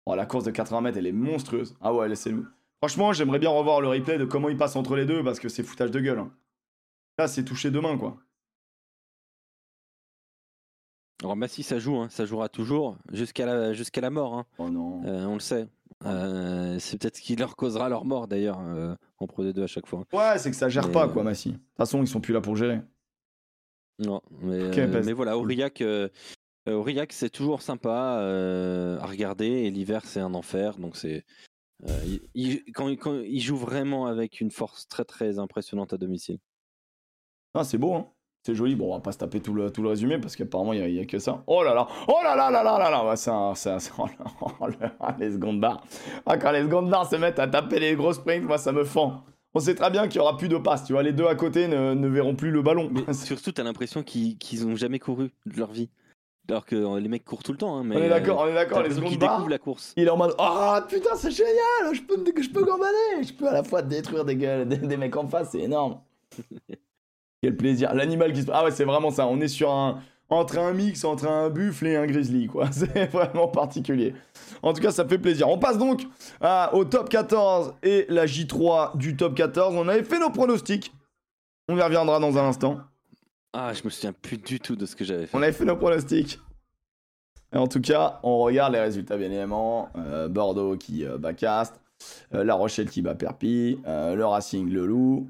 [0.06, 1.76] Oh, la course de 80 mètres, elle est monstrueuse.
[1.82, 2.46] Ah ouais, laissez-le.
[2.82, 5.50] Franchement, j'aimerais bien revoir le replay de comment il passe entre les deux, parce que
[5.50, 6.20] c'est foutage de gueule.
[6.20, 6.32] hein.
[7.18, 8.18] Là, c'est touché de main, quoi.
[11.24, 14.36] Alors, bah, si ça joue, hein, ça jouera toujours jusqu'à la, jusqu'à la mort.
[14.36, 14.46] hein.
[14.60, 15.04] Oh non.
[15.06, 15.68] Euh, on le sait.
[16.06, 19.68] Euh, c'est peut-être ce qui leur causera leur mort d'ailleurs euh, en Pro D2 à
[19.68, 20.04] chaque fois.
[20.14, 21.50] Ouais, c'est que ça gère Mais, pas, euh, quoi, Massy.
[21.54, 22.82] De toute façon, ils sont plus là pour gérer.
[24.00, 25.84] Non, mais, bah, voilà, Aurillac,
[26.68, 28.20] Aurillac c'est toujours sympa
[29.02, 30.78] à regarder et l'hiver c'est un enfer.
[30.78, 31.26] Donc c'est
[32.06, 35.98] il- il- quand, il- quand il joue vraiment avec une force très très impressionnante à
[35.98, 36.38] domicile.
[37.56, 38.12] Ah, c'est beau, hein.
[38.48, 38.76] C'est joli.
[38.76, 41.02] Bon, on va pas se taper tout le, tout le résumé parce qu'apparemment, il y,
[41.02, 41.44] a que ça.
[41.48, 43.54] Oh là là Oh là là là là là là Ouais, c'est un.
[43.56, 44.06] c'est un- c'est- oh
[44.62, 44.68] oh
[45.20, 45.84] les secondes barres.
[46.26, 48.86] Ah, quand les secondes barres se mettent à taper les gros sprints, moi, ça me
[48.86, 49.26] fend.
[49.54, 50.86] On sait très bien qu'il y aura plus de passes.
[50.86, 52.90] Tu vois, les deux à côté ne, ne verront plus le ballon.
[52.90, 55.90] Mais surtout, t'as l'impression qu'ils ont jamais couru de leur vie.
[56.48, 57.76] Alors que euh, les mecs courent tout le temps.
[57.76, 59.50] Hein, mais, on est d'accord, on est d'accord, les secondes barres.
[59.50, 59.94] la course.
[59.98, 63.50] Il est en mode Ah putain, c'est génial, je peux, je peux gambader, je peux
[63.50, 66.00] à la fois détruire des, gueules, des, des mecs en face, c'est énorme.
[67.42, 67.94] Quel plaisir.
[67.94, 68.52] L'animal qui se.
[68.52, 69.28] Ah ouais, c'est vraiment ça.
[69.28, 70.02] On est sur un.
[70.30, 72.70] Entre un mix, entre un buffle et un grizzly, quoi.
[72.74, 74.14] C'est vraiment particulier.
[74.62, 75.48] En tout cas, ça fait plaisir.
[75.48, 76.04] On passe donc
[76.42, 79.74] à- au top 14 et la J3 du top 14.
[79.78, 80.92] On avait fait nos pronostics.
[81.70, 82.80] On y reviendra dans un instant.
[83.54, 85.38] Ah, je me souviens plus du tout de ce que j'avais fait.
[85.38, 86.40] On avait fait nos pronostics.
[87.54, 89.88] Et en tout cas, on regarde les résultats, bien évidemment.
[89.96, 91.80] Euh, Bordeaux qui euh, bat Castres.
[92.34, 93.78] Euh, La Rochelle qui bat Perpignan.
[93.88, 95.30] euh, le Racing, le Loup.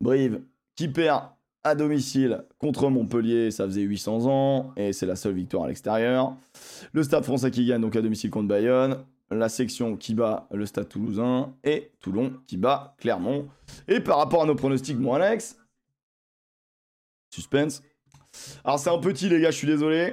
[0.00, 0.40] Brive
[0.76, 1.24] qui perd
[1.66, 3.50] à domicile contre Montpellier.
[3.50, 4.72] Ça faisait 800 ans.
[4.76, 6.36] Et c'est la seule victoire à l'extérieur.
[6.92, 9.04] Le Stade français qui gagne donc à domicile contre Bayonne.
[9.30, 11.52] La section qui bat le Stade toulousain.
[11.64, 13.48] Et Toulon qui bat Clermont.
[13.88, 15.58] Et par rapport à nos pronostics, mon Alex.
[17.34, 17.82] Suspense.
[18.64, 19.98] Alors c'est un petit les gars, je suis désolé.
[19.98, 20.12] Ouais,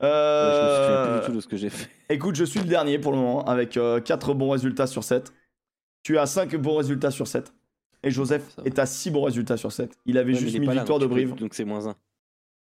[0.00, 1.90] je me souviens plus Euh, du tout de ce que j'ai fait.
[2.08, 5.32] Écoute, je suis le dernier pour le moment avec 4 bons résultats sur 7.
[6.02, 7.52] Tu as 5 bons résultats sur 7.
[8.06, 9.98] Et Joseph est à 6 bons résultats sur 7.
[10.06, 11.34] Il avait Ouais, juste là, victoire de Brive.
[11.34, 11.96] Donc c'est moins 1.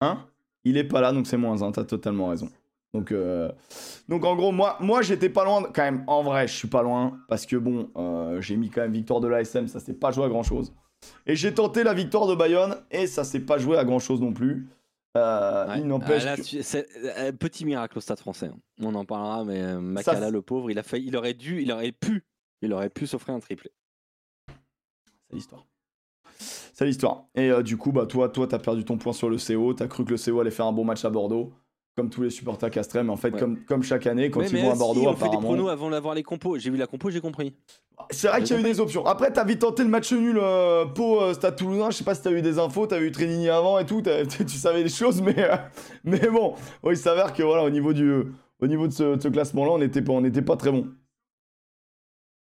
[0.01, 0.25] Hein?
[0.63, 1.71] Il est pas là, donc c'est moins 1.
[1.71, 2.49] T'as totalement raison.
[2.93, 3.51] Donc, euh,
[4.09, 5.61] donc en gros, moi, moi j'étais pas loin.
[5.61, 7.19] de- Quand même, en vrai, je suis pas loin.
[7.27, 9.67] Parce que bon, euh, j'ai mis quand même victoire de l'ASM.
[9.67, 10.73] Ça s'est pas joué à grand chose.
[11.27, 12.75] Et j'ai tenté la victoire de Bayonne.
[12.89, 14.67] Et ça s'est pas joué à grand chose non plus.
[15.15, 16.23] Euh, Il n'empêche.
[16.25, 18.47] Ah, que- euh, petit miracle au Stade français.
[18.47, 18.57] hein.
[18.81, 21.71] On en parlera, mais Makala, c'est- le pauvre, il a failli, il aurait dû, il
[21.71, 22.23] aurait pu,
[22.61, 23.71] il aurait pu s'offrir un triplé.
[25.29, 25.65] C'est l'histoire.
[26.73, 27.25] C'est l'histoire.
[27.35, 29.73] Et euh, du coup, bah toi, toi, t'as perdu ton point sur le CO.
[29.73, 31.51] T'as cru que le CO allait faire un bon match à Bordeaux,
[31.95, 33.03] comme tous les supporters castrés.
[33.03, 33.39] Mais en fait, Ouais.
[33.39, 35.69] comme, comme chaque année, quand ils mais vont à si, Bordeaux, on fait des pronos
[35.69, 36.57] avant d'avoir les compos.
[36.59, 37.55] J'ai vu la compo, j'ai compris.
[38.11, 39.05] C'est vrai qu'il y a eu des options.
[39.05, 41.89] Après, t'as vite tenté le match nul euh, Pau euh, Stade Toulousain.
[41.89, 42.85] Je sais pas si t'as eu des infos.
[42.85, 44.01] T'as eu Trédigny avant et tout.
[44.37, 45.55] Tu savais des choses, mais euh,
[46.03, 46.53] mais bon,
[46.87, 48.23] il s'avère que voilà, au niveau du
[48.59, 50.87] au niveau de ce, classement-là, on n'était pas on n'était pas très bon.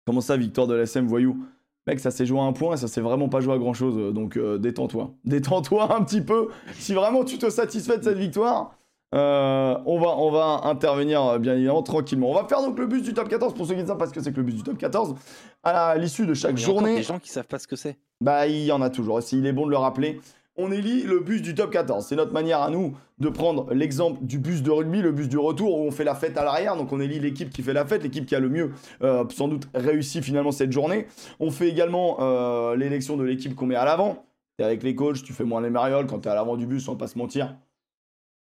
[0.06, 1.42] Comment ça, victoire de l'SM Voyou?
[1.88, 3.72] Mec, ça s'est joué à un point et ça s'est vraiment pas joué à grand
[3.72, 4.12] chose.
[4.12, 5.10] Donc euh, détends-toi.
[5.24, 6.48] Détends-toi un petit peu.
[6.74, 8.72] Si vraiment tu te satisfais de cette victoire,
[9.14, 12.30] euh, on, va, on va intervenir euh, bien évidemment tranquillement.
[12.30, 14.06] On va faire donc le bus du top 14 pour ceux qui ne savent pas
[14.06, 15.14] ce que c'est que le bus du top 14.
[15.62, 17.76] À l'issue de chaque Il y a journée, des gens qui savent pas ce que
[17.76, 17.96] c'est.
[18.20, 19.20] bah il y en a toujours.
[19.20, 20.20] Et s'il est bon de le rappeler,
[20.58, 22.04] on élit le bus du top 14.
[22.04, 25.38] C'est notre manière à nous de prendre l'exemple du bus de rugby, le bus du
[25.38, 26.76] retour où on fait la fête à l'arrière.
[26.76, 29.48] Donc on élit l'équipe qui fait la fête, l'équipe qui a le mieux euh, sans
[29.48, 31.06] doute réussi finalement cette journée.
[31.38, 34.26] On fait également euh, l'élection de l'équipe qu'on met à l'avant.
[34.60, 36.08] Avec les coachs, tu fais moins les marioles.
[36.08, 37.54] Quand t'es à l'avant du bus, on va pas se mentir.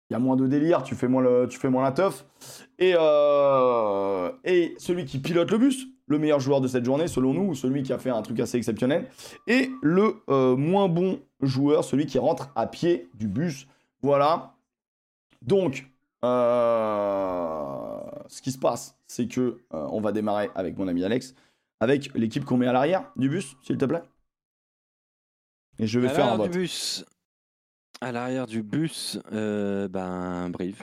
[0.08, 2.24] Il y a moins de délire, tu fais moins, le, tu la teuf.
[2.78, 7.32] Et, euh, et celui qui pilote le bus, le meilleur joueur de cette journée, selon
[7.34, 9.06] nous, ou celui qui a fait un truc assez exceptionnel,
[9.48, 13.66] et le moins bon joueur, celui qui rentre à pied du bus.
[14.02, 14.54] Voilà.
[15.42, 15.90] Donc,
[16.24, 21.34] euh, ce qui se passe, c'est que euh, on va démarrer avec mon ami Alex,
[21.80, 24.02] avec l'équipe qu'on met à l'arrière du bus, s'il te plaît.
[25.78, 26.50] Et je vais à faire un vote.
[26.50, 27.04] du bus.
[28.00, 30.82] À l'arrière du bus, euh, ben Brive.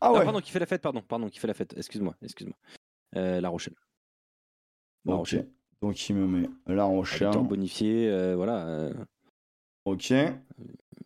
[0.00, 0.24] Ah ouais.
[0.24, 1.74] pardon, qui fait la fête, pardon, pardon, qui fait la fête.
[1.76, 2.56] Excuse-moi, excuse-moi.
[3.16, 3.74] Euh, la Rochelle.
[5.04, 5.14] La.
[5.14, 5.48] Rochelle.
[5.80, 7.30] Donc il me met La Rochelle.
[7.38, 8.90] Bonifié, voilà.
[9.90, 10.14] Euh, Ok.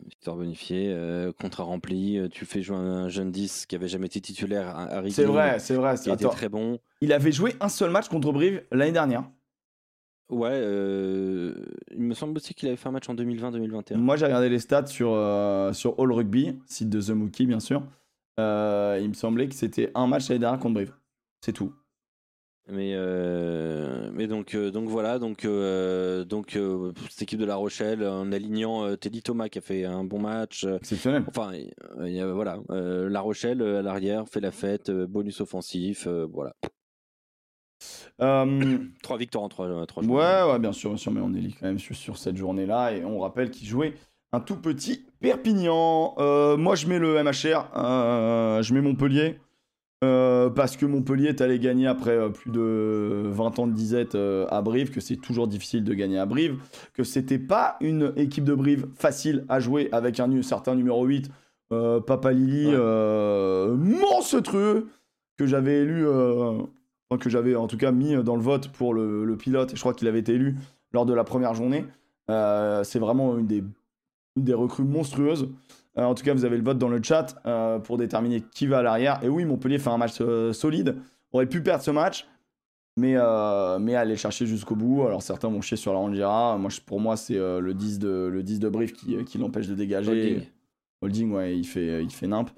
[0.05, 2.17] Victor bonifié, euh, contrat rempli.
[2.17, 5.25] euh, tu fais jouer un jeune 10 qui avait jamais été titulaire à, à C'est
[5.25, 5.95] vrai, c'est vrai.
[5.97, 6.79] Qui était très bon.
[7.01, 9.23] Il avait joué un seul match contre Brive l'année dernière.
[10.29, 11.53] Ouais, euh,
[11.91, 13.95] il me semble aussi qu'il avait fait un match en 2020-2021.
[13.97, 17.59] Moi, j'ai regardé les stats sur, euh, sur All Rugby, site de The Mookie, bien
[17.59, 17.83] sûr.
[18.39, 20.93] Euh, il me semblait que c'était un match l'année dernière contre Brive.
[21.41, 21.73] C'est tout.
[22.69, 26.57] Mais, euh, mais donc, euh, donc voilà, donc, euh, donc
[27.09, 30.63] cette équipe de La Rochelle, en alignant Teddy Thomas qui a fait un bon match.
[30.63, 31.25] Exceptionnel.
[31.27, 36.53] enfin, il y a- voilà, La Rochelle à l'arrière fait la fête, bonus offensif, voilà.
[38.19, 40.51] Trois victoires en trois, trois ouais, journées.
[40.53, 42.93] ouais, bien sûr, bien sûr, mais on est quand même sur, sur cette journée-là.
[42.93, 43.95] Et on rappelle qu'il jouait
[44.31, 46.15] un tout petit Perpignan.
[46.57, 47.69] Moi, je mets le MHR.
[48.63, 49.37] je mets Montpellier.
[50.03, 54.15] Euh, parce que Montpellier est allé gagner après euh, plus de 20 ans de disette
[54.15, 56.57] euh, à Brive, que c'est toujours difficile de gagner à Brive,
[56.93, 61.31] que c'était pas une équipe de Brive facile à jouer avec un certain numéro 8,
[61.71, 62.77] euh, Papa Lili, Ouais.
[63.77, 64.87] monstrueux,
[65.37, 69.23] que j'avais élu, enfin, que j'avais en tout cas mis dans le vote pour le,
[69.25, 70.55] le pilote, et je crois qu'il avait été élu
[70.91, 71.85] lors de la première journée.
[72.27, 73.63] C'est vraiment une des,
[74.37, 75.49] une des recrues monstrueuses.
[75.97, 78.65] Euh, en tout cas, vous avez le vote dans le chat euh, pour déterminer qui
[78.67, 79.19] va à l'arrière.
[79.23, 80.97] Et oui, Montpellier fait un match euh, solide.
[81.31, 82.27] Aurait pu perdre ce match,
[82.97, 85.03] mais, euh, mais aller le chercher jusqu'au bout.
[85.05, 86.57] Alors certains vont chier sur la Rangira.
[86.57, 89.67] Moi, je- pour moi, c'est le 10 de, le 10 de Brief qui, qui l'empêche
[89.67, 90.11] de dégager.
[90.11, 90.41] Holding.
[91.01, 92.49] Holding, ouais, il fait, il fait nimp.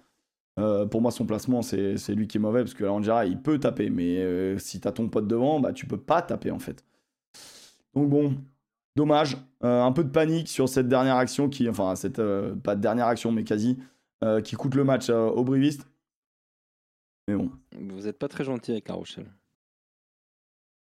[0.90, 3.60] Pour moi, son placement, c'est c'est lui qui est mauvais parce que Angera, il peut
[3.60, 6.84] taper, mais si t'as ton pote devant, bah tu peux pas taper en fait.
[7.94, 8.36] Donc bon,
[8.96, 9.38] dommage.
[9.64, 13.08] Euh, un peu de panique sur cette dernière action qui, enfin, cette euh, pas dernière
[13.08, 13.80] action, mais quasi,
[14.24, 15.88] euh, qui coûte le match au Briviste.
[17.28, 17.52] Mais bon.
[17.78, 19.32] Vous n'êtes pas très gentil avec La Rochelle.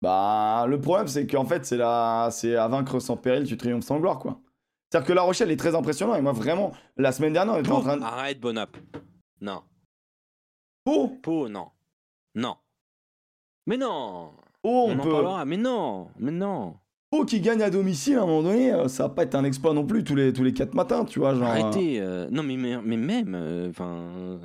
[0.02, 2.30] Bah, le problème, c'est qu'en fait, c'est la...
[2.32, 4.40] c'est à vaincre sans péril, tu triomphes sans gloire, quoi.
[4.90, 7.72] C'est-à-dire que La Rochelle est très impressionnant, et moi, vraiment, la semaine dernière, on était
[7.72, 8.02] en train de.
[8.04, 8.78] Arrête, Bonap.
[9.42, 9.62] Non.
[10.86, 11.68] Oh, Pau, non.
[12.34, 12.56] Non.
[13.68, 14.32] Mais non.
[14.64, 15.12] oh, On, on, en peut.
[15.12, 15.46] parlera.
[15.46, 16.10] Mais non.
[16.18, 16.78] Mais non.
[17.12, 19.44] Oh, qui gagne à domicile, à un moment donné, euh, ça va pas être un
[19.44, 21.34] exploit non plus tous les, tous les 4 matins, tu vois.
[21.34, 22.00] Genre, euh, Arrêtez.
[22.00, 23.34] euh, Non, mais, mais, même.
[23.36, 24.40] euh, Enfin.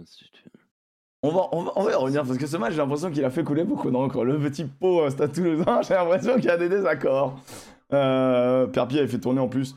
[1.23, 3.25] On va, on, va, on va y revenir, parce que ce match, j'ai l'impression qu'il
[3.25, 4.25] a fait couler beaucoup d'encre.
[4.25, 7.39] Le petit pot euh, Stade Toulousain, j'ai l'impression qu'il y a des désaccords.
[7.93, 9.75] Euh, Perpi avait fait tourner en plus.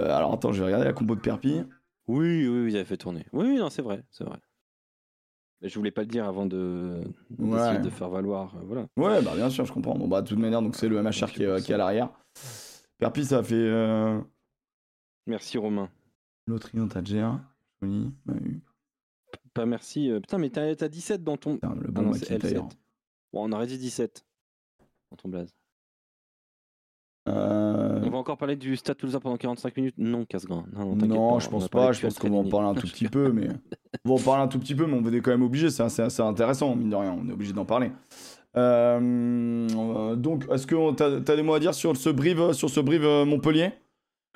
[0.00, 1.62] Euh, alors attends, je vais regarder la compo de Perpi.
[2.08, 3.24] oui, oui, vous avez fait tourner.
[3.32, 4.02] Oui, oui, non, c'est vrai.
[4.10, 4.36] C'est vrai.
[5.66, 7.00] Je voulais pas le dire avant de,
[7.38, 7.80] Ouais.
[7.80, 8.54] de faire valoir.
[8.56, 8.86] euh, Voilà.
[8.96, 9.94] Ouais, bah bien sûr, je comprends.
[9.96, 12.10] Bon, bah de toute manière, donc c'est le MHR qui est, qui est à l'arrière.
[12.98, 14.20] Perpi, ça fait euh,
[15.26, 15.88] Merci, Romain.
[16.46, 17.30] Lotrian Tadger.
[17.80, 18.60] Joli, Mahu.
[19.54, 20.10] Pas merci.
[20.10, 21.54] euh, Putain, mais t'as, t'as 17 dans ton.
[21.54, 22.12] Putain, le Ah bon non.
[22.12, 22.58] L7.
[23.32, 24.24] Bon, on aurait dit 17
[25.10, 25.54] dans ton blaze.
[27.26, 30.64] Euh, On va encore parler du Stade Toulousain pendant 45 minutes Non, Casgrain.
[30.74, 31.92] Non, non, Non, pas, je pense pas.
[31.92, 33.48] Je pense qu'on va en parler un tout petit peu, mais
[34.04, 35.70] on va en parler un tout petit peu, mais on est quand même obligé.
[35.70, 37.16] C'est assez, assez intéressant, mine de rien.
[37.18, 37.90] On est obligé d'en parler.
[38.56, 42.80] Euh, donc, est-ce que t'as as des mots à dire sur ce brive, sur ce
[42.80, 43.72] brive euh, Montpellier?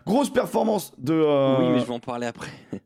[0.06, 1.12] Grosse performance de.
[1.12, 2.50] euh, Oui, mais je vais en parler après.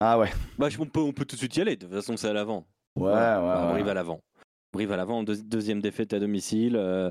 [0.00, 0.28] Ah ouais.
[0.60, 1.74] Bah, on, peut, on peut tout de suite y aller.
[1.74, 2.64] De toute façon, c'est à l'avant.
[2.94, 3.12] Ouais, ouais.
[3.14, 3.72] Bah, ouais.
[3.72, 4.20] Brive à l'avant.
[4.72, 6.76] Brive à l'avant, deux- deuxième défaite à domicile.
[6.76, 7.10] euh,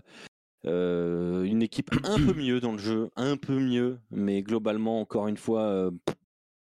[0.68, 5.28] euh, une équipe un peu mieux dans le jeu, un peu mieux, mais globalement, encore
[5.28, 5.92] une fois, euh,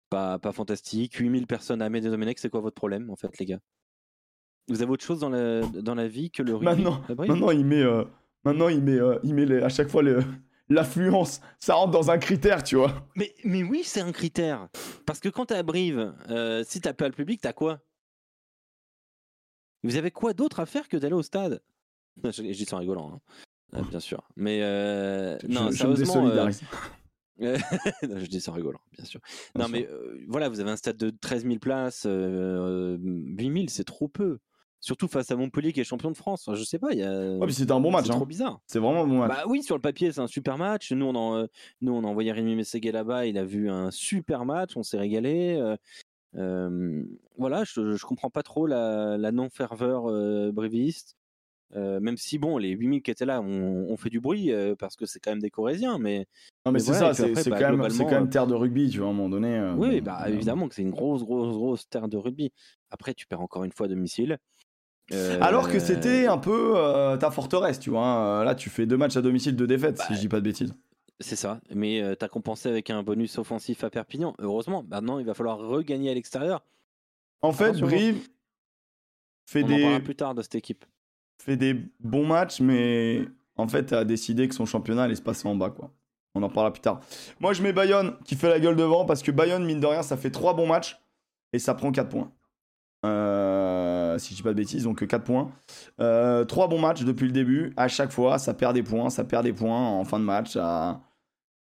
[0.08, 1.14] pas, pas fantastique.
[1.16, 3.60] 8000 personnes à Amédée Domenech, c'est quoi votre problème, en fait, les gars?
[4.68, 6.64] Vous avez autre chose dans la, dans la vie que le rugby?
[6.66, 8.04] Maintenant, à Brive maintenant, il met, euh,
[8.44, 10.02] maintenant, il met, il met les- à chaque fois
[10.68, 11.40] l'affluence.
[11.58, 13.08] Ça rentre dans un critère, tu vois.
[13.16, 14.68] mais, mais oui, c'est un critère.
[15.06, 17.80] Parce que quand t'es à Brive, euh, si t'as pas le public, t'as quoi?
[19.82, 21.62] Vous avez quoi d'autre à faire que d'aller au stade?
[22.22, 23.20] Je dis ça en rigolant, hein.
[23.74, 24.22] Euh, bien sûr.
[24.36, 26.50] Mais euh, non, je, je me sérieusement, euh,
[28.08, 29.20] non, je dis ça rigolant, bien sûr.
[29.54, 29.72] non, sûr.
[29.72, 33.84] mais euh, voilà, vous avez un stade de 13 000 places, euh, 8 000, c'est
[33.84, 34.38] trop peu.
[34.82, 36.48] Surtout face à Montpellier qui est champion de France.
[36.54, 37.36] Je sais pas, il y a.
[37.36, 38.06] Ouais, c'était un bon match.
[38.06, 38.16] c'est hein.
[38.16, 38.60] trop bizarre.
[38.66, 39.28] C'est vraiment un bon match.
[39.28, 40.90] Bah oui, sur le papier, c'est un super match.
[40.92, 41.46] Nous, on, en, euh,
[41.82, 43.26] nous, on a envoyé Rémi Mességué là-bas.
[43.26, 44.78] Il a vu un super match.
[44.78, 45.58] On s'est régalé.
[45.60, 45.76] euh,
[46.36, 47.02] euh,
[47.36, 51.16] voilà, je, je comprends pas trop la, la non-ferveur euh, bréviste.
[51.76, 54.96] Euh, même si, bon, les 8000 qui étaient là ont, fait du bruit euh, parce
[54.96, 55.98] que c'est quand même des Corésiens.
[55.98, 56.26] Mais
[56.66, 57.26] non, mais mais c'est voilà, ça.
[57.34, 59.56] C'est bah, quand, même- quand euh, terre de rugby, tu vois, à un moment donné.
[59.56, 62.52] euh, oui, bon, bah, évidemment que c'est une grosse, grosse, grosse terre de rugby.
[62.90, 64.38] Après, tu perds encore une fois à domicile.
[65.40, 66.74] Alors que c'était un peu
[67.18, 68.06] ta forteresse, tu vois.
[68.06, 68.44] hein.
[68.44, 70.44] Là, tu fais deux matchs à domicile, deux défaites, si Bah, je dis pas de
[70.44, 70.74] bêtises.
[71.22, 74.34] C'est ça, mais tu as compensé avec un bonus offensif à Perpignan.
[74.38, 76.64] Heureusement, maintenant il va falloir regagner à l'extérieur.
[77.42, 77.72] En fait.
[77.72, 78.28] Brive
[79.50, 80.84] fait On en parlera des, plus tard de cette équipe.
[81.40, 83.26] Fait des bons matchs, mais
[83.56, 85.90] en fait, a décidé que son championnat allait se passer en bas, quoi.
[86.34, 87.00] On en parlera plus tard.
[87.40, 90.02] Moi, je mets Bayonne qui fait la gueule devant parce que Bayonne, mine de rien,
[90.02, 91.00] ça fait trois bons matchs
[91.52, 92.30] et ça prend 4 points.
[93.04, 95.50] Euh, si je dis pas de bêtises, donc 4 points.
[96.00, 97.72] Euh, trois bons matchs depuis le début.
[97.76, 100.52] À chaque fois, ça perd des points, ça perd des points en fin de match.
[100.52, 101.00] Ça,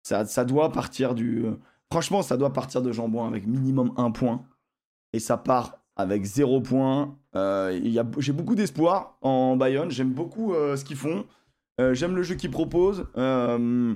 [0.02, 1.46] ça, ça doit partir du.
[1.90, 4.44] Franchement, ça doit partir de Jambon avec minimum un point.
[5.14, 7.18] Et ça part avec 0 point.
[7.36, 7.78] Euh,
[8.18, 9.90] J'ai beaucoup d'espoir en Bayonne.
[9.90, 11.26] J'aime beaucoup euh, ce qu'ils font.
[11.80, 13.06] Euh, J'aime le jeu qu'ils proposent.
[13.16, 13.94] Euh,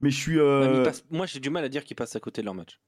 [0.00, 0.40] mais je suis.
[0.40, 2.80] Ouais, Moi j'ai du mal à dire qu'ils passent à côté de leur match.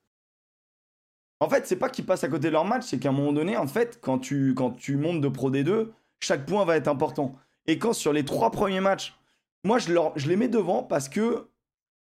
[1.40, 3.32] En fait, c'est pas qu'ils passent à côté de leur match, c'est qu'à un moment
[3.32, 5.88] donné, en fait, quand tu, quand tu montes de Pro D2,
[6.18, 7.36] chaque point va être important.
[7.66, 9.16] Et quand sur les trois premiers matchs,
[9.64, 11.48] moi je, leur, je les mets devant parce que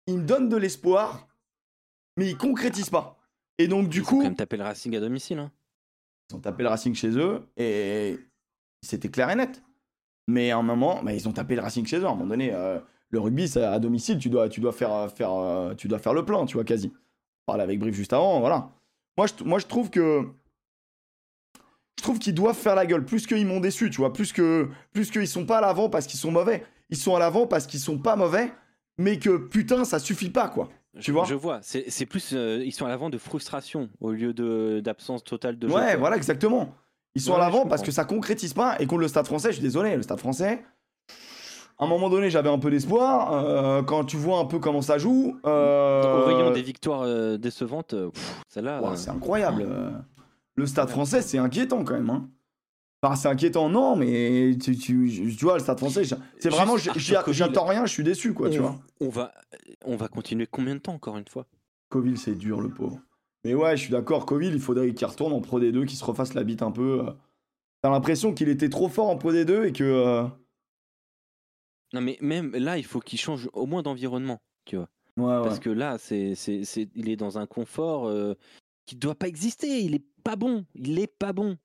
[0.08, 1.28] ils me donnent de l'espoir,
[2.16, 3.18] mais ils concrétisent pas.
[3.58, 5.38] Et donc du Ils coup, quand même tapé le Racing à domicile.
[5.38, 5.52] hein.
[6.30, 8.18] Ils ont tapé le Racing chez eux et
[8.82, 9.62] c'était clair et net.
[10.28, 12.04] Mais à un moment, bah, ils ont tapé le Racing chez eux.
[12.04, 12.78] À un moment donné, euh,
[13.10, 16.14] le rugby, ça, à domicile, tu dois, tu dois faire, faire, euh, tu dois faire
[16.14, 16.92] le plein, tu vois, quasi.
[16.94, 18.70] On parlait avec Brief juste avant, voilà.
[19.16, 20.26] Moi, je, trouve que.
[21.98, 24.68] Je trouve qu'ils doivent faire la gueule, plus qu'ils m'ont déçu, tu vois, plus que
[24.92, 26.64] plus sont pas à l'avant parce qu'ils sont mauvais.
[26.88, 28.52] Ils sont à l'avant parce qu'ils sont pas mauvais,
[28.98, 30.70] mais que putain, ça suffit pas, quoi.
[30.96, 31.60] Tu Je- vois Je vois.
[31.62, 32.32] C'est plus.
[32.32, 35.68] euh, ils sont à l'avant de frustration au lieu de- d'absence totale de.
[35.68, 36.74] Ouais, voilà, exactement.
[37.14, 39.48] Ils sont Ouais, à l'avant parce que ça concrétise pas et contre le Stade français,
[39.48, 40.64] je suis désolé, le Stade français.
[41.78, 43.32] À un moment donné, j'avais un peu d'espoir.
[43.32, 47.36] euh, quand tu vois un peu comment ça joue, euh, Au rayon des victoires euh,
[47.38, 47.94] décevantes,
[48.48, 48.80] celle-là.
[48.96, 49.66] c'est incroyable.
[50.56, 52.10] le stade français, c'est inquiétant quand même.
[52.10, 52.28] Hein.
[53.02, 56.02] Enfin, c'est inquiétant, non, mais tu, tu, tu vois, le stade français,
[56.38, 58.78] c'est vraiment, j'attends rien, je suis déçu, quoi, tu on, vois.
[59.00, 59.32] on va,
[59.86, 61.46] on va continuer combien de temps encore une fois?
[61.88, 63.00] Coville, c'est dur, le pauvre.
[63.44, 66.04] Mais ouais, je suis d'accord, Coville, il faudrait qu'il retourne en Pro D2, qu'il se
[66.04, 67.06] refasse la bite un peu.
[67.06, 67.12] euh.
[67.80, 69.82] T'as l'impression qu'il était trop fort en Pro D2 et que.
[69.82, 70.24] euh,
[71.94, 74.88] Non, mais même là, il faut qu'il change au moins d'environnement, tu vois.
[75.16, 75.42] Ouais, ouais.
[75.42, 78.34] Parce que là, c'est, c'est- il est dans un confort euh,
[78.86, 79.80] qui ne doit pas exister.
[79.80, 80.66] Il est pas bon.
[80.74, 81.56] Il est pas bon.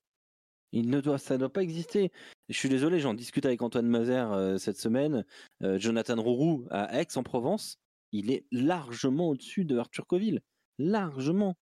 [0.75, 2.11] Il ne doit, ça ne doit pas exister.
[2.49, 5.23] Je suis désolé, j'en discute avec Antoine Mazer euh, cette semaine.
[5.63, 7.79] Euh, Jonathan Rourou à Aix-en-Provence,
[8.11, 10.41] il est largement au-dessus de Arthur Coville.
[10.77, 11.55] Largement.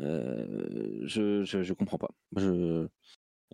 [0.00, 2.10] Euh, je, je, je comprends pas.
[2.36, 2.88] Je,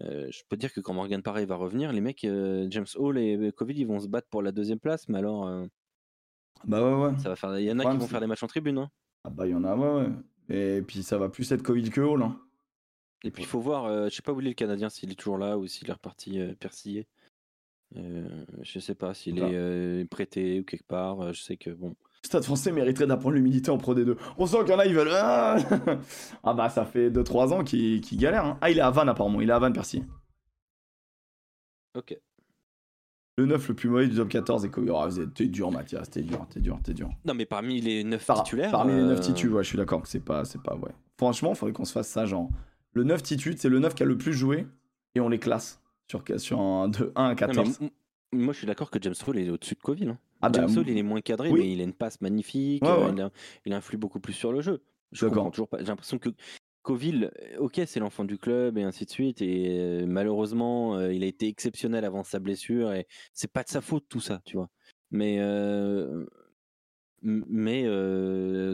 [0.00, 3.78] je peux dire que quand Morgan Paré va revenir, les mecs, James Hall et Coville,
[3.78, 5.08] ils vont se battre pour la deuxième place.
[5.08, 5.50] Mais alors,
[6.64, 7.18] Bah ouais, ouais.
[7.18, 7.58] ça va faire.
[7.58, 8.78] Il y en a qui vont faire des matchs en tribune.
[8.78, 8.90] Hein.
[9.24, 10.12] Ah bah, il y en a, ouais, ouais.
[10.78, 12.22] Et puis, ça va plus être Coville que Hall.
[12.22, 12.40] Hein.
[13.24, 15.10] Et puis il faut voir, euh, je sais pas où il est le Canadien, s'il
[15.12, 17.06] est toujours là ou s'il est reparti euh, persillé.
[17.96, 19.46] Euh, je sais pas s'il Bah.
[19.48, 21.32] est euh, prêté ou quelque part.
[21.32, 21.88] je sais que bon.
[21.90, 24.16] Le Stade français mériterait d'apprendre l'humilité en Pro D2.
[24.38, 25.10] On sent qu'il y en a, ils veulent.
[25.12, 25.56] Ah,
[26.44, 28.46] Ah bah, ça fait 2-3 ans qu'ils qu'ils galèrent.
[28.46, 28.58] hein.
[28.60, 29.40] Ah, il est à Vannes, apparemment.
[29.40, 30.02] Il est à Vannes, Percy.
[31.96, 32.16] Ok.
[33.38, 36.08] Le 9 le plus mauvais du top 14 et vous êtes- t'es dur, Mathias.
[36.10, 37.10] T'es dur, t'es dur, t'es dur.
[37.24, 38.70] Non mais parmi les neuf Par- titulaires.
[38.70, 40.92] Parmi les 9 euh, titus, ouais, je suis d'accord que c'est pas, c'est pas, ouais.
[41.18, 42.48] Franchement, il faudrait qu'on se fasse ça, genre.
[42.94, 44.66] Le 9 titu, c'est le 9 qui a le plus joué
[45.14, 47.78] et on les classe sur, sur un, de 1 à non, mais 14.
[47.80, 47.90] m-
[48.32, 50.08] moi je suis d'accord que James Hall est au-dessus de Coville.
[50.10, 50.18] hein.
[50.42, 51.60] ah bah, James Hall il est moins cadré, oui.
[51.60, 52.82] mais il a une passe magnifique.
[52.82, 53.12] Ouais, euh, ouais.
[53.14, 53.30] Il, a-
[53.66, 54.82] il influe beaucoup plus sur le jeu.
[55.12, 55.78] Je comprends toujours pas.
[55.78, 56.30] J'ai l'impression que
[56.82, 59.40] Coville, euh, ok, c'est l'enfant du club et ainsi de suite.
[59.42, 63.68] Et euh, malheureusement, euh, il a été exceptionnel avant sa blessure et c'est pas de
[63.68, 64.68] sa faute tout ça, tu vois.
[65.10, 66.24] Mais euh,
[67.22, 67.84] mais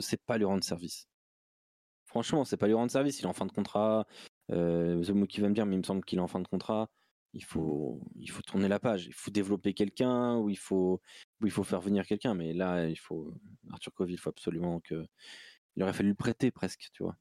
[0.00, 1.07] c'est pas lui rendre service.
[2.08, 3.20] Franchement, c'est pas lui rendre service.
[3.20, 4.06] Il est en fin de contrat.
[4.50, 6.48] Euh, The Mookie va me dire, mais il me semble qu'il est en fin de
[6.48, 6.88] contrat.
[7.34, 9.06] Il faut, il faut tourner la page.
[9.06, 11.02] Il faut développer quelqu'un ou il faut,
[11.42, 12.34] ou il faut faire venir quelqu'un.
[12.34, 13.34] Mais là, il faut
[13.70, 14.14] Arthur Coville.
[14.14, 15.06] Il faut absolument que.
[15.76, 17.16] Il aurait fallu le prêter presque, tu vois.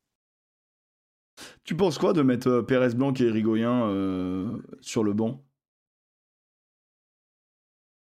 [1.66, 5.44] Tu penses quoi de mettre euh, Pérez Blanc et Rigoyen euh, sur le banc?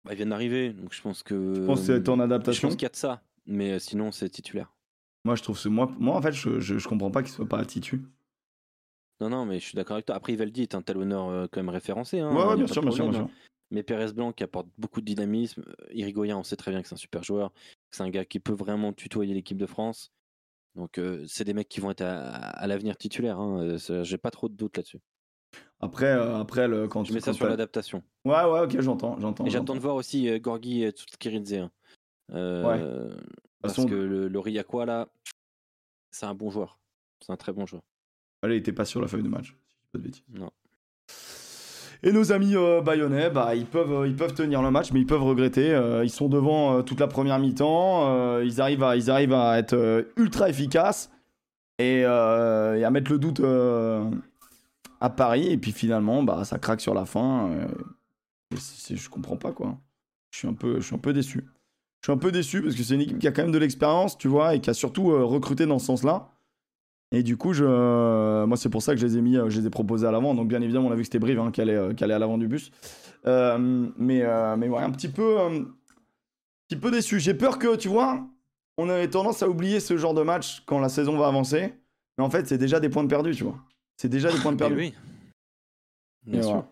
[0.04, 1.54] Bah, ils viennent d'arriver, donc je pense que.
[1.54, 2.68] Je pense que c'est en Je adaptation?
[2.68, 4.75] pense qu'il y a de ça, mais euh, sinon c'est titulaire.
[5.26, 7.48] Moi, je trouve que moi, moi, en fait, je, je, je comprends pas qu'il soit
[7.48, 8.00] pas à titu.
[9.20, 10.14] Non, non, mais je suis d'accord avec toi.
[10.14, 12.20] Après, Ivaldi est un talonneur euh, quand même référencé.
[12.20, 13.24] Hein, ouais, ouais, bien sûr, bien sûr, bien problème, sûr.
[13.24, 13.48] hein.
[13.72, 15.64] Mais Pérez Blanc qui apporte beaucoup de dynamisme.
[15.66, 17.52] Euh, Irigoyen, on sait très bien que c'est un super joueur.
[17.90, 20.12] C'est un gars qui peut vraiment tutoyer l'équipe de France.
[20.76, 23.40] Donc, euh, c'est des mecs qui vont être à, à l'avenir titulaire.
[23.40, 23.76] Hein.
[23.90, 25.00] Euh, J'ai pas trop de doutes là-dessus.
[25.80, 28.04] Après, euh, après le, quand Je mets ça sur l'adaptation.
[28.24, 29.44] Ouais, ouais, ok, j'entends, j'entends.
[29.44, 29.74] Et j'attends j'entends.
[29.74, 31.54] de voir aussi euh, Gorgui et Tskiridze.
[31.54, 31.70] Hein.
[32.32, 33.16] Euh,
[33.62, 35.08] Parce façon- que le, le là,
[36.10, 36.78] c'est un bon joueur.
[37.20, 37.82] C'est un très bon joueur.
[38.42, 39.46] Allez, il était pas sur la feuille de match.
[39.46, 40.24] si je dis pas de bêtises.
[40.30, 40.50] Non.
[42.02, 45.00] Et nos amis euh, bayonnais, bah, ils, peuvent, euh, ils peuvent tenir le match, mais
[45.00, 45.72] ils peuvent regretter.
[45.72, 48.40] Euh, ils sont devant euh, toute la première mi-temps.
[48.42, 51.10] ils, arrivent à, ils arrivent à être ultra efficaces
[51.78, 53.40] et, et à mettre le doute
[55.00, 55.48] à Paris.
[55.48, 57.50] Et puis finalement, bah, ça craque sur la fin.
[58.52, 59.78] et c'est- je comprends pas, quoi.
[60.30, 61.44] Je suis un peu, je suis un peu déçu.
[62.06, 63.58] Je suis un peu déçu parce que c'est une équipe qui a quand même de
[63.58, 66.30] l'expérience, tu vois, et qui a surtout euh, recruté dans ce sens-là.
[67.10, 69.50] Et du coup, je, euh, moi, c'est pour ça que je les ai mis, euh,
[69.50, 70.32] je les ai proposés à l'avant.
[70.32, 72.14] Donc, bien évidemment, on a vu que c'était Brive hein, qui, allait, euh, qui allait
[72.14, 72.70] à l'avant du bus.
[73.26, 75.64] Euh, mais, euh, mais ouais, un petit peu, euh, un
[76.68, 77.18] petit peu déçu.
[77.18, 78.24] J'ai peur que, tu vois,
[78.76, 81.74] on avait tendance à oublier ce genre de match quand la saison va avancer.
[82.18, 83.58] Mais en fait, c'est déjà des points de perdus, tu vois.
[83.96, 84.76] C'est déjà des points de perdus.
[84.76, 84.94] oui.
[86.24, 86.64] Bien Et sûr.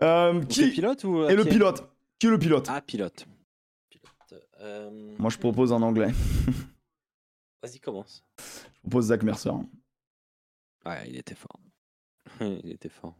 [0.00, 1.90] Euh, qui pilote ou est le pilote
[2.20, 2.68] Qui est le pilote?
[2.70, 3.26] Ah, pilote.
[4.60, 6.12] Euh, Moi, je propose en anglais.
[7.62, 8.24] Vas-y, commence.
[8.38, 9.50] Je propose Zach Mercer.
[10.86, 11.58] Ouais, il était fort.
[12.40, 13.14] il était fort.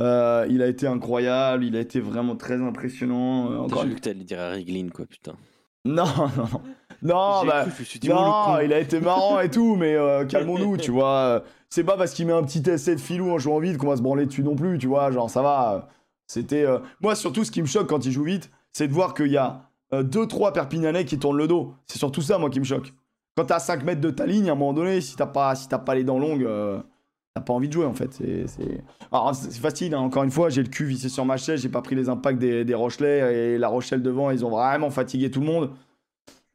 [0.00, 3.50] Euh, il a été incroyable, il a été vraiment très impressionnant.
[3.52, 5.36] euh, encore J'ai vu que t'allais dire Harry Glynn, quoi, putain.
[5.84, 6.04] Non,
[6.36, 6.62] non, non.
[7.02, 8.60] Non, bah, cru, je me suis dit, oh, le non, con.
[8.64, 11.44] il a été marrant et tout, mais euh, calmons-nous, tu vois.
[11.68, 13.96] C'est pas parce qu'il met un petit essai de filou en jouant vite qu'on va
[13.96, 15.10] se branler dessus non plus, tu vois.
[15.12, 15.88] Genre, ça va.
[16.26, 16.64] C'était.
[16.64, 19.26] euh, Moi, surtout, ce qui me choque quand il joue vite, c'est de voir qu'il
[19.30, 19.68] y a
[20.02, 21.74] 2-3 Perpignanais qui tournent le dos.
[21.86, 22.92] C'est surtout ça, moi, qui me choque.
[23.36, 25.54] Quand t'es à 5 mètres de ta ligne, à un moment donné, si t'as pas,
[25.54, 26.80] si pas les dents longues, euh,
[27.34, 28.12] t'as pas envie de jouer, en fait.
[28.12, 30.00] C'est, facile, hein.
[30.00, 32.38] encore une fois, j'ai le cul vissé sur ma chaise, j'ai pas pris les impacts
[32.38, 35.70] des, Rochelais et la Rochelle devant, ils ont vraiment fatigué tout le monde.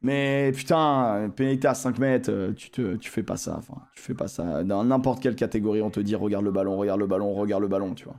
[0.02, 3.60] Mais putain, pénalité à 5 mètres, euh, tu, te, tu fais pas ça.
[3.94, 4.64] Tu fais pas ça.
[4.64, 7.68] Dans n'importe quelle catégorie, on te dit regarde le ballon, regarde le ballon, regarde le
[7.68, 8.16] ballon, tu vois.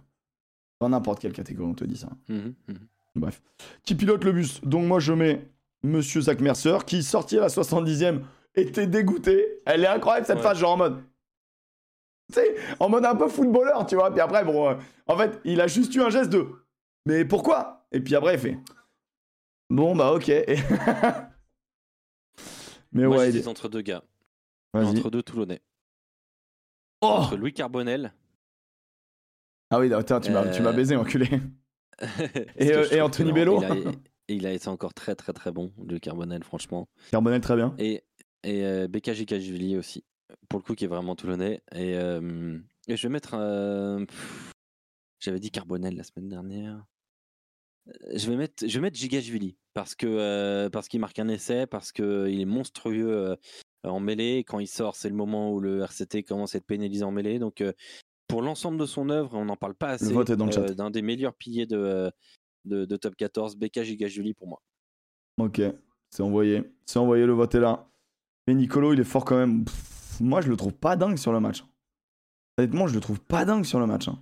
[0.79, 2.09] Dans n'importe quelle catégorie, on te dit ça.
[2.29, 2.77] Mhm, mhm.
[3.15, 3.41] Bref.
[3.83, 4.61] Qui pilote le bus?
[4.61, 5.47] Donc moi, je mets
[5.83, 8.21] Monsieur Zach Mercer, qui sorti à la 70e
[8.55, 9.61] était dégoûté.
[9.65, 10.43] Elle est incroyable cette Ouais.
[10.43, 11.03] phase, genre en mode
[12.29, 14.11] Tu sais, en mode un peu footballeur, tu vois.
[14.11, 14.75] Puis après, bon, euh,
[15.07, 16.47] en fait, il a juste eu un geste de
[17.05, 17.85] Mais pourquoi?
[17.91, 18.57] Et puis après, il fait
[19.69, 20.27] Bon, bah, ok.
[22.93, 24.03] Mais Moi, ouais, il est- entre deux gars,
[24.73, 25.61] entre deux Toulonnais.
[27.01, 28.13] Oh Entre Louis Carbonel
[29.73, 31.29] ah oui, attends, tu m'as tu m'as Euh, baisé, enculé.
[32.57, 33.83] Et, euh, et Anthony Bello il a, et
[34.35, 36.89] il a été encore très très très bon, Louis Carbonel, franchement.
[37.11, 37.75] Carbonel, très bien.
[37.77, 38.03] Et,
[38.43, 38.87] et euh,
[39.77, 40.03] aussi,
[40.49, 41.61] pour le coup, qui est vraiment toulonnais.
[41.75, 42.57] Et, euh,
[42.87, 43.35] et je vais mettre.
[43.35, 44.51] euh, pff,
[45.19, 46.83] J'avais dit Carbonel la semaine dernière.
[48.13, 51.91] Je vais mettre, je vais mettre Gigashvili parce que parce qu'il marque un essai, parce
[51.91, 53.35] que il est monstrueux
[53.83, 54.43] en mêlée.
[54.43, 57.39] Quand il sort, c'est le moment où le RCT commence à être pénalisé en mêlée.
[57.39, 57.73] Donc euh,
[58.31, 60.11] pour l'ensemble de son œuvre, on n'en parle pas assez.
[60.13, 60.61] vote est dans le chat.
[60.61, 62.09] euh, D'un des meilleurs piliers de, euh,
[62.65, 64.61] de, de top 14, BK Gigashvili pour moi.
[65.39, 65.61] Ok,
[66.09, 66.63] c'est envoyé.
[66.85, 67.87] C'est envoyé, le vote est là.
[68.47, 69.65] Mais Nicolo, il est fort quand même.
[69.65, 71.63] Pff, moi, je le trouve pas dingue sur le match.
[72.57, 74.07] Honnêtement, je le trouve pas dingue sur le match.
[74.07, 74.19] hein.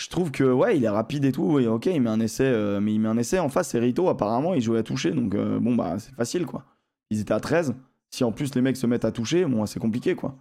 [0.00, 1.42] Je trouve que, ouais, il est rapide et tout.
[1.44, 3.70] oui, ok, il met un essai, euh, mais il met un essai en face.
[3.70, 5.10] C'est Rito, apparemment, il jouait à toucher.
[5.10, 6.64] Donc, euh, bon, bah, c'est facile, quoi.
[7.10, 7.74] Ils étaient à 13.
[8.10, 10.36] Si en plus les mecs se mettent à toucher, bon, c'est compliqué, quoi.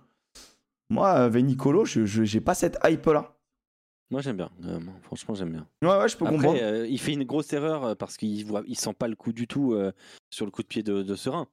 [0.89, 3.37] Moi, avec Nicolo, je, j'ai pas cette hype-là.
[4.09, 5.67] Moi j'aime bien, euh, franchement j'aime bien.
[5.81, 6.57] Ouais, ouais, je peux comprendre.
[6.61, 9.33] Euh, il fait une grosse erreur euh, parce qu'il voit, il sent pas le coup
[9.33, 9.91] du tout euh,
[10.29, 11.47] sur le coup de pied de, de Serein.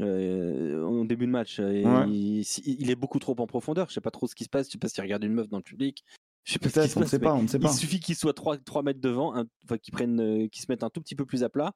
[0.00, 2.08] Au début de match, Ouais.
[2.08, 3.88] il, est beaucoup trop en profondeur.
[3.88, 4.66] Je sais pas trop ce qui se passe.
[4.66, 6.04] Je sais pas s'il regarde une meuf dans le public.
[6.44, 7.70] Je sais pas ce qui se on passe, sait pas, on sait pas.
[7.70, 9.34] Il suffit qu'il soit 3, 3 mètres devant,
[9.64, 11.72] enfin qu'il prenne, qu'il se mette un tout petit peu plus à plat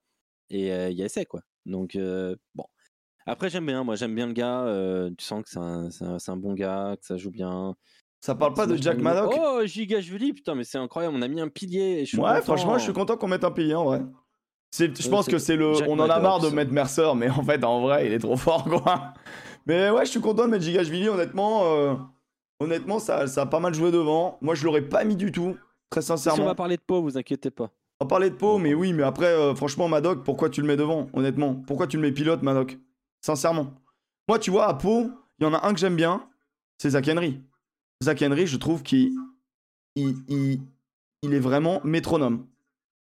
[0.51, 1.41] et il y a essai quoi.
[1.67, 1.97] Donc
[2.55, 2.65] bon.
[3.27, 4.63] Après j'aime bien, moi j'aime bien le gars.
[4.65, 5.51] euh, tu sens que
[6.21, 7.75] c'est un, bon gars, que ça joue bien.
[8.21, 8.99] Ça parle pas de Jack.
[8.99, 9.35] Maddock?
[9.39, 11.15] Oh Giga Julie, putain mais c'est incroyable.
[11.17, 12.01] On a mis un pilier.
[12.01, 12.43] et je suis Ouais, content.
[12.43, 14.03] franchement, je suis content qu'on mette un pilier en vrai.
[14.79, 15.75] Je pense que c'est le.
[15.75, 18.19] Jack on en a marre de mettre Mercer, mais en fait, en vrai, il est
[18.19, 19.15] trop fort, quoi.
[19.67, 21.63] Mais ouais, je suis content de mettre Gigashvili, honnêtement.
[21.65, 21.95] euh,
[22.63, 24.37] Honnêtement, ça, ça a pas mal joué devant.
[24.43, 25.57] Moi, je l'aurais pas mis du tout,
[25.89, 26.45] très Si on sincèrement.
[26.45, 27.71] va parler de Pau, vous inquiétez pas.
[28.01, 30.67] On va parler de Pau, mais oui, mais après, euh, franchement, Madoc, pourquoi tu le
[30.67, 31.55] mets devant, honnêtement?
[31.67, 32.79] Pourquoi tu le mets pilote, Madoc
[33.21, 33.75] Sincèrement.
[34.29, 36.29] Moi, tu vois, à Pau, il y en a un que j'aime bien,
[36.79, 37.41] c'est Zach Henry.
[38.03, 39.13] Zach Henry, je trouve qu'il
[39.97, 40.61] il, il-
[41.23, 42.47] il est vraiment métronome.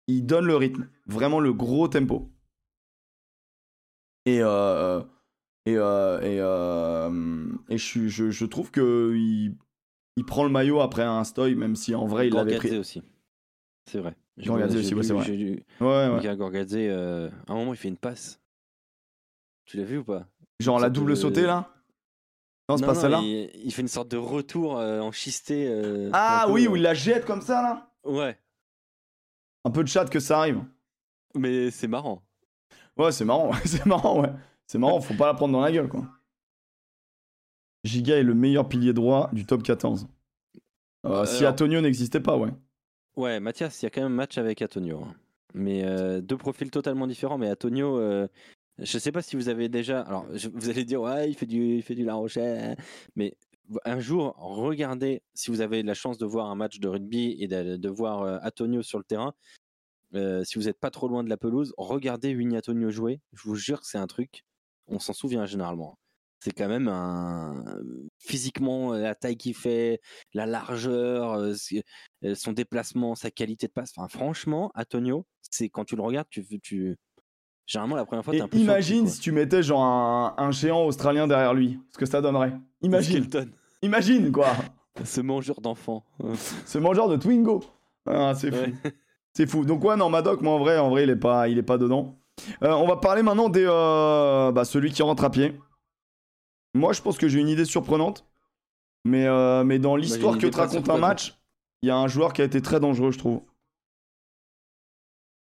[0.07, 2.29] Il donne le rythme, vraiment le gros tempo.
[4.25, 5.01] Et, euh,
[5.65, 9.55] et, euh, et, euh, et je, je, je trouve que il,
[10.17, 12.77] il prend le maillot après un stoy, même si en vrai, il l'avait pris.
[12.77, 13.03] aussi.
[13.85, 14.15] C'est vrai.
[14.47, 15.37] Gorgadze aussi, ouais, c'est vrai.
[15.37, 16.37] lu- Ouais, ouais.
[16.37, 18.39] Gorgadze, à un moment, il fait une passe.
[19.69, 20.25] Tu l'as vu ou pas?
[20.59, 21.71] Genre la double de- sautée là?
[22.67, 23.19] Non, c'est pas celle-là?
[23.21, 25.67] il, il fait une sorte de retour euh, en schisté.
[25.67, 27.91] euh, Ah oui, euh, où il la jette comme ça là?
[28.03, 28.37] Ouais,
[29.65, 30.63] Un peu de chat que ça arrive.
[31.35, 32.23] mais c'est marrant.
[32.97, 34.31] Ouais, c'est marrant, c'est marrant, ouais.
[34.67, 36.05] C'est marrant, faut pas la prendre dans la gueule quoi.
[37.83, 40.07] Giga est le meilleur pilier droit du top 14.
[41.05, 42.51] Euh, si Antonio n'existait pas, ouais.
[43.15, 45.03] Ouais, Mathias, il y a quand même un match avec Antonio.
[45.03, 45.15] hein.
[45.53, 47.37] Mais euh, deux profils totalement différents.
[47.37, 48.27] Mais Antonio, euh,
[48.81, 50.01] je sais pas si vous avez déjà.
[50.01, 52.77] Alors, vous allez dire, ouais, il fait du, il fait du La Rochelle.
[53.15, 53.35] Mais
[53.85, 57.47] un jour, regardez, si vous avez la chance de voir un match de rugby et
[57.47, 59.33] de, voir euh, Antonio sur le terrain,
[60.15, 63.21] euh, si vous n'êtes pas trop loin de la pelouse, regardez Winnie Antonio jouer.
[63.33, 64.43] Je vous jure que c'est un truc,
[64.87, 65.97] on s'en souvient généralement.
[66.39, 67.63] C'est quand même un.
[68.17, 69.99] Physiquement, la taille qu'il fait,
[70.33, 71.53] la largeur, euh,
[72.23, 73.91] euh, son déplacement, sa qualité de passe.
[73.97, 76.45] Enfin, franchement, Antonio, c'est quand tu le regardes, tu.
[76.61, 76.97] tu...
[77.69, 80.33] Généralement, la première fois, t'es Et un peu surpris, imagine si tu mettais genre un,
[80.39, 82.53] un géant australien derrière lui, ce que ça donnerait.
[82.81, 83.29] Imagine,
[83.83, 84.47] imagine quoi.
[85.05, 86.03] ce mangeur d'enfants.
[86.65, 87.63] Ce mangeur de Twingo.
[88.07, 88.71] Ah, c'est fou.
[89.33, 89.63] C'est fou.
[89.63, 91.77] Donc ouais, non, Madoc, moi en vrai, en vrai, il est pas, il est pas
[91.77, 92.19] dedans.
[92.63, 95.53] Euh, on va parler maintenant des, euh, bah, celui qui rentre à pied.
[96.73, 98.25] Moi, je pense que j'ai une idée surprenante,
[99.05, 101.39] mais, euh, mais dans l'histoire une que te raconte un match,
[101.83, 103.43] il y a un joueur qui a été très dangereux, je trouve.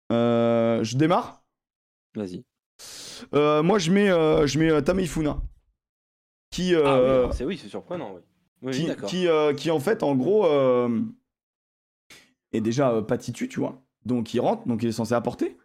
[0.10, 1.39] Je démarre.
[2.20, 2.44] Vas-y.
[3.34, 5.42] Euh, moi, je mets, euh, je mets euh, Tameifuna,
[6.52, 8.14] qui, Ah oui, euh, c'est oui, surprenant.
[8.14, 8.22] Oui,
[8.62, 10.46] oui, qui, qui, qui, en fait en gros
[12.52, 13.82] est déjà euh, pas titu, tu vois.
[14.06, 15.58] Donc il rentre, donc il est censé apporter.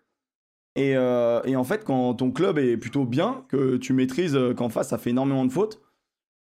[0.76, 4.88] Et, et en fait, quand ton club est plutôt bien, que tu maîtrises qu'en face
[4.88, 5.80] ça fait énormément de fautes,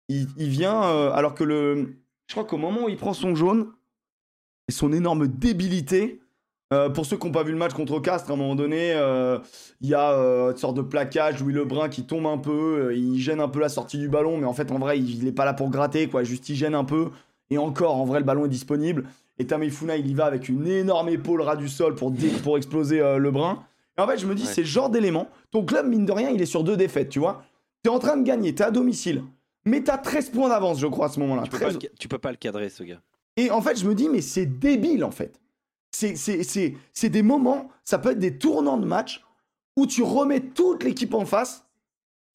[0.09, 0.81] il, il vient
[1.13, 1.97] alors que le.
[2.27, 3.73] Je crois qu'au moment où il prend son jaune,
[4.69, 6.21] et son énorme débilité.
[6.73, 8.93] Euh, pour ceux qui n'ont pas vu le match contre Castres, à un moment donné,
[8.95, 9.39] euh,
[9.81, 13.19] il y a euh, une sorte de plaquage, Louis Lebrun qui tombe un peu, il
[13.21, 15.45] gêne un peu la sortie du ballon, mais en fait, en vrai, il n'est pas
[15.45, 17.09] là pour gratter, quoi, juste il gêne un peu.
[17.51, 19.05] Et encore, en vrai, le ballon est disponible.
[19.39, 22.13] Et Tamifuna, il y va avec une énorme épaule ras du sol pour,
[22.43, 23.63] pour exploser Lebrun.
[23.97, 24.49] Et en fait, je me dis, Ouais.
[24.53, 25.29] c'est le genre d'élément.
[25.51, 27.43] Ton club, mine de rien, il est sur deux défaites, tu vois.
[27.83, 29.23] T'es en train de gagner, t'es à domicile.
[29.65, 31.43] Mais t'as 13 points d'avance, je crois, à ce moment-là.
[31.45, 31.79] Tu peux, pas 13.
[31.83, 33.01] le, tu peux pas le cadrer, ce gars.
[33.37, 35.41] Et en fait, je me dis, mais c'est débile, en fait.
[35.91, 39.25] C'est- des moments, ça peut être des tournants de match
[39.77, 41.65] où tu remets toute l'équipe en face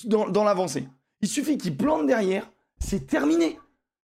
[0.05, 0.87] dans, l'avancée.
[1.21, 2.49] Il suffit qu'il plante derrière,
[2.79, 3.59] c'est terminé.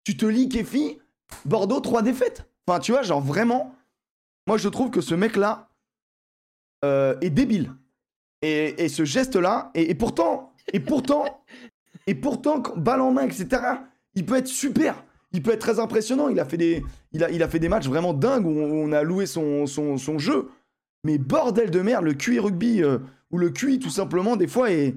[0.03, 0.99] Tu te Kefi,
[1.45, 2.49] Bordeaux, trois défaites.
[2.67, 3.75] Enfin, tu vois, genre vraiment,
[4.47, 5.69] moi je trouve que ce mec-là
[6.83, 7.73] euh, est débile.
[8.41, 11.43] Et, et ce geste-là, et, et pourtant, et pourtant,
[12.05, 13.61] et pourtant, balle en main, etc.,
[14.15, 15.03] il peut être super.
[15.37, 16.29] Il peut être très impressionnant.
[16.29, 18.91] Il a fait des, il a, il a fait des matchs vraiment dingues où on,
[18.91, 20.49] a loué son, son, son jeu.
[21.03, 22.97] Mais bordel de merde, le QI rugby, euh,
[23.29, 24.95] ou le QI tout simplement, des fois, est.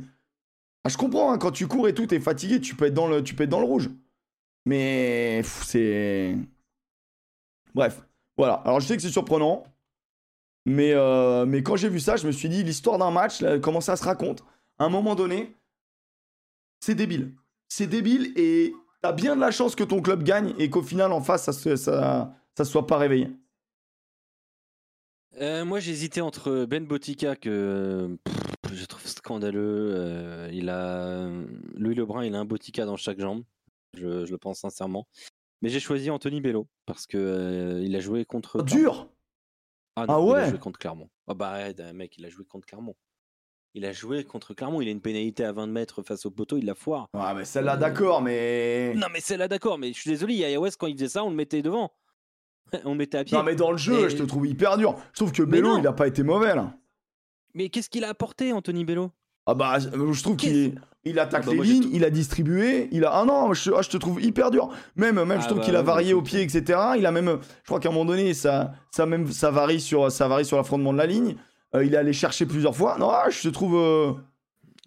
[0.82, 3.06] Ah, je comprends, hein, quand tu cours et tout, t'es fatigué, tu peux, être dans
[3.06, 3.90] le, tu peux être dans le rouge.
[4.64, 6.34] Mais c'est.
[7.74, 8.02] Bref,
[8.38, 8.54] voilà.
[8.64, 9.64] Alors je sais que c'est surprenant.
[10.64, 13.82] Mais, euh, mais quand j'ai vu ça, je me suis dit, l'histoire d'un match, comment
[13.82, 14.42] ça se raconte
[14.78, 15.54] À un moment donné,
[16.80, 17.34] c'est débile.
[17.68, 21.12] C'est débile et t'as bien de la chance que ton club gagne et qu'au final,
[21.12, 23.28] en face, ça se, ça, ça se soit pas réveillé.
[25.40, 29.92] Euh, moi, j'hésitais entre Ben Botica, que pff, je trouve scandaleux.
[29.94, 31.28] euh, il a
[31.76, 33.44] Louis Lebrun, il a un Botica dans chaque jambe.
[33.96, 35.06] Je, je le pense sincèrement.
[35.62, 38.62] Mais j'ai choisi Anthony Bello parce que euh, il a joué contre.
[38.62, 39.08] Dur
[39.96, 41.10] Ah, Ah non, Il ouais a joué contre Clermont.
[41.26, 42.96] Ah bah arrête, mec, il a joué contre Clermont.
[43.74, 44.80] Il a joué contre Clermont.
[44.80, 47.06] Il a une pénalité à 20 mètres face au poteau, il la foire.
[47.14, 48.92] Ouais, mais celle-là, d'accord, mais.
[48.96, 49.78] Non, mais c'est là d'accord.
[49.78, 51.92] Mais je suis désolé, Yaya West, quand il faisait ça, on le mettait devant.
[52.84, 53.36] on le mettait à pied.
[53.36, 54.96] Non, mais dans le jeu, Et- je te trouve hyper dur.
[55.12, 56.72] Je trouve que Bello, il a pas été mauvais, là.
[57.54, 59.10] Mais qu'est-ce qu'il a apporté, Anthony Bello?
[59.46, 60.74] Ah bah, je trouve qu'il est-
[61.04, 63.10] il attaque Ah bah, les lignes, il a distribué, il a...
[63.12, 64.68] Ah non, je, ah, je te trouve hyper dur.
[64.96, 66.78] Même, même je Ah trouve bah, qu'il a varié au pied, etc.
[66.98, 67.38] Il a même...
[67.62, 70.58] Je crois qu'à un moment donné, ça, ça, même, ça, varie sur, ça varie sur
[70.58, 71.36] l'affrontement de la ligne.
[71.74, 72.96] Euh, il est allé chercher plusieurs fois.
[72.98, 73.76] Non, ah, je te trouve...
[73.76, 74.12] euh,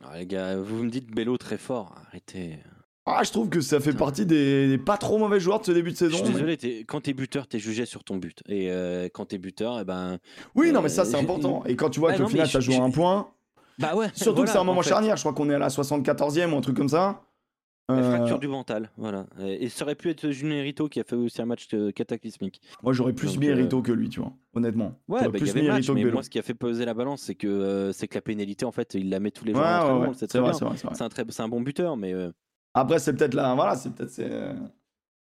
[0.03, 1.95] Ah, Les gars, vous me dites Bello très fort.
[2.07, 2.60] Arrêtez.
[3.05, 3.99] Ah, je trouve que ça fait Putain.
[4.05, 6.18] partie des, des pas trop mauvais joueurs de ce début de Je saison.
[6.18, 8.41] suis mais- désolé, quand t'es buteur, t'es jugé sur ton but.
[8.47, 10.19] Et euh, quand t'es buteur, eh ben.
[10.55, 11.64] Oui, non, mais ça, c'est important.
[11.65, 13.30] Et quand tu vois Ah, qu'au non, final, t'as je- joué je- un point...
[13.80, 14.07] Bah ouais.
[14.14, 14.89] Surtout que c'est un moment en fait.
[14.89, 15.18] charnière.
[15.18, 17.23] Je crois qu'on est à la 74e ou un truc comme ça.
[17.89, 19.26] La Euh, fracture du mental, voilà.
[19.41, 21.91] Et et ça aurait pu être Julien Rito qui a fait aussi un match euh,
[21.91, 22.61] cataclysmique.
[22.81, 24.31] Moi, j'aurais plus Donc, mis euh, Rito que lui, tu vois.
[24.53, 24.99] Honnêtement.
[25.10, 26.93] Ouais, bah, y plus avait mis match, mais moi, ce qui a fait peser la
[26.93, 29.53] balance, c'est que euh, c'est que la pénalité, en fait, il la met tous les
[29.53, 29.61] jours.
[29.61, 30.14] ouais, ouais.
[30.15, 30.72] C'est très vrai, bien.
[30.93, 32.31] c'est un très, c'est un bon buteur, mais euh,
[32.73, 34.30] Après, c'est peut-être là, voilà, c'est peut-être c'est,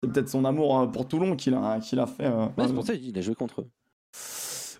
[0.01, 2.27] peut-être son amour euh, pour Toulon qu'il a, qu'il a fait.
[2.27, 3.68] euh, ouais, c'est pour ça qu'il a joué contre eux.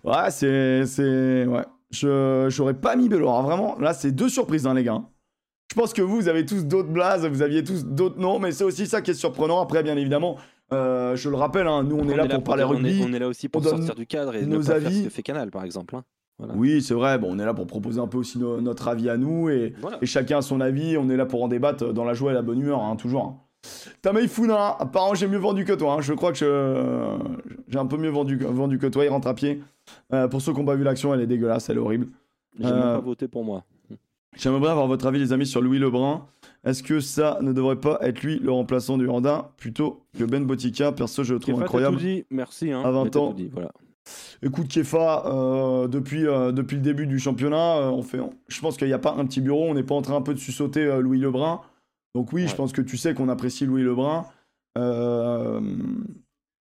[0.03, 1.65] Ouais, c'est, c'est, ouais.
[1.91, 3.29] Je, j'aurais pas mis Bello.
[3.29, 5.03] Alors vraiment, là, c'est deux surprises, hein, les gars.
[5.71, 8.51] Je pense que vous, vous avez tous d'autres blazes, vous aviez tous d'autres noms, mais
[8.51, 9.61] c'est aussi ça qui est surprenant.
[9.61, 10.37] Après, bien évidemment,
[10.73, 13.05] euh, je le rappelle, hein, nous, on, est là pour parler on est- rugby.
[13.09, 14.87] On est là aussi pour on sortir du cadre et ne nos pas faire ce
[14.87, 15.05] avis.
[15.05, 15.95] que fait Canal, par exemple.
[15.95, 16.03] hein.
[16.39, 16.55] Voilà.
[16.57, 17.19] Oui, c'est vrai.
[17.19, 19.75] Bon, on est là pour proposer un peu aussi no- notre avis à nous et,
[19.81, 19.99] Voilà.
[20.01, 20.97] et chacun a son avis.
[20.97, 23.37] On est là pour en débattre dans la joie et la bonne humeur, hein, toujours.
[24.01, 25.95] Tamei Funa, apparemment j'ai mieux vendu que toi.
[25.95, 26.01] hein.
[26.01, 26.39] Je crois que
[27.69, 29.05] j'ai un peu mieux vendu, vendu que toi.
[29.05, 29.61] Il rentre à pied.
[30.15, 32.09] Euh, pour ceux qui n'ont pas vu l'action, elle est dégueulasse, elle est horrible.
[32.59, 33.63] J'ai même Euh, pas voté pour moi.
[34.37, 36.27] J'aimerais bien avoir votre avis, les amis, sur Louis Lebrun.
[36.65, 40.45] Est-ce que ça ne devrait pas être lui le remplaçant du Randa plutôt que Ben
[40.45, 40.93] Botica?
[40.93, 41.97] Perso, je le trouve Kefa, incroyable.
[41.97, 42.71] tout dit, merci.
[42.71, 43.29] Hein, À 20 mais t'as ans.
[43.31, 43.71] tout dit, voilà.
[44.43, 48.77] Écoute, Kefa, euh, depuis, euh, depuis le début du championnat, euh, on fait, je pense
[48.77, 50.39] qu'il n'y a pas un petit bureau, on n'est pas en train un peu de
[50.39, 51.61] sussauter Louis Lebrun.
[52.15, 54.27] Donc oui, je pense que tu sais qu'on apprécie Louis Lebrun.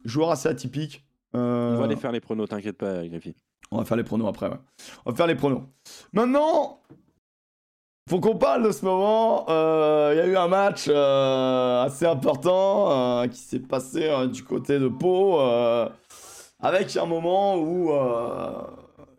[0.05, 1.05] Joueur assez atypique.
[1.33, 3.35] On va aller faire les pronos, t'inquiète pas, Griffy.
[3.71, 4.59] on va faire les pronos après, ouais.
[5.05, 5.61] On va faire les pronos.
[6.11, 6.79] Maintenant,
[8.09, 9.45] faut qu'on parle de ce moment.
[9.49, 14.43] Euh, Il y a eu un match euh, assez important euh, qui s'est passé du
[14.43, 15.39] côté de Pau,
[16.59, 17.91] avec un moment où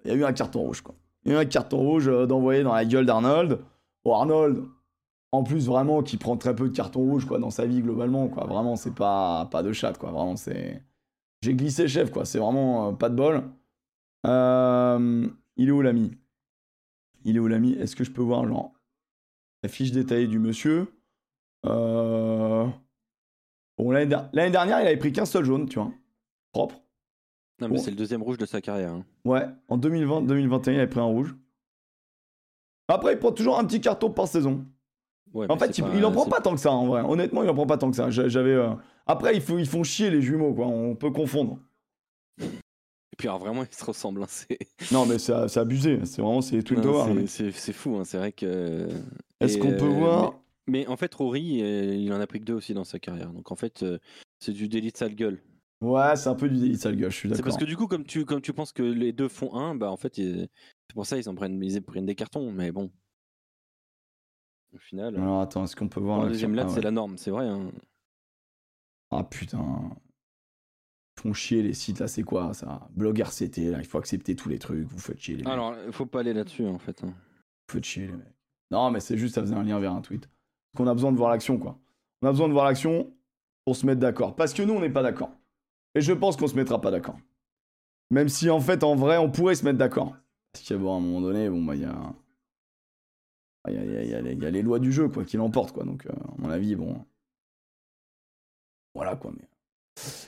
[0.04, 0.82] il y a eu un carton rouge.
[0.82, 0.94] Quoi.
[1.24, 3.58] Il y a eu un carton rouge d'envoyer dans la gueule d'Arnold.
[4.06, 4.64] Arnold,
[5.32, 8.28] en plus vraiment, qui prend très peu de cartons rouges quoi, dans sa vie globalement.
[8.28, 8.44] Quoi.
[8.44, 9.94] Vraiment, c'est pas, pas de chat.
[9.98, 10.10] Quoi.
[10.10, 10.82] Vraiment, c'est...
[11.42, 12.24] J'ai glissé chef, quoi.
[12.26, 13.42] C'est vraiment pas de bol.
[15.56, 16.10] Il est où l'ami?
[17.24, 17.72] Il est où l'ami?
[17.72, 18.73] Est-ce que je peux voir genre,
[19.64, 20.86] la fiche détaillée du monsieur
[21.66, 22.66] Euh,
[23.78, 25.90] Bon, l'année der- l'année dernière, il avait pris qu'un seul jaune, tu vois.
[26.52, 26.76] Propre.
[27.60, 27.82] Non, mais Bon.
[27.82, 28.92] c'est le deuxième rouge de sa carrière.
[28.92, 29.04] hein.
[29.24, 31.34] Ouais, en 2020-2021, il avait pris un rouge.
[32.88, 34.66] Après, il prend toujours un petit carton par saison.
[35.32, 37.00] Ouais, En fait, il, pas- il en prend pas tant que ça, en vrai.
[37.00, 38.10] Honnêtement, il en prend pas tant que ça.
[38.10, 38.52] J'a- J'avais.
[38.52, 38.74] euh,
[39.06, 40.66] Après, ils font, ils font chier les jumeaux, quoi.
[40.66, 41.58] On peut confondre.
[42.40, 44.22] Et puis alors, vraiment, ils se ressemblent.
[44.22, 44.54] hein,
[44.92, 46.04] Non, mais c'est abusé.
[46.04, 47.04] C'est vraiment c'est Twin Non, Tower.
[47.06, 47.28] c'est- mec.
[47.28, 48.88] c'est c'est fou, hein, c'est vrai que.
[49.44, 52.40] Est-ce qu'on peut euh, voir Mais, mais en fait, Rory, euh, il en a pris
[52.40, 53.32] que deux aussi dans sa carrière.
[53.32, 53.98] Donc en fait, euh,
[54.40, 55.42] c'est du délit de sale gueule.
[55.80, 57.44] Ouais, c'est un peu du délit de sale gueule, je suis C'est d'accord.
[57.46, 59.90] parce que du coup, comme tu, comme tu penses que les deux font un, bah
[59.90, 60.48] en fait, c'est
[60.94, 62.50] pour ça ils en prennent, ils prennent des cartons.
[62.52, 62.90] Mais bon.
[64.74, 67.16] Au final, Alors attends, est-ce qu'on peut voir l'action deuxième lat, Ah, c'est la norme,
[67.16, 67.46] c'est vrai.
[67.46, 67.70] hein.
[69.10, 69.90] Ah putain.
[71.16, 72.88] Ils font chier les sites là, c'est quoi ça?
[72.90, 75.52] Blog RCT là, il faut accepter tous les trucs, vous faites chier les mecs.
[75.52, 77.04] Alors, faut pas aller là-dessus en fait.
[77.04, 77.14] hein.
[77.68, 78.34] Vous faites chier les mecs.
[78.70, 80.28] Non mais c'est juste ça faisait un lien vers un tweet.
[80.76, 81.78] Qu'on a besoin de voir l'action quoi.
[82.22, 83.12] On a besoin de voir l'action
[83.64, 84.34] pour se mettre d'accord.
[84.36, 85.30] Parce que nous on n'est pas d'accord.
[85.94, 87.16] Et je pense qu'on se mettra pas d'accord.
[88.10, 90.16] Même si en fait en vrai on pourrait se mettre d'accord.
[90.52, 92.14] Parce qu'à un moment donné, bon bah il y a.
[93.66, 95.84] Il y a les lois du jeu quoi qui l'emportent quoi.
[95.84, 97.02] Donc euh, à mon avis bon.
[98.94, 99.48] Voilà quoi mais.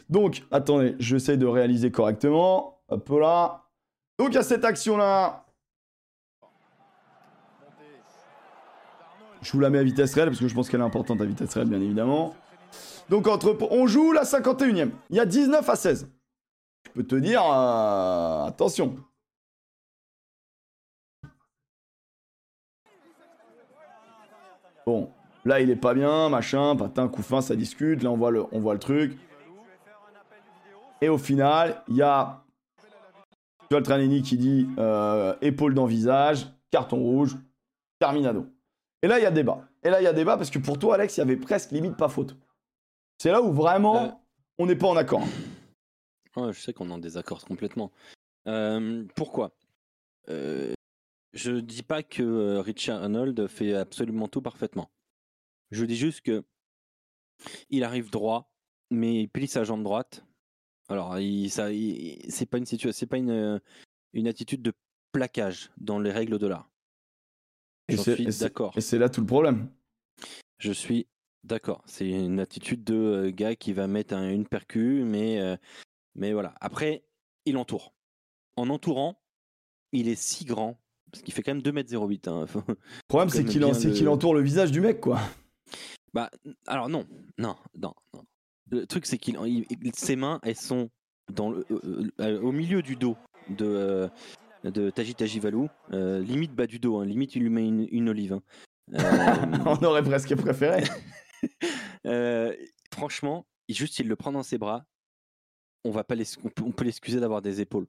[0.08, 2.80] Donc, attendez, j'essaie de réaliser correctement.
[2.88, 3.64] Hop là.
[4.18, 5.45] Donc, à cette action-là.
[9.46, 11.24] Je vous la mets à vitesse réelle parce que je pense qu'elle est importante à
[11.24, 12.34] vitesse réelle, bien évidemment.
[13.08, 14.90] Donc, entre, on joue la 51ème.
[15.08, 16.10] Il y a 19 à 16.
[16.84, 18.96] Je peux te dire, euh, attention.
[24.84, 25.10] Bon,
[25.44, 28.02] là, il est pas bien, machin, patin, coup fin, ça discute.
[28.02, 29.16] Là, on voit le, on voit le truc.
[31.00, 32.42] Et au final, il y a
[33.70, 37.36] Joel Tranini qui dit euh, épaule dans visage, carton rouge,
[38.00, 38.48] terminado.
[39.06, 39.68] Et là, il y a débat.
[39.84, 41.70] Et là, il y a débat parce que pour toi, Alex, il y avait presque
[41.70, 42.34] limite pas faute.
[43.18, 44.10] C'est là où vraiment, Euh.
[44.58, 45.22] on n'est pas en accord.
[46.34, 47.92] Ouais, je sais qu'on en désaccord complètement.
[48.48, 49.52] Euh, pourquoi?
[50.28, 50.72] Euh,
[51.34, 54.90] Je dis pas que euh, Richard Arnold fait absolument tout parfaitement.
[55.70, 56.42] Je dis juste que
[57.70, 58.50] il arrive droit,
[58.90, 60.24] mais il plie sa jambe droite.
[60.88, 63.58] Alors, il, ça, il- c'est pas une situation, c'est pas une, euh,
[64.14, 64.72] une attitude de
[65.12, 66.68] plaquage dans les règles de l'art.
[67.94, 68.72] C'est- suis d'accord.
[68.76, 69.68] Et c'est là tout le problème.
[70.58, 71.06] Je suis
[71.44, 71.82] d'accord.
[71.86, 75.56] C'est une attitude de euh, gars qui va mettre un- une percu, mais, euh,
[76.14, 76.54] mais voilà.
[76.60, 77.04] Après,
[77.44, 77.94] il entoure.
[78.56, 79.20] En entourant,
[79.92, 80.80] il est si grand,
[81.12, 82.28] parce qu'il fait quand même 2m08.
[82.28, 82.46] Hein.
[82.68, 82.76] Le
[83.08, 85.20] problème, c'est qu'il le- entoure le visage du mec, quoi.
[86.12, 86.30] Bah,
[86.66, 87.06] alors non,
[87.38, 88.24] non, non, non.
[88.70, 90.90] Le truc, c'est qu'il, il- il- ses mains, elles sont
[91.32, 91.64] dans le,
[92.20, 93.16] euh, au milieu du dos
[93.50, 94.08] de,
[94.70, 98.08] de Taji Tajivalou, euh, limite bas du dos, hein, limite il lui met une, une
[98.08, 98.34] olive.
[98.34, 98.42] hein.
[98.94, 100.84] Euh, on aurait presque préféré.
[102.06, 102.54] Euh,
[102.92, 104.86] franchement, juste il le prend dans ses bras.
[105.84, 106.14] On va pas
[106.44, 107.88] on peut, on peut l'excuser d'avoir des épaules.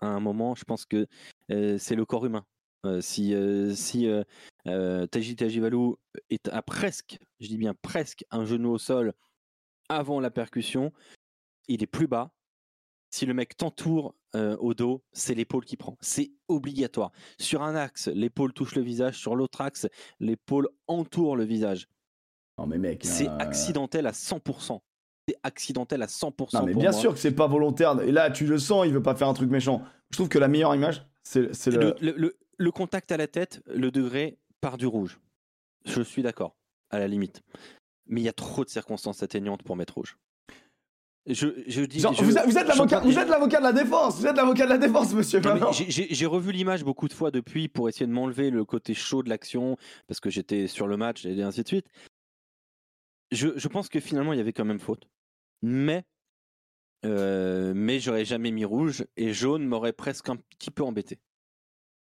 [0.00, 1.06] À un moment, je pense que
[1.50, 2.46] euh, c'est le corps humain.
[2.86, 4.24] Euh, si euh, si euh,
[4.66, 5.98] euh, Taji Tajivalou
[6.30, 9.12] est à presque, je dis bien presque, un genou au sol
[9.90, 10.90] avant la percussion,
[11.68, 12.32] il est plus bas.
[13.10, 15.96] Si le mec t'entoure euh, au dos, c'est l'épaule qui prend.
[16.00, 17.10] C'est obligatoire.
[17.38, 19.16] Sur un axe, l'épaule touche le visage.
[19.18, 19.88] Sur l'autre axe,
[20.20, 21.88] l'épaule entoure le visage.
[22.58, 23.00] Non, mais mec.
[23.04, 24.80] C'est euh, accidentel à 100%.
[25.28, 26.54] C'est accidentel à 100%.
[26.54, 27.00] Non, mais pour bien moi.
[27.00, 28.00] sûr que c'est pas volontaire.
[28.02, 29.82] Et là, tu le sens, il veut pas faire un truc méchant.
[30.10, 31.78] Je trouve que la meilleure image, c'est le.
[31.80, 35.18] Le, le- le- le contact à la tête, le degré part du rouge.
[35.86, 36.54] Je suis d'accord,
[36.90, 37.40] à la limite.
[38.06, 40.18] Mais il y a trop de circonstances atteignantes pour mettre rouge.
[41.26, 42.00] Je, je dis.
[42.00, 44.18] Genre, je- vous êtes, l'avocat, vous êtes l'avocat de la défense.
[44.20, 45.40] Vous êtes l'avocat de la défense, monsieur.
[45.88, 49.28] J'ai- revu l'image beaucoup de fois depuis pour essayer de m'enlever le côté chaud de
[49.28, 49.76] l'action
[50.08, 51.86] parce que j'étais sur le match et ainsi de suite.
[53.32, 55.08] Je, je pense que finalement il y avait quand même faute,
[55.62, 56.04] mais
[57.04, 61.18] euh, mais j'aurais jamais mis rouge et jaune m'aurait presque un petit peu embêté.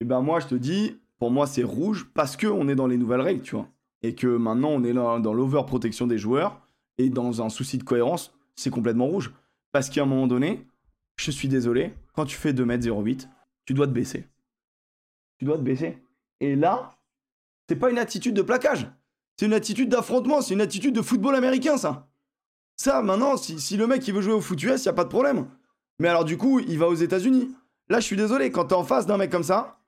[0.01, 2.87] Et ben moi, je te dis, pour moi, c'est rouge parce que on est dans
[2.89, 3.69] les nouvelles règles, tu vois.
[4.03, 6.61] Et que maintenant, on est là dans l'overprotection des joueurs
[6.99, 9.33] et dans un souci de cohérence, c'est complètement rouge.
[9.73, 10.67] Parce qu'à un moment donné,
[11.17, 13.29] je suis désolé, quand tu fais 2m08,
[13.65, 14.29] tu dois te baisser.
[15.39, 15.99] Tu dois te baisser.
[16.41, 16.91] Et là,
[17.69, 18.89] c'est pas une attitude de plaquage.
[19.37, 22.09] C'est une attitude d'affrontement, c'est une attitude de football américain, ça.
[22.77, 25.09] Ça, maintenant, si, le mec il veut jouer au foot US, y a pas de
[25.09, 25.49] problème.
[25.99, 27.55] Mais alors, du coup, il va aux États-Unis.
[27.89, 29.79] Là, je suis désolé, quand t'es en face d'un mec comme ça,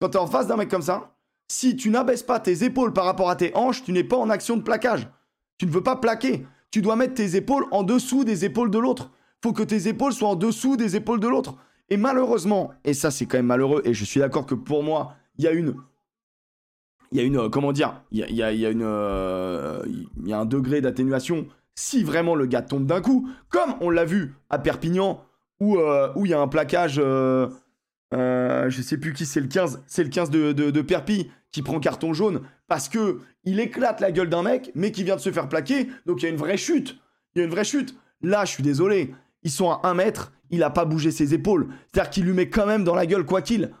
[0.00, 1.14] quand t'es en face d'un mec comme ça,
[1.48, 4.30] si tu n'abaisses pas tes épaules par rapport à tes hanches, tu n'es pas en
[4.30, 5.08] action de plaquage.
[5.56, 6.46] Tu ne veux pas plaquer.
[6.70, 9.10] Tu dois mettre tes épaules en dessous des épaules de l'autre.
[9.42, 11.56] Faut que tes épaules soient en dessous des épaules de l'autre.
[11.90, 15.14] Et malheureusement, et ça c'est quand même malheureux, et je suis d'accord que pour moi,
[15.38, 15.74] il y a une.
[17.12, 17.38] Il y a une.
[17.38, 18.82] euh, Comment dire Il y a, une.
[18.84, 19.82] euh,
[20.24, 24.04] y a un degré d'atténuation si vraiment le gars tombe d'un coup, comme on l'a
[24.04, 25.24] vu à Perpignan,
[25.60, 26.98] où euh, il y a un plaquage.
[26.98, 27.48] euh,
[28.12, 30.84] je sais plus qui c'est le 15, c'est le 15 de, de, de
[31.52, 35.16] qui prend carton jaune parce que il éclate la gueule d'un mec, mais qui vient
[35.16, 37.00] de se faire plaquer, donc il y a une vraie chute.
[37.34, 37.98] Il y a une vraie chute.
[38.20, 41.68] Là, je suis désolé, ils sont à 1 mètre, il a pas bougé ses épaules.
[41.86, 43.74] C'est-à-dire qu'il lui met quand même dans la gueule quoi qu'il.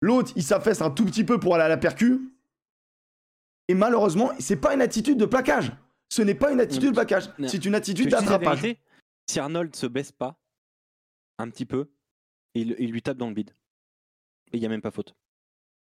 [0.00, 2.32] L'autre, il s'affaisse un tout petit peu pour aller à la percu.
[3.68, 5.72] Et malheureusement, c'est pas une attitude de plaquage.
[6.08, 8.76] Ce n'est pas une attitude de plaquage, c'est une attitude d'attrapage.
[9.28, 10.38] si Arnold se baisse pas
[11.38, 11.90] un petit peu,
[12.54, 13.50] il, il lui tape dans le bide.
[14.52, 15.16] Et il y a même pas faute.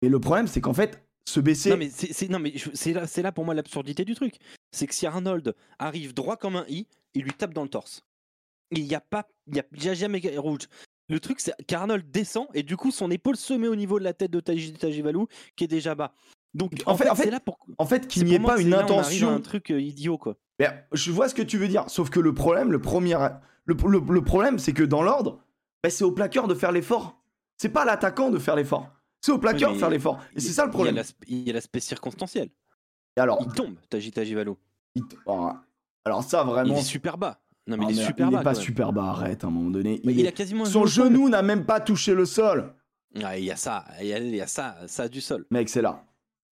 [0.01, 1.69] Et le problème, c'est qu'en fait, se baisser.
[1.69, 4.15] Non mais c'est c'est- non mais je- c'est là c'est là pour moi l'absurdité du
[4.15, 4.35] truc.
[4.71, 8.03] C'est que si Arnold arrive droit comme un i, il lui tape dans le torse.
[8.71, 10.61] Il y a pas il y a, jamais rouge.
[11.07, 14.03] Le truc c'est qu'Arnold descend et du coup son épaule se met au niveau de
[14.03, 16.13] la tête de Taji Tajivalou qui est déjà bas.
[16.53, 18.39] Donc En en, fait- fait, en fait, c'est là pour En fait, qu'il n'y ait
[18.39, 19.29] pas une là, intention.
[19.29, 20.35] un truc euh, idiot quoi.
[20.91, 23.15] Je vois ce que tu veux dire, sauf que le problème, le premier,
[23.65, 25.43] le, le- le problème, c'est que dans l'ordre,
[25.83, 27.21] bah, c'est au plaqueur de faire l'effort.
[27.57, 28.89] C'est pas à l'attaquant de faire l'effort.
[29.21, 30.19] C'est au plaqueur Oui, de faire l'effort.
[30.35, 31.01] Et c'est ça le Il problème.
[31.27, 32.49] il y a l'aspect circonstanciel.
[33.17, 34.57] Et alors, Il tombe Taji Tajivalou.
[34.95, 35.03] il-
[36.05, 36.75] alors, ça Il vraiment.
[36.75, 37.39] est super bas.
[37.67, 38.39] Non mais Ah, il est mais super il bas.
[38.41, 39.99] est pas super bas, arrête à un moment donné.
[40.03, 42.73] Il il est- a quasiment Son genou n'a même pas touché le sol.
[43.23, 45.21] Ah, il y a ça, il y a, il y a ça, ça a du
[45.21, 45.45] sol.
[45.51, 46.03] Mec, c'est là.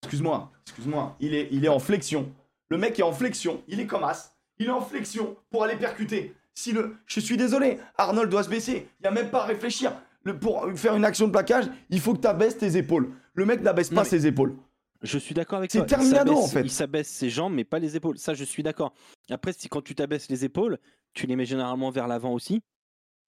[0.02, 1.16] Excuse-moi, excuse-moi.
[1.18, 2.30] Il est, il est en flexion.
[2.68, 3.62] Le mec est en flexion.
[3.66, 4.36] Il est comme As.
[4.58, 6.34] Il est en flexion pour aller percuter.
[6.54, 8.88] Si le, je suis désolé, Arnold doit se baisser.
[9.00, 9.92] Il y a même pas à réfléchir.
[10.28, 13.10] Le, pour faire une action de plaquage, il faut que tu abaisses tes épaules.
[13.34, 14.54] Le mec n'abaisse pas mais- ses épaules.
[15.02, 15.86] Je suis d'accord avec C'est toi.
[15.86, 16.62] Il Terminado, en fait.
[16.62, 18.18] Il s'abaisse ses jambes, mais pas les épaules.
[18.18, 18.92] Ça, je suis d'accord.
[19.30, 20.78] Après, si quand tu t'abaisses les épaules,
[21.14, 22.62] tu les mets généralement vers l'avant aussi,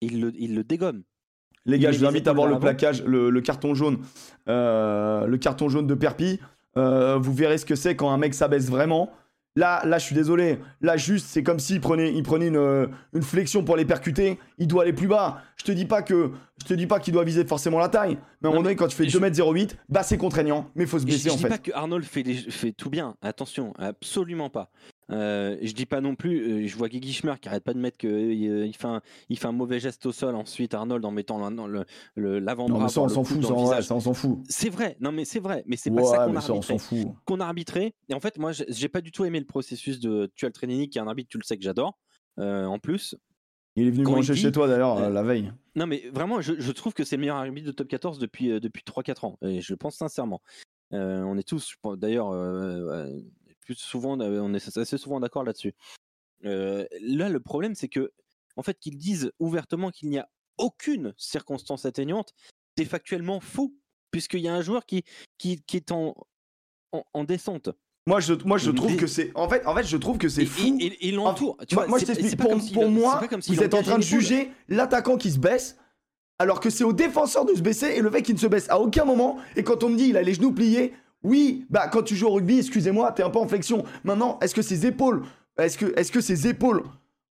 [0.01, 1.03] il le, il le dégomme.
[1.67, 3.99] Les gars, je vous invite à voir le plaquage, le, le carton jaune,
[4.49, 6.41] euh, le carton jaune de Perpi.
[6.77, 9.11] Euh, vous verrez ce que c'est quand un mec s'abaisse vraiment.
[9.57, 10.59] Là, là, je suis désolé.
[10.81, 14.39] Là, juste, c'est comme s'il prenait, il prenait une, euh, une flexion pour les percuter.
[14.59, 15.43] Il doit aller plus bas.
[15.57, 16.31] Je te dis pas que,
[16.63, 18.17] je te dis pas qu'il doit viser forcément la taille.
[18.41, 20.71] Mais à un moment donné, quand tu fais je- 2m08, bah c'est contraignant.
[20.77, 21.49] Mais il faut se Je, baisser je en dis fait.
[21.49, 23.17] pas que Arnold fait, les- fait tout bien.
[23.23, 24.71] Attention, absolument pas.
[25.11, 26.65] Euh, je dis pas non plus.
[26.65, 29.01] euh, je vois Guigui Schmer qui arrête pas de mettre que euh, il fait un,
[29.29, 30.35] il fait un mauvais geste au sol.
[30.35, 31.85] Ensuite, Arnold en mettant l'un- le-
[32.15, 32.79] le- l'avant-bras.
[32.79, 33.43] Non, mais ça, on s'en fout.
[33.45, 34.39] Ça, on s'en fout.
[34.49, 34.97] C'est vrai.
[35.01, 35.65] Non, mais c'est vrai.
[35.67, 36.77] Mais c'est Ouais, pas ça qu'on a arbitré.
[37.41, 37.95] arbitré.
[38.09, 40.99] Et en fait, moi, j'ai- pas du tout aimé le processus de Tual Trenini, qui
[40.99, 41.99] est un arbitre, tu le sais que j'adore.
[42.39, 43.17] euh, en plus,
[43.77, 45.53] Il est venu Quand manger dit- chez toi d'ailleurs euh, euh, la veille.
[45.77, 48.51] non, mais vraiment, je, je trouve que c'est le meilleur arbitre de top 14 depuis,
[48.51, 49.39] euh, depuis 3-4 ans.
[49.43, 50.41] Et je le pense sincèrement.
[50.93, 53.21] Euh, on est tous, d'ailleurs, euh, euh,
[53.61, 55.75] plus souvent, on est assez souvent d'accord là-dessus.
[56.45, 58.13] Euh, là, le problème, c'est que,
[58.57, 60.29] en fait, qu'ils disent ouvertement qu'il n'y a
[60.59, 62.33] aucune circonstance atténuante,
[62.77, 63.75] c'est factuellement faux,
[64.11, 65.05] puisqu'il y a un joueur qui,
[65.39, 66.15] qui, qui est en,
[66.93, 67.69] en, en descente.
[68.07, 69.31] Moi, je, moi, je trouve que c'est.
[69.35, 70.77] En fait, en fait, je trouve que c'est fou.
[70.81, 71.57] Et, et, et l'entoure.
[71.69, 72.41] Tu moi, vois, moi, je c'est- t'explique.
[72.73, 75.77] Pour, moi, vous êtes en train de juger l'attaquant qui se baisse,
[76.39, 78.69] alors que c'est au défenseur de se baisser et le mec qui ne se baisse
[78.71, 79.39] à aucun moment.
[79.57, 82.29] Et quand on me dit il a les genoux pliés, oui, bah quand tu joues
[82.29, 83.85] au rugby, excusez-moi, t'es un peu en flexion.
[84.05, 85.23] Maintenant, est-ce que ses épaules,
[85.59, 86.83] est-ce que, est-ce que ses épaules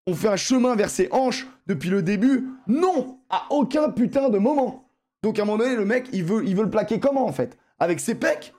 [0.07, 2.47] ont fait un chemin vers ses hanches depuis le début?
[2.67, 4.89] Non, à aucun putain de moment.
[5.23, 7.33] Donc à un moment donné, le mec, il veut, il veut le plaquer comment en
[7.33, 7.57] fait?
[7.79, 8.53] Avec ses pecs?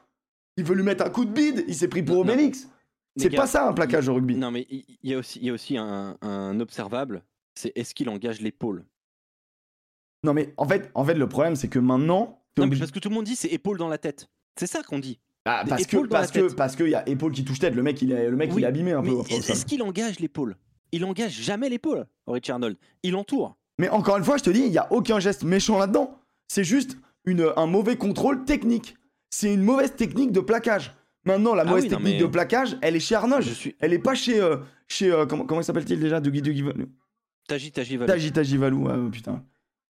[0.56, 1.64] Il veut lui mettre un coup de bide?
[1.68, 2.68] Il s'est pris pour Obélix.
[3.16, 4.36] C'est pas ça un plaquage au rugby.
[4.36, 7.22] Non, mais il y a aussi, il y a aussi un, un observable,
[7.54, 8.84] c'est est-ce qu'il engage l'épaule?
[10.22, 12.98] Non mais en fait, en fait le problème c'est que maintenant, Non, mais parce que
[12.98, 14.28] tout le monde dit c'est épaule dans la tête.
[14.58, 15.18] C'est ça qu'on dit.
[15.46, 17.74] Ah, parce que parce que parce que y a épaule qui touche tête.
[17.74, 19.20] Le mec il est le mec Oui, il est abîmé un Mais peu.
[19.30, 20.56] est-ce qu'il engage l'épaule
[20.92, 22.76] Il engage jamais l'épaule, Richard Arnold.
[23.02, 23.56] Il entoure.
[23.78, 26.18] Mais encore une fois, je te dis, il y a aucun geste méchant là-dedans.
[26.48, 28.96] C'est juste une, un mauvais contrôle technique.
[29.30, 30.94] C'est une mauvaise technique de plaquage.
[31.24, 33.42] Maintenant, la Ah mauvaise oui, technique mais- de plaquage, elle est chez Arnold.
[33.42, 33.76] Je suis.
[33.80, 34.56] Elle est pas chez euh,
[34.88, 36.64] chez euh, comment comment il s'appelle-t-il déjà Dougie Dougie
[37.48, 38.12] Taji Taji Valou.
[38.12, 38.88] Taji Taji Valou.
[38.88, 39.42] Ah, putain,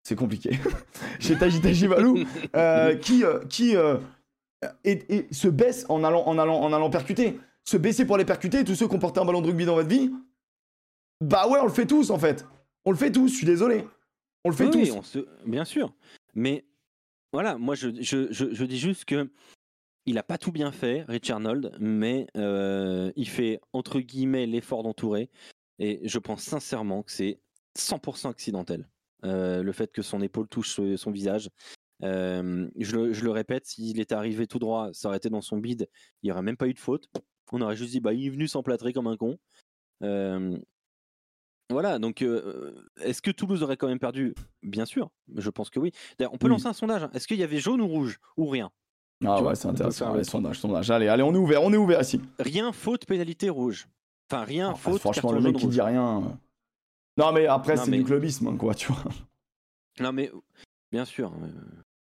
[0.04, 0.52] c'est compliqué.
[1.20, 2.18] chez Taji Taji Valou,
[2.56, 3.98] euh, qui euh, qui euh,
[4.84, 7.40] et, et se baisse en allant en allant en allant percuter.
[7.64, 8.64] Se baisser pour les percuter.
[8.64, 10.12] Tous ceux qui ont porté un ballon de rugby dans votre vie,
[11.22, 12.46] bah ouais, on le fait tous en fait.
[12.86, 13.28] On le fait tous.
[13.30, 13.86] Je suis désolé.
[14.44, 14.78] On le fait Oui, tous.
[14.80, 15.94] oui, on se- bien sûr.
[16.36, 16.66] Mais
[17.34, 19.30] voilà, moi je, je, je, je dis juste que
[20.06, 24.84] il a pas tout bien fait, Rich Arnold, mais euh, il fait entre guillemets l'effort
[24.84, 25.32] d'entourer.
[25.80, 27.40] Et je pense sincèrement que c'est
[27.78, 28.88] 100% accidentel.
[29.24, 31.50] Euh, le fait que son épaule touche son visage.
[32.06, 35.42] Euh, je, le, je le répète, s'il était arrivé tout droit, ça aurait été dans
[35.42, 35.90] son bide,
[36.22, 37.10] il n'y aurait même pas eu de faute.
[37.52, 39.38] On aurait juste dit, bah, il est venu s'emplâtrer comme un con.
[40.04, 40.58] Euh,
[41.72, 44.36] voilà, donc euh, est-ce que Toulouse aurait quand même perdu?
[44.62, 45.92] Bien sûr, je pense que oui.
[46.18, 46.52] D'ailleurs, on peut Oui.
[46.52, 47.04] lancer un sondage.
[47.04, 47.10] hein.
[47.14, 48.72] Est-ce qu'il y avait jaune ou rouge Ou rien?
[49.26, 50.10] Ah Tu ouais, c'est intéressant.
[50.10, 50.92] Allez, le- sondage, sondage.
[50.92, 52.22] Allez, allez, on est ouvert, on est ouvert ici.
[52.38, 53.88] Rien, faute, pénalité, rouge.
[54.30, 55.74] Enfin, rien, Ah, faute, franchement, le mec qui rouge.
[55.74, 56.38] dit rien.
[57.18, 59.04] Non, mais après, c'est mais- du clubisme, hein, quoi, tu vois.
[60.00, 60.32] Non, mais
[60.92, 61.32] bien sûr.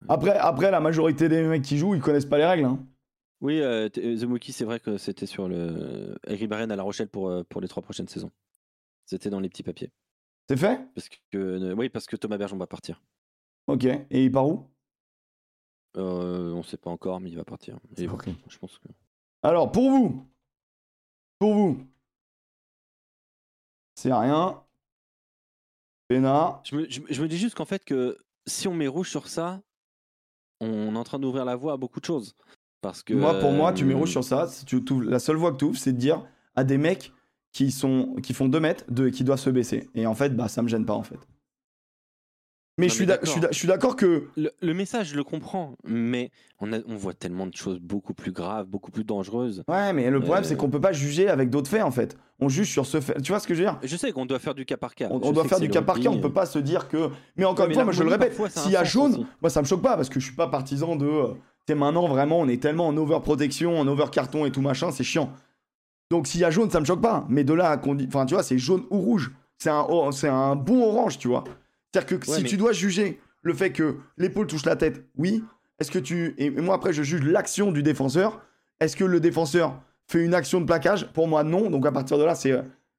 [0.09, 2.65] Après, après, la majorité des mecs qui jouent, ils connaissent pas les règles.
[2.65, 2.79] Hein.
[3.41, 6.77] Oui, euh, t- euh, The Mookie, c'est vrai que c'était sur le Eric Barren à
[6.77, 8.31] La Rochelle pour, euh, pour les trois prochaines saisons.
[9.05, 9.93] C'était dans les petits papiers.
[10.49, 10.81] C'est fait?
[10.95, 13.03] Parce que, euh, oui, parce que Thomas Bergeron va partir.
[13.67, 13.85] Ok.
[13.85, 14.71] Et il part où?
[15.97, 17.79] Euh, on sait pas encore, mais il va partir.
[17.97, 18.29] Et Ok.
[18.49, 18.89] je pense que.
[19.43, 20.27] Alors, pour vous,
[21.39, 21.87] pour vous,
[23.97, 24.63] c'est rien.
[26.09, 26.61] Pena.
[26.65, 28.17] Je me, je, me- je me dis juste qu'en fait, que
[28.47, 29.63] si on met rouge sur ça,
[30.61, 32.35] on est en train d'ouvrir la voie à beaucoup de choses.
[32.81, 34.47] Parce que, Moi, pour moi, tu mets rouge euh, sur ça.
[34.47, 36.23] Si tu la seule voie que tu ouvres, c'est de dire
[36.55, 37.13] à des mecs
[37.53, 39.89] qui, sont, qui font 2 mètres de, qui doivent se baisser.
[39.95, 41.19] Et en fait, bah, ça me gêne pas, en fait.
[42.79, 43.97] Mais, Non, je suis d'accord.
[43.97, 44.25] que.
[44.37, 46.31] Le, le message, je le comprends, mais
[46.61, 49.65] on, a- on voit tellement de choses beaucoup plus graves, beaucoup plus dangereuses.
[49.67, 50.47] Ouais, mais le problème, Euh.
[50.47, 52.19] c'est qu'on peut pas juger avec d'autres faits, en fait.
[52.39, 53.19] On juge sur ce fait.
[53.23, 53.79] Tu vois ce que je veux dire?
[53.83, 55.09] Je sais qu'on doit faire du cas par cas.
[55.11, 57.09] On, doit faire du cas par cas, on rugby, peut pas se dire que.
[57.37, 59.27] Mais encore Ouais, une mais fois, moi je le répète, s'il y a jaune, aussi.
[59.41, 61.07] moi ça me choque pas parce que je suis pas partisan de.
[61.07, 61.29] euh,
[61.67, 65.03] Tu sais, maintenant vraiment, on est tellement en over-protection, en over-carton et tout machin, c'est
[65.03, 65.33] chiant.
[66.11, 67.25] Donc s'il y a jaune, ça me choque pas.
[67.31, 68.05] Mais de là à qu'on dit.
[68.07, 69.33] Enfin, tu vois, c'est jaune ou rouge.
[69.57, 71.45] C'est un, oh, c'est un bon orange, tu vois.
[71.97, 75.07] C'est-à-dire que Ouais, si mais- tu dois juger le fait que l'épaule touche la tête,
[75.17, 75.43] oui.
[75.79, 76.35] Est-ce que tu.
[76.39, 78.43] Et moi après, je juge l'action du défenseur.
[78.81, 81.11] Est-ce que le défenseur fait une action de plaquage?
[81.13, 81.71] Pour moi, non.
[81.71, 82.53] Donc à partir de là, c'est,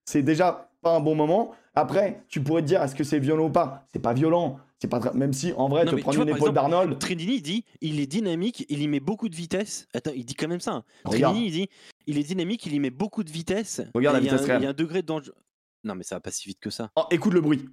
[0.05, 1.53] c'est déjà pas un bon moment.
[1.75, 3.85] Après, tu pourrais te dire, est-ce que c'est violent ou pas?
[3.93, 4.59] C'est pas violent.
[4.79, 6.99] C'est pas Même si, en vrai, Non, te prendre une épaule d'Arnold.
[6.99, 9.87] Trinini dit il est dynamique, il y met beaucoup de vitesse.
[9.93, 10.73] Attends, il dit quand même ça.
[10.73, 10.83] hein.
[11.05, 11.69] Trinini il dit
[12.05, 13.81] il est dynamique, il y met beaucoup de vitesse.
[13.95, 14.43] Regarde la vitesse.
[14.43, 15.31] Il y a un degré de danger.
[15.83, 16.91] Non, mais ça va pas si vite que ça.
[16.95, 17.65] Oh, écoute le bruit.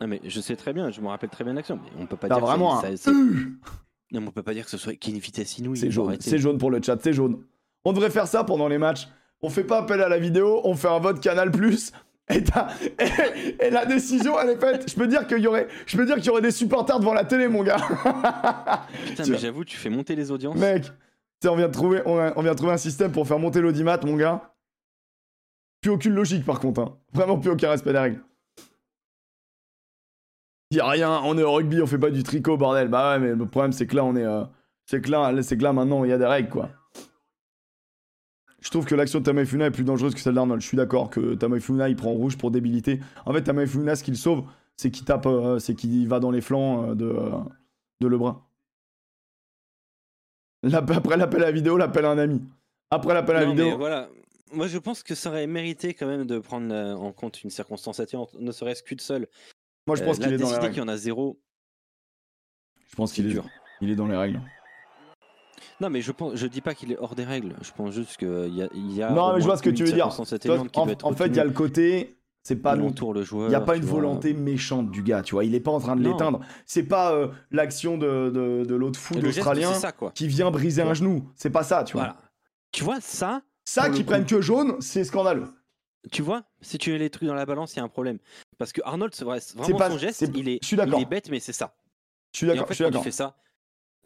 [0.00, 1.76] Non, mais je sais très bien, je me rappelle très bien l'action.
[1.82, 4.54] Mais on peut pas T'as dire vraiment que ça- c'est- Non, mais on peut pas
[4.54, 5.78] dire que ce soit qu'il y ait une vitesse inouïe.
[5.78, 6.16] C'est jaune.
[6.20, 6.96] C'est jaune pour le chat.
[7.02, 7.42] C'est jaune.
[7.84, 9.08] On devrait faire ça pendant les matchs.
[9.42, 11.92] On fait pas appel à la vidéo, on fait un vote Canal Plus.
[12.28, 12.68] Et, t'as-
[12.98, 14.88] et, et la décision, elle est faite.
[14.88, 17.12] Je peux dire qu'il y aurait, je peux dire qu'il y aurait des supporters devant
[17.14, 17.78] la télé, mon gars.
[19.06, 20.56] Putain, Tu mais j'avoue, tu fais monter les audiences.
[20.56, 20.84] Mec,
[21.44, 23.98] on vient de trouver, on, on vient de trouver un système pour faire monter l'audimat,
[24.04, 24.52] mon gars.
[25.80, 26.80] Plus aucune logique, par contre.
[26.82, 26.96] hein.
[27.12, 28.22] Vraiment plus aucun respect des règles.
[30.72, 32.88] Y a rien, on est au rugby, on fait pas du tricot, bordel.
[32.88, 34.24] Bah ouais, mais le problème, c'est que là, on est.
[34.24, 34.44] euh,
[34.86, 36.70] c'est que là, c'est que là, maintenant, il y a des règles, quoi.
[38.60, 40.60] Je trouve que l'action de Tamafuna est plus dangereuse que celle d'Arnold.
[40.60, 43.00] Je suis d'accord que Tamafuna, il prend rouge pour débilité.
[43.24, 44.44] En fait, Tamafuna, ce qu'il sauve,
[44.76, 47.16] c'est qu'il tape, euh, c'est qu'il va dans les flancs euh, de,
[48.00, 48.42] de Lebrun.
[50.72, 52.42] Après l'appel à la vidéo, l'appel à un ami.
[52.90, 53.76] Après l'appel à la vidéo.
[53.78, 54.08] voilà.
[54.52, 57.50] Moi, je pense que ça aurait mérité quand même de prendre euh, en compte une
[57.50, 58.00] circonstance
[58.38, 59.26] ne serait-ce qu'une seule.
[59.90, 60.68] Moi, je pense Euh, qu'il là, est dans les règles.
[60.74, 61.40] qu'il y en a zéro,
[62.88, 63.44] Je pense qu'il est, dur.
[63.80, 64.40] il est dans les règles.
[65.80, 67.54] Non, mais je pense, je dis pas qu'il est hors des règles.
[67.62, 69.84] Je pense juste qu'il y a, y a Non, mais je vois ce que tu
[69.84, 70.06] veux dire.
[70.08, 70.24] en,
[71.14, 72.16] fait, il y a le côté.
[72.42, 73.48] C'est pas non entoure le joueur.
[73.48, 74.00] Il n'y a pas une vois.
[74.00, 75.44] volonté méchante du gars, tu vois.
[75.44, 76.40] Il est pas en train de l'éteindre.
[76.64, 79.14] C'est pas euh, l'action de, de, de l'autre fou
[79.74, 80.10] ça, quoi.
[80.12, 81.28] qui vient briser un genou.
[81.36, 82.02] C'est pas ça, tu vois.
[82.02, 82.16] Voilà.
[82.72, 85.48] Tu vois, ça, Ça, qui prennent que jaune, c'est scandaleux.
[86.12, 88.18] Tu vois, si tu mets les trucs dans la balance, il y a un problème.
[88.58, 91.00] Parce que Arnold, c'est vrai, c'est vraiment pas- son geste, c'est- il est, il d'accord.
[91.00, 91.74] est bête, mais c'est ça.
[92.32, 92.68] Je suis Et en d'accord.
[92.68, 93.04] fait, je suis quand tu d'accord.
[93.04, 93.36] fais ça,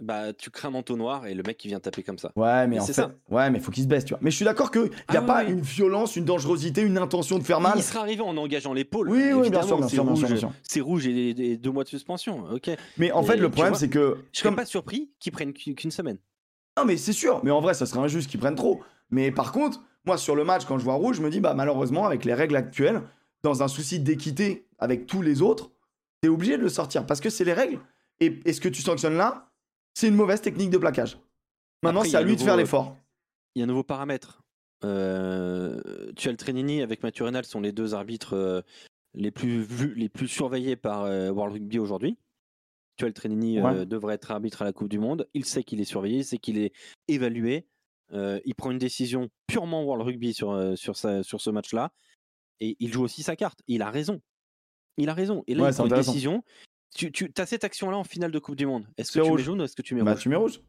[0.00, 2.32] bah, tu crées un manteau noir et le mec qui vient taper comme ça.
[2.34, 3.12] Ouais, mais en fait, ça.
[3.30, 4.18] ouais, mais faut qu'il se baisse, tu vois.
[4.22, 5.52] Mais je suis d'accord que y a Ah pas oui, oui.
[5.52, 7.74] une violence, une dangerosité, une intention de faire mal.
[7.76, 9.08] Il serait arrivé en engageant l'épaule.
[9.08, 10.52] Oui, oui, bien sûr, bien sûr, bien.
[10.68, 12.44] C'est rouge et, et deux mois de suspension.
[12.50, 12.70] Ok.
[12.98, 15.52] Mais en fait, Et le problème, c'est que Je serais comme- pas surpris qu'ils prennent
[15.52, 16.18] qu'une semaine.
[16.76, 17.40] Non, mais c'est sûr.
[17.44, 18.82] Mais en vrai, ça serait injuste qu'ils prennent trop.
[19.10, 21.54] Mais par contre, moi, sur le match, quand je vois rouge, je me dis, bah,
[21.54, 23.02] malheureusement, avec les règles actuelles,
[23.42, 25.70] dans un souci d'équité avec tous les autres,
[26.20, 27.78] t'es obligé de le sortir parce que c'est les règles.
[28.20, 29.50] Et, et ce que tu sanctionnes là,
[29.94, 31.18] c'est une mauvaise technique de plaquage.
[31.82, 32.96] Maintenant, c'est à lui de faire l'effort.
[33.54, 34.42] Il y a un nouveau paramètre.
[34.84, 35.80] Euh,
[36.16, 38.60] Tuel Trenini avec Maturinal sont les deux arbitres euh,
[39.14, 42.18] les plus vus, les plus surveillés par euh, World Rugby aujourd'hui.
[42.96, 43.86] Tuel Trenini Ouais.
[43.86, 45.28] devrait être arbitre à la Coupe du Monde.
[45.34, 46.72] Il sait qu'il est surveillé, il sait qu'il est
[47.08, 47.66] évalué.
[48.14, 51.92] Euh, il prend une décision purement World Rugby sur, euh, sur, sa- sur ce match-là.
[52.60, 53.60] Et il joue aussi sa carte.
[53.66, 54.20] Il a raison.
[54.96, 55.42] Il a raison.
[55.48, 56.44] Et là, Ouais, il prend une décision.
[56.94, 58.86] Tu, tu as cette action-là en finale de Coupe du Monde.
[58.96, 59.40] Est-ce que tu rouge.
[59.40, 60.60] mets jaune ou est-ce que tu mets Bah, rouge tu mets rouge.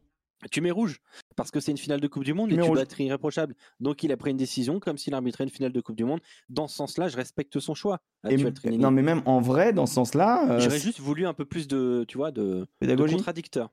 [0.50, 0.98] tu mets rouge
[1.36, 3.54] parce que c'est une finale de Coupe du Monde Tu et tu dois être irréprochable.
[3.78, 6.18] Donc il a pris une décision comme s'il arbitrait une finale de Coupe du Monde.
[6.48, 8.00] Dans ce sens-là, je respecte son choix.
[8.28, 8.82] Et- Trinini.
[8.82, 11.68] non, mais même en vrai, dans ce sens-là, euh, J'aurais juste voulu un peu plus
[11.68, 13.70] de, tu vois, de, de contradicteur.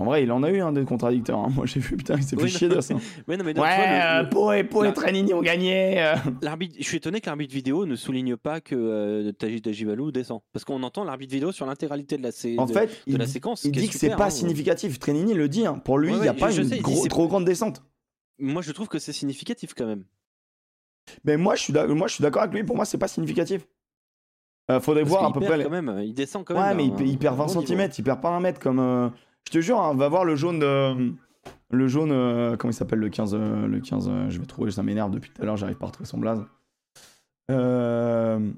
[0.00, 1.38] En vrai, il en a eu un des contradicteurs.
[1.38, 1.48] hein.
[1.54, 2.94] Moi, j'ai vu, putain, il s'est fait Oui, chier non, de ça.
[3.28, 6.00] Ouais, non, mais vois, Ouais, le- le- Pau et Pau et Trenini ont gagné.
[6.02, 6.14] euh.
[6.42, 10.40] l'arbitre, je suis étonné que l'arbitre vidéo ne souligne pas que euh, Taji Tajivalou descend.
[10.54, 13.18] Parce qu'on entend l'arbitre vidéo sur l'intégralité de la, sé- En de, fait, de il,
[13.18, 13.62] la dit- séquence.
[13.64, 14.30] il que c'est pas hein.
[14.30, 14.98] significatif.
[14.98, 15.66] Trenini le dit.
[15.66, 15.74] hein.
[15.84, 17.82] Pour lui, il Ouais, n'y a pas je une sais, gros- trop grande descente.
[18.38, 20.04] Moi, je trouve que c'est significatif quand même.
[21.24, 22.64] Mais moi, je suis d'accord avec lui.
[22.64, 23.66] Pour moi, c'est pas significatif.
[24.70, 25.58] Euh, faudrait Parce voir à peu près.
[25.58, 26.00] les- quand même.
[26.04, 26.62] Il descend quand même.
[26.62, 27.66] Ouais, mais il, perd d'un 20 bon niveau.
[27.76, 27.90] cm.
[27.98, 29.12] Il perd pas un mètre comme.
[29.40, 31.12] Euh, Je te jure, hein, va voir le jaune de.
[31.70, 32.10] Le jaune.
[32.12, 34.08] euh, Comment il s'appelle le 15 euh, Le 15.
[34.08, 35.56] euh, Je vais trouver, ça m'énerve depuis tout à l'heure.
[35.56, 36.44] J'arrive pas à retrouver son blaze.
[37.50, 38.50] Euh...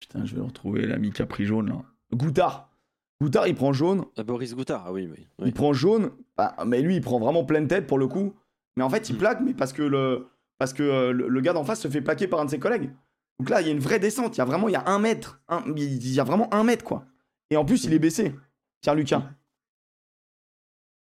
[0.00, 1.82] Putain, je vais le retrouver l'ami qui a pris jaune là.
[2.14, 2.70] Goutard.
[3.20, 4.04] Goutard, il prend jaune.
[4.16, 5.26] Ah, Boris Goutard, ah oui, oui.
[5.38, 5.44] oui.
[5.48, 8.34] Il prend jaune, bah, mais lui il prend vraiment pleine tête pour le coup.
[8.76, 9.18] Mais en fait il Mm.
[9.18, 10.26] plaque, mais parce que le,
[10.58, 12.58] parce que euh, le, le gars d'en face se fait plaquer par un de ses
[12.58, 12.90] collègues.
[13.40, 14.86] Donc là il y a une vraie descente, il y a vraiment il y a
[14.86, 17.06] un mètre, un- il y a vraiment un mètre quoi.
[17.50, 18.34] Et en plus il est baissé,
[18.86, 19.22] Pierre Lucas.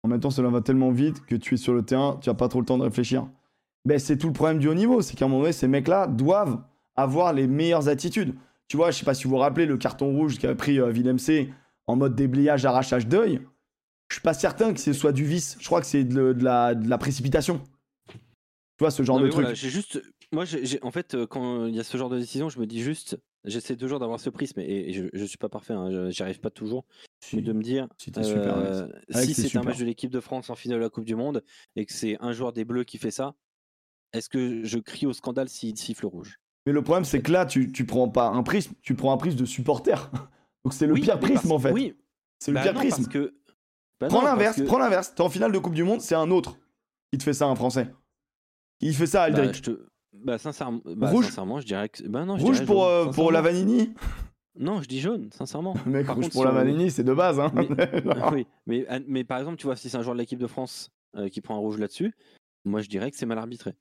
[0.03, 2.33] En même temps, cela va tellement vite que tu es sur le terrain, tu n'as
[2.33, 3.29] pas trop le temps de réfléchir.
[3.85, 6.07] Ben, c'est tout le problème du haut niveau, c'est qu'à un moment donné, ces mecs-là
[6.07, 6.61] doivent
[6.97, 8.35] avoir les meilleures attitudes.
[8.67, 10.89] Tu vois, je sais pas si vous vous rappelez le carton rouge qu'a pris euh,
[10.89, 11.15] Villemc
[11.87, 13.39] en mode déblayage, arrachage d'œil.
[14.09, 15.55] Je suis pas certain que ce soit du vice.
[15.61, 17.61] Je crois que c'est de, de la, de la précipitation.
[18.09, 18.17] Tu
[18.81, 19.43] vois, ce genre Non, de truc.
[19.43, 20.01] voilà, j'ai juste.
[20.33, 22.65] Moi, j'ai, en fait, euh, quand il y a ce genre de décision, je me
[22.65, 23.17] dis juste.
[23.43, 26.39] J'essaie toujours d'avoir ce prisme, et, et je, je suis pas parfait, hein, j'y arrive
[26.39, 26.85] pas toujours,
[27.33, 27.87] mais de me dire.
[27.97, 28.87] Si euh,
[29.23, 31.43] si c'est un match de l'équipe de France en finale de la Coupe du Monde
[31.75, 33.33] et que c'est un joueur des Bleus qui fait ça,
[34.13, 36.39] est-ce que je crie au scandale s'il siffle rouge?
[36.67, 39.17] Mais le problème, c'est que là, tu, tu prends pas un prisme, tu prends un
[39.17, 40.11] prisme de supporter.
[40.63, 41.71] Donc c'est le Oui, pire prisme parce- en fait.
[41.71, 41.95] Oui,
[42.37, 42.97] c'est le bah pire non, prisme.
[42.97, 43.33] parce que.
[43.99, 45.15] bah Prends l'inverse, que- prends l'inverse.
[45.15, 46.59] T'es en finale de Coupe du Monde, c'est un autre
[47.11, 47.91] qui te fait ça, un Français.
[48.81, 49.55] Il fait ça, bah, Aldric.
[49.55, 52.03] je te- bah, sincèrement, bah, Rouge sincèrement, je dirais que.
[52.03, 53.93] Bah non, je Rouge pour, jaune, euh, pour la Vanini
[54.57, 55.75] Non, je dis jaune, sincèrement.
[55.85, 57.39] Mec, Par rouge contre, pour la Vanini, c'est de base.
[57.39, 57.51] Hein.
[58.33, 60.47] oui, mais, ah, mais par exemple, tu vois, si c'est un joueur de l'équipe de
[60.47, 62.13] France euh, qui prend un rouge là-dessus,
[62.65, 63.73] moi je dirais que c'est mal arbitré.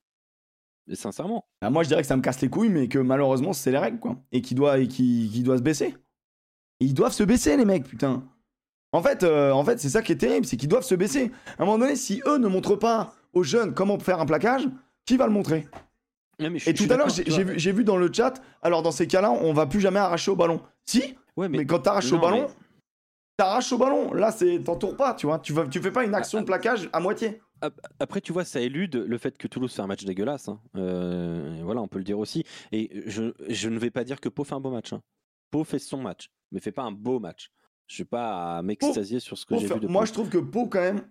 [0.93, 1.45] Sincèrement.
[1.61, 3.79] Ah, moi, je dirais que ça me casse les couilles, mais que malheureusement, c'est les
[3.79, 4.17] règles, quoi.
[4.33, 5.95] Et qui doit, et qui, qui doit se baisser.
[6.81, 8.25] Et ils doivent se baisser, les mecs, putain.
[8.93, 11.31] En fait, euh, en fait c'est ça qui est terrible, c'est qu'ils doivent se baisser.
[11.59, 14.69] À un moment donné, si eux ne montrent pas aux jeunes comment faire un plaquage,
[15.05, 15.69] qui va le montrer?
[16.41, 18.91] Non, mais je- Et je tout à l'heure, j'ai vu, dans le chat, alors dans
[18.93, 20.61] ces cas-là, on va plus jamais arracher au ballon.
[20.85, 22.55] Si, Ouais, mais, mais, quand t'arraches au ballon, mais-
[23.37, 24.13] t'arraches au ballon.
[24.13, 25.39] Là, c'est t'entoures pas, tu vois.
[25.39, 27.41] Tu, vas, tu fais pas une action de plaquage à moitié.
[27.99, 30.49] Après, tu vois, ça élude le fait que Toulouse fait un match dégueulasse.
[30.49, 30.61] hein.
[30.77, 32.45] Euh, voilà, on peut le dire aussi.
[32.73, 34.93] Et je, je ne vais pas dire que Pau fait un beau match.
[34.93, 35.03] Hein.
[35.51, 37.51] Pau fait son match, mais fait pas un beau match.
[37.87, 40.07] Je suis pas à m'extasier sur ce que j'ai vu de Moi, Pau.
[40.07, 41.03] je trouve que Pau, quand même,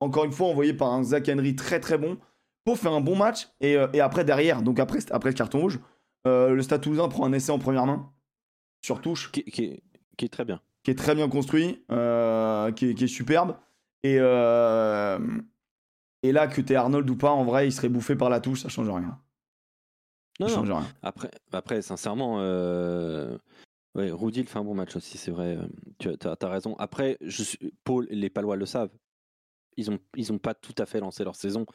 [0.00, 2.18] encore une fois, envoyé par un Zach Henry très très bon,
[2.64, 3.48] Pau fait un bon match.
[3.60, 5.80] Et, euh, et après, derrière, donc après, après le carton rouge,
[6.26, 8.10] euh, le Stade Toulousain prend un essai en première main,
[8.82, 9.82] sur touche, Qui, qui est,
[10.16, 10.60] qui est très bien.
[10.82, 13.56] qui est très bien construit, euh, qui, est, qui est superbe.
[14.02, 14.20] Et, et
[16.32, 18.68] là, que t'es Arnold ou pas, en vrai, il serait bouffé par la touche, ça
[18.68, 19.20] change rien.
[20.40, 20.60] Non, Ça non.
[20.60, 20.86] change rien.
[21.02, 23.38] Après, après sincèrement, euh...
[23.94, 25.58] ouais, Rudy il fait un bon match aussi, c'est vrai.
[25.98, 26.74] Tu as, raison.
[26.78, 27.74] Après, je suis...
[27.84, 28.90] Paul, les Palois le savent.
[29.76, 31.66] Ils ont, ils ont pas tout à fait lancé leur saison.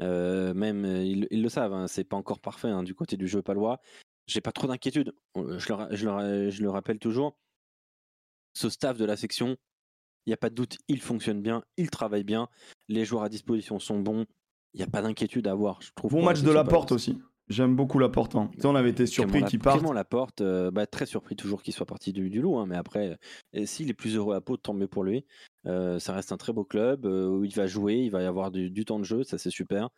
[0.00, 1.72] Euh, même euh, ils, ils le savent.
[1.72, 3.80] hein, c'est pas encore parfait hein, du côté du jeu palois.
[4.26, 5.14] J'ai pas trop d'inquiétude.
[5.36, 7.38] Je le, ra- je, le, ra- je le rappelle toujours.
[8.54, 9.56] Ce staff de la section,
[10.26, 12.48] il n'y a pas de doute, il fonctionne bien, il travaille bien.
[12.88, 14.26] Les joueurs à disposition sont bons.
[14.74, 15.80] Il n'y a pas d'inquiétude à avoir.
[15.80, 17.18] Je trouve Bon match de la porte aussi.
[17.48, 18.34] J'aime beaucoup la porte.
[18.34, 18.50] Hein.
[18.64, 19.78] On avait été surpris qu'il parte.
[19.78, 22.76] Clément Laporte, euh, bah, très surpris toujours qu'il soit parti du, du loup, hein, mais
[22.76, 23.16] après,
[23.54, 25.24] euh, s'il est plus heureux à Pau, tant mieux pour lui.
[25.66, 28.26] Euh, ça reste un très beau club euh, où il va jouer, il va y
[28.26, 29.90] avoir du, du temps de jeu, ça c'est super.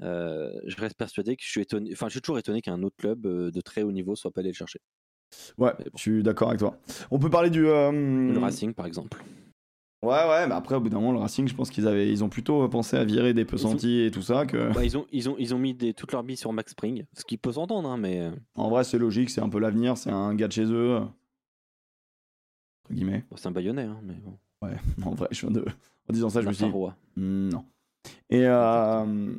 [0.00, 3.22] Je reste persuadé que je suis étonné, enfin, je suis toujours étonné qu'un autre club
[3.22, 4.80] de très haut niveau soit pas allé le chercher.
[5.58, 5.84] Ouais, bon.
[5.96, 6.78] je suis d'accord avec toi.
[7.10, 7.64] On peut parler du.
[7.64, 9.22] Le Racing, par exemple.
[10.00, 12.22] Ouais, ouais, mais après, au bout d'un moment, le Racing, je pense qu'ils avaient, ils
[12.22, 14.46] ont plutôt pensé à virer des Pesanti et tout ça.
[14.46, 14.72] Que...
[14.72, 17.04] Bah, ils, ont, ils, ont, ils ont mis des, toute leur bille sur Max Spring,
[17.14, 19.96] ce qui peut s'entendre, hein, mais euh, En vrai, c'est logique, c'est un peu l'avenir,
[19.98, 20.98] c'est un gars de chez eux.
[22.84, 23.24] Entre guillemets.
[23.28, 23.82] bon, c'est un baïonnais.
[23.82, 24.38] Hein, mais bon.
[24.62, 25.64] Ouais, en vrai, je viens de.
[26.08, 26.72] En disant ça, je me suis dit.
[27.16, 27.64] Hmm, Non.
[28.30, 29.34] Et, euh,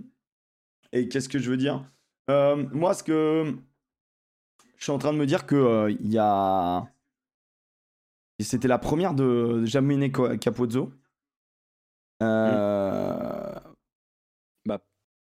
[0.91, 1.90] et qu'est-ce que je veux dire?
[2.30, 3.56] Euh, Moi, ce que.
[4.77, 6.86] Je suis en train de me dire que euh, il y a.
[8.40, 10.91] C'était la première de Jamine Capozzo.
[12.22, 13.56] Euh,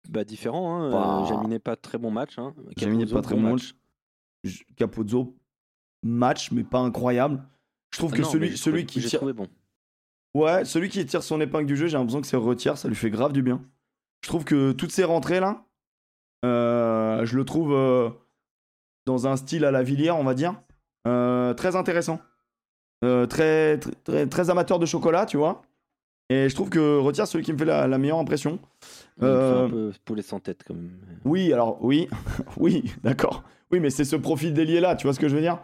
[0.09, 0.91] Bah, différent, hein.
[0.91, 1.21] Bah.
[1.23, 2.37] euh, Jaminet, pas très bon match.
[2.39, 2.55] Hein.
[2.77, 3.75] Pas très bon match.
[4.77, 5.37] Capozzo,
[6.03, 7.43] match, mais pas incroyable.
[7.93, 9.35] Je trouve Ah que non, celui, celui trouvé- qui tire.
[9.35, 9.49] bon.
[10.35, 12.97] Ouais, celui qui tire son épingle du jeu, j'ai l'impression que c'est retire, ça lui
[12.97, 13.63] fait grave du bien.
[14.25, 15.65] Je trouve que toutes ces rentrées là,
[16.45, 18.11] euh, je le trouve euh,
[19.07, 20.61] dans un style à la Villière, on va dire,
[21.07, 22.21] euh, très intéressant.
[23.05, 23.79] Euh, très,
[24.31, 25.63] très, amateur de chocolat, tu vois.
[26.31, 28.59] Et je trouve que retire celui qui me fait la, la meilleure impression.
[29.23, 30.91] Euh, un peu poulet sans tête, quand même.
[31.25, 32.09] Oui, alors, oui,
[32.57, 33.43] oui, d'accord.
[33.71, 35.59] Oui, mais c'est ce profil d'ailier là, tu vois ce que je veux dire?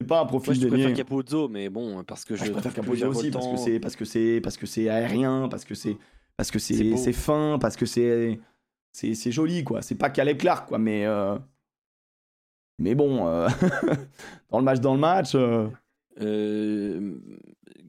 [0.00, 0.84] C'est pas un profil je d'ailier.
[0.84, 3.80] préfère Capozzo, mais bon, parce que Ah, je, je préfère Capozzo aussi parce que c'est
[3.80, 5.96] parce que c'est parce que c'est aérien, parce que c'est
[6.36, 8.40] parce que C'est c'est fin, parce que c'est
[8.92, 9.82] c'est c'est joli quoi.
[9.82, 11.36] C'est pas Caleb Clark quoi, mais euh,
[12.78, 13.48] mais bon, euh,
[14.50, 15.36] dans le match dans le match.
[16.20, 17.14] Euh,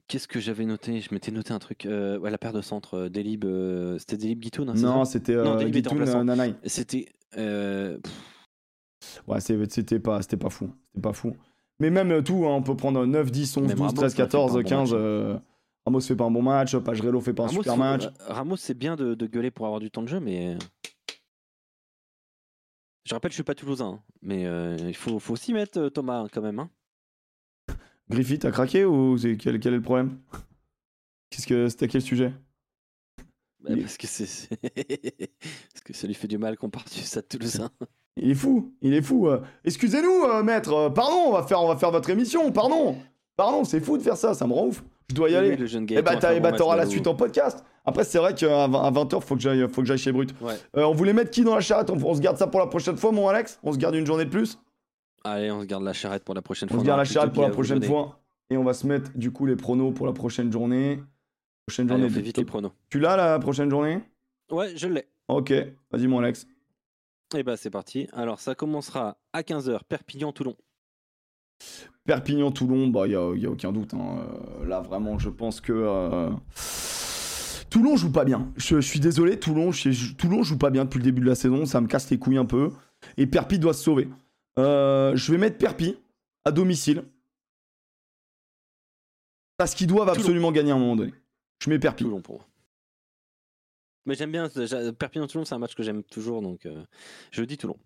[0.07, 0.99] Qu'est-ce que j'avais noté?
[1.02, 1.85] Je m'étais noté un truc.
[1.85, 3.45] euh, ouais, la paire de centre, euh, Delib.
[3.45, 5.35] euh, C'était Delib Guitoun hein, non, c'était
[6.23, 6.56] Nanaï.
[6.65, 7.07] C'était.
[9.27, 11.35] Ouais, c'était pas c'était pas fou, c'était pas fou.
[11.80, 14.15] Mais même tout, hein, on peut prendre 9, 10, 11, Même 12, Ramos, 13, il
[14.15, 14.80] fait pas un 14, bon 15.
[14.91, 14.99] match.
[15.02, 15.38] euh,
[15.85, 18.03] Ramos fait pas un bon match, Pagerello fait pas un Ramos, super match.
[18.19, 20.57] Ramos, c'est bien de, de gueuler pour avoir du temps de jeu, mais.
[23.06, 24.43] Je rappelle, je suis pas toulousain, hein, mais
[24.88, 26.60] il faut, faut s'y mettre, Thomas, quand même.
[26.60, 26.69] hein.
[28.11, 30.17] Griffith a craqué ou c'est quel, quel est le problème?
[31.29, 32.33] Qu'est-ce que c'était quel sujet?
[33.63, 34.49] Bah, parce, que c'est...
[34.59, 37.69] parce que ça lui fait du mal qu'on parte du Stade Toulousain.
[38.17, 39.27] Il est fou, il est fou.
[39.29, 39.41] euh.
[39.63, 40.73] Excusez-nous, euh, maître.
[40.73, 42.51] euh, pardon, on va faire, on va faire votre émission.
[42.51, 42.97] Pardon,
[43.38, 44.33] pardon, c'est fou de faire ça.
[44.33, 44.83] Ça me rend ouf.
[45.09, 45.55] Je dois y aller.
[45.55, 47.63] Le jeune Eh Gaëtan bah, eh bon bah, match, t'auras la suite en podcast.
[47.85, 50.33] Après, c'est vrai qu'à 20h, faut que j'aille, faut que j'aille chez Brut.
[50.41, 50.55] Ouais.
[50.73, 51.89] On voulait mettre qui dans la charrette?
[51.89, 53.59] On, on se garde ça pour la prochaine fois, mon Alex?
[53.63, 54.57] On se garde une journée de plus?
[55.23, 56.81] Allez, on se garde la charrette pour la prochaine On fois.
[56.81, 58.19] se garde la charrette pour la prochaine fois.
[58.49, 61.02] Et on va se mettre, du coup, les pronos pour la prochaine journée.
[61.68, 62.11] Prochaine Allez, journée.
[62.11, 62.72] on fait vite les pronos.
[62.89, 64.02] Tu l'as, la prochaine journée?
[64.52, 65.07] Ouais, je l'ai.
[65.30, 65.53] Ok.
[65.91, 66.48] Vas-y, mon Alex.
[67.38, 68.07] Et bah c'est parti.
[68.11, 70.56] Alors ça commencera à 15h, Perpignan-Toulon.
[72.06, 73.93] Perpignan-Toulon, bah, il n'y a, y a aucun doute.
[73.93, 74.18] hein.
[74.61, 75.72] Euh, Là, vraiment, je pense que.
[75.72, 76.30] euh,
[77.69, 78.52] Toulon joue pas bien.
[78.57, 81.35] Je, je suis désolé, Toulon, je- Toulon joue pas bien depuis le début de la
[81.35, 81.65] saison.
[81.65, 82.72] Ça me casse les couilles un peu.
[83.18, 84.10] Et Perpi doit se sauver.
[84.59, 85.97] Euh, je vais mettre Perpi
[86.45, 87.03] à domicile.
[89.57, 90.19] Parce qu'ils doivent Toulon.
[90.19, 91.13] absolument gagner à un moment donné.
[91.59, 92.03] Je mets Perpi.
[92.03, 92.47] Toulon pour moi.
[94.07, 94.49] Mais j'aime bien,
[94.97, 96.83] Perpignan-Toulon c'est un match que j'aime toujours, donc euh,
[97.29, 97.77] je dis Toulon.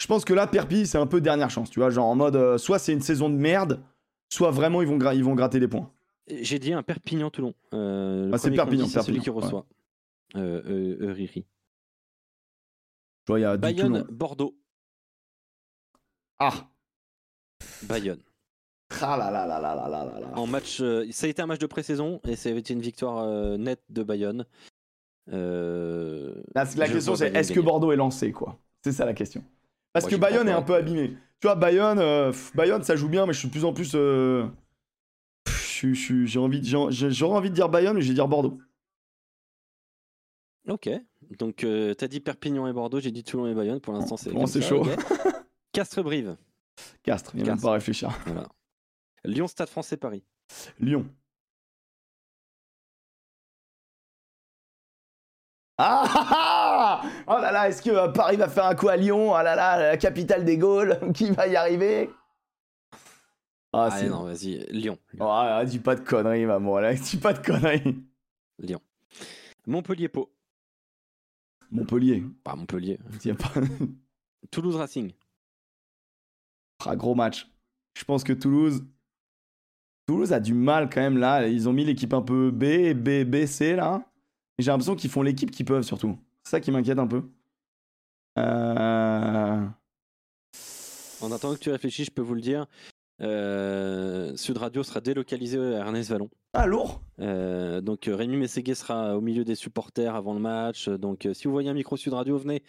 [0.00, 1.70] Je pense que là, Perpi, c'est un peu dernière chance.
[1.70, 3.82] Tu vois, genre en mode, euh, soit c'est une saison de merde,
[4.32, 5.90] soit vraiment ils vont, gra- ils vont gratter des points.
[6.28, 7.54] J'ai dit un Perpignan-Toulon.
[7.72, 9.42] Ah, c'est Perpignan, c'est celui qui ouais.
[9.42, 9.66] reçoit.
[10.34, 11.44] Riri.
[13.24, 14.06] Tu vois, il y a du Toulon.
[16.38, 16.68] Ah
[17.82, 18.20] Bayonne.
[19.00, 21.58] Ah là là là là là là En match, euh, ça a été un match
[21.58, 24.46] de pré-saison et ça a été une victoire euh, nette de Bayonne.
[25.32, 28.58] Euh, la, question c'est est-ce que Bordeaux est lancé quoi?
[28.84, 29.42] C'est ça la question.
[29.92, 31.16] Parce que Bayonne est un peu abîmé.
[31.40, 33.96] Tu vois Bayonne, Bayonne ça joue bien mais je suis de plus en plus.
[35.82, 38.58] J'ai envie, j'aurais envie de dire Bayonne mais je vais dire Bordeaux.
[40.68, 40.88] Ok,
[41.38, 41.66] donc
[41.98, 43.80] t'as dit Perpignan et Bordeaux, j'ai dit Toulon et Bayonne.
[43.80, 44.30] Pour l'instant c'est.
[44.30, 44.86] Bon, c'est chaud.
[45.76, 46.38] Castres-Brive.
[47.02, 48.10] Castres, il n'y a même pas à réfléchir.
[48.24, 48.48] Voilà.
[49.24, 50.24] Lyon, Stade français, Paris.
[50.80, 51.06] Lyon.
[55.76, 58.96] Ah, ah, ah Oh là là, est-ce que euh, Paris va faire un coup à
[58.96, 59.34] Lyon?
[59.34, 62.08] Ah là là, la capitale des Gaules, qui va y arriver?
[63.74, 64.64] Ah, Allez, non, vas-y.
[64.70, 64.98] Lyon.
[65.20, 68.02] Oh, ah, dis pas de conneries, maman, là, dis pas de conneries.
[68.58, 68.80] Lyon.
[69.66, 70.08] Montpellier,
[72.42, 72.98] Pas Montpellier.
[73.26, 73.52] y a pas...
[74.50, 75.12] Toulouse Racing.
[76.94, 77.50] Gros match.
[77.94, 78.84] Je pense que Toulouse...
[80.06, 83.24] Toulouse a du mal quand même là, ils ont mis l'équipe un peu B, B,
[83.24, 84.06] B, C là.
[84.56, 86.16] Et j'ai l'impression qu'ils font l'équipe qu'ils peuvent surtout.
[86.44, 87.24] C'est ça qui m'inquiète un peu.
[88.38, 89.66] Euh...
[91.20, 92.66] En attendant que tu réfléchis, je peux vous le dire.
[93.22, 96.28] Euh, Sud Radio sera délocalisé à Ernest Vallon.
[96.52, 100.88] Ah, lourd Euh, donc euh, Rémi Mességuet sera au milieu des supporters avant le match.
[100.88, 102.62] Donc si vous voyez un micro Sud Radio, venez,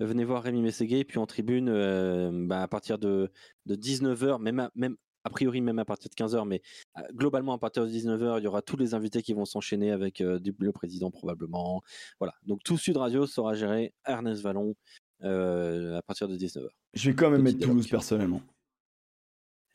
[0.00, 1.00] venez voir Rémi Mességuet.
[1.00, 3.30] Et puis en tribune, euh, bah, à partir de,
[3.66, 6.62] de 19h, même, à- même a priori même à partir de 15h, mais
[6.98, 9.92] euh, globalement à partir de 19h, il y aura tous les invités qui vont s'enchaîner
[9.92, 11.80] avec euh, du- le président probablement.
[12.18, 14.74] Voilà, donc tout Sud Radio sera géré Ernest Vallon
[15.22, 16.66] euh, à partir de 19h.
[16.94, 18.42] Je vais quand même mettre Toulouse personnellement.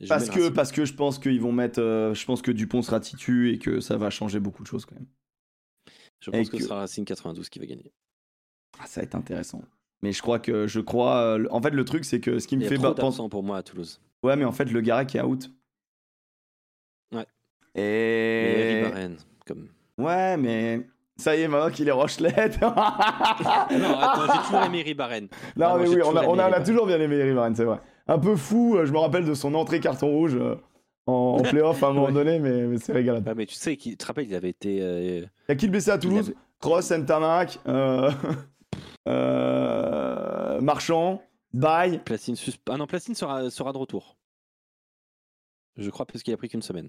[0.08, 1.80] Parce que, parce que je pense qu'ils vont mettre.
[1.80, 4.84] euh, je pense que Dupont sera titu et que ça va changer beaucoup de choses
[4.84, 5.08] quand même.
[6.20, 7.90] je pense que, que- ce sera Racing 92 qui va gagner.
[8.78, 9.62] Ah, ça va être intéressant.
[10.02, 10.66] Mais je crois que.
[10.66, 11.16] Je crois.
[11.38, 12.76] euh, en fait, le truc, c'est que ce qui me fait.
[12.76, 14.00] trop penser- pour moi à Toulouse.
[14.22, 15.50] Ouais, mais en fait, le Garec est out.
[17.12, 17.26] Ouais.
[17.74, 18.82] Et.
[18.82, 19.10] Et
[19.46, 19.68] comme.
[19.98, 20.86] Ouais, mais.
[21.16, 22.60] Ça y est, maintenant qu'il est Rochelette.
[22.62, 22.68] Non,
[23.98, 25.26] attends, j'ai toujours aimé Ribaren.
[25.56, 26.64] Non, Ah, mais oui, on a, on a- on a Ribéry.
[26.64, 27.78] toujours bien aimé Eric Varane, c'est vrai.
[28.06, 30.54] Un peu fou, euh, je me rappelle de son entrée carton rouge euh,
[31.06, 32.12] en, en playoff à un moment Ouais.
[32.12, 33.24] donné, mais, mais c'est régalade.
[33.28, 34.78] Ah, mais tu sais, tu te rappelles, il avait été.
[34.80, 38.10] euh, Il y a qui le blessé à Toulouse avait- Cross, Ntamak, euh,
[39.08, 41.22] euh, Marchand,
[41.52, 41.98] Bay.
[42.04, 44.16] Placine susp- Ah non, Placine sera, sera de retour.
[45.76, 46.88] Je crois parce qu'il a pris qu'une semaine.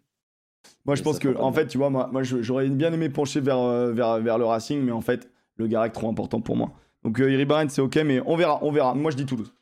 [0.85, 3.93] Moi, je pense que, en fait, tu vois, moi, j'aurais bien aimé pencher vers, euh,
[3.93, 6.71] vers, vers le Racing, mais en fait, le Garec trop important pour moi.
[7.03, 8.93] Donc, euh, c'est ok, mais on verra, on verra.
[8.93, 9.53] Moi, je dis Toulouse.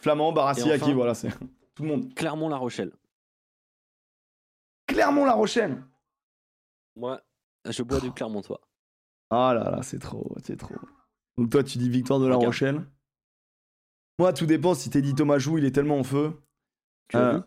[0.00, 1.30] Flamand, Barassi, Et Aki, enfin- voilà, c'est
[1.74, 2.14] tout le monde.
[2.14, 2.92] Clermont-La Rochelle.
[4.86, 5.82] Clermont-La Rochelle.
[6.96, 7.20] Moi,
[7.68, 8.60] je bois du Clermontois.
[9.30, 10.74] Ah là là, c'est trop, c'est trop.
[11.38, 12.34] Donc toi, tu dis victoire de La.
[12.36, 12.84] Rochelle.
[14.18, 16.32] Moi, tout dépend si t'es dit Thomas Jou, il est tellement en feu.
[17.08, 17.42] Tu as Euh, vu?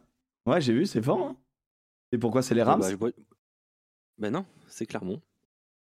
[0.47, 1.19] Ouais, j'ai vu, c'est fort.
[1.21, 1.35] hein.
[2.13, 2.81] Et pourquoi c'est les Oh, Rams?
[2.99, 3.09] bah,
[4.17, 5.21] Ben non, c'est Clermont.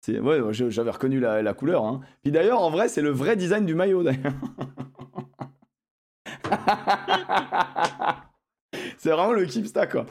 [0.08, 1.84] Ouais, j'avais reconnu la, la couleur.
[1.84, 2.00] Hein.
[2.22, 4.04] Puis d'ailleurs, en vrai, c'est le vrai design du maillot.
[4.04, 4.34] d'ailleurs.
[8.98, 10.06] c'est vraiment le Kipsta, quoi.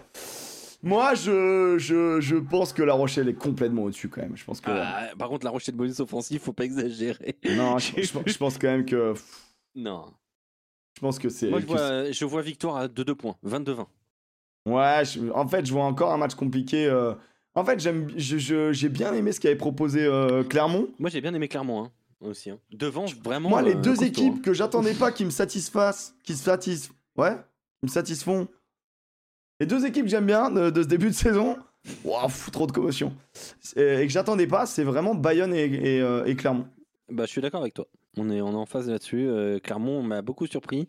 [0.86, 4.38] Moi, je, je, je pense que La Rochelle est complètement au-dessus, quand même.
[4.38, 4.70] Je pense que.
[4.70, 7.38] Ah, par contre, La Rochelle bonus offensif, faut pas exagérer.
[7.58, 9.14] non, je, pense quand même que.
[9.76, 10.06] Non.
[10.96, 11.50] Je pense que c'est.
[11.50, 13.36] Moi, je vois, je vois victoire à 2-2 points.
[13.46, 13.88] 22-20.
[14.68, 15.04] Ouais,
[15.34, 16.86] en fait, je vois encore un match compliqué.
[16.86, 17.14] euh,
[17.56, 20.88] En fait, j'aime, je- je- j'ai bien aimé ce qu'avait proposé euh, Clermont.
[21.00, 21.92] Moi, j'ai bien aimé Clermont hein,
[22.22, 22.50] aussi.
[22.50, 22.60] hein.
[22.72, 23.50] Devant, vraiment.
[23.50, 24.42] Moi, les euh, deux costaud, équipes hein.
[24.44, 27.36] que j'attendais pas qui me satisfassent, qui se satisfont, ouais,
[27.80, 28.48] qui me satisfont.
[29.60, 31.58] Les deux équipes que j'aime bien de, de ce début de saison,
[32.04, 33.14] waouh, pff, trop de commotion.
[33.76, 36.66] Et, et que j'attendais pas, c'est vraiment Bayonne et, et, euh, et Clermont.
[37.10, 37.88] Bah, je suis d'accord avec toi.
[38.18, 39.28] On est, on est en phase là-dessus.
[39.28, 40.88] Euh, Clermont m'a beaucoup surpris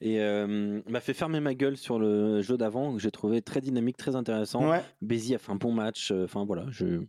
[0.00, 3.60] et euh, m'a fait fermer ma gueule sur le jeu d'avant que j'ai trouvé très
[3.60, 4.68] dynamique, très intéressant.
[4.70, 4.82] Ouais.
[5.02, 6.12] Bézi a fait un bon match.
[6.12, 7.02] Enfin voilà, je.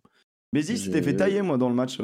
[0.54, 2.00] Bézi s'était fait tailler, moi, dans le match.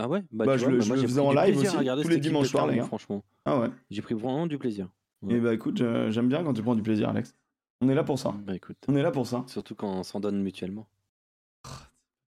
[0.00, 0.22] Ah ouais?
[0.30, 2.48] Bah, tu je vois, le- bah, je le faisais en live aussi, tous les dimanches
[2.48, 2.70] soirs.
[2.86, 3.68] Franchement, Ah ouais.
[3.90, 4.88] j'ai pris vraiment du plaisir.
[5.22, 5.34] Ouais.
[5.34, 7.34] Et bah écoute, j'aime bien quand tu prends du plaisir, Alex.
[7.80, 8.34] On est là pour ça.
[8.46, 9.44] Bah écoute, On est là pour ça.
[9.46, 10.86] surtout quand on s'en donne mutuellement.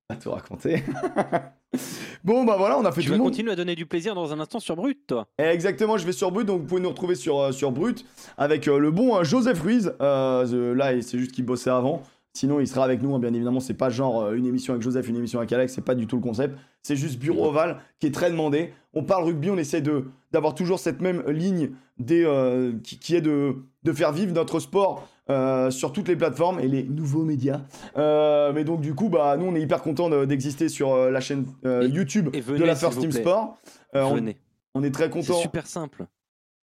[0.09, 0.83] À te raconter.
[2.23, 3.31] bon, bah voilà, on a fait Tu tout vas le monde.
[3.31, 5.27] continuer à donner du plaisir dans un instant sur Brut, toi.
[5.39, 8.05] Eh, Exactement, je vais sur Brut, donc vous pouvez nous retrouver sur, euh, sur Brut
[8.37, 9.93] avec euh, le bon euh, Joseph Ruiz.
[10.01, 12.01] Euh, the- là, c'est juste qu'il bossait avant.
[12.33, 13.59] Sinon, il sera avec nous, hein, bien évidemment.
[13.61, 16.07] C'est pas genre euh, une émission avec Joseph, une émission avec Alex, c'est pas du
[16.07, 16.57] tout le concept.
[16.81, 18.73] C'est juste Bureau Oval qui est très demandé.
[18.93, 23.15] On parle rugby, on essaie de d'avoir toujours cette même ligne des, euh, qui, qui
[23.15, 27.23] est de, de faire vivre notre sport euh, sur toutes les plateformes et les nouveaux
[27.23, 27.61] médias.
[27.97, 31.21] Euh, mais donc, du coup, bah, nous, on est hyper content d'exister sur euh, la
[31.21, 33.11] chaîne Et- YouTube et venez, de la First Team.
[33.11, 33.57] Sport.
[33.93, 34.37] On, Venez.
[34.73, 35.33] on est très C'est content.
[35.39, 36.05] super simple.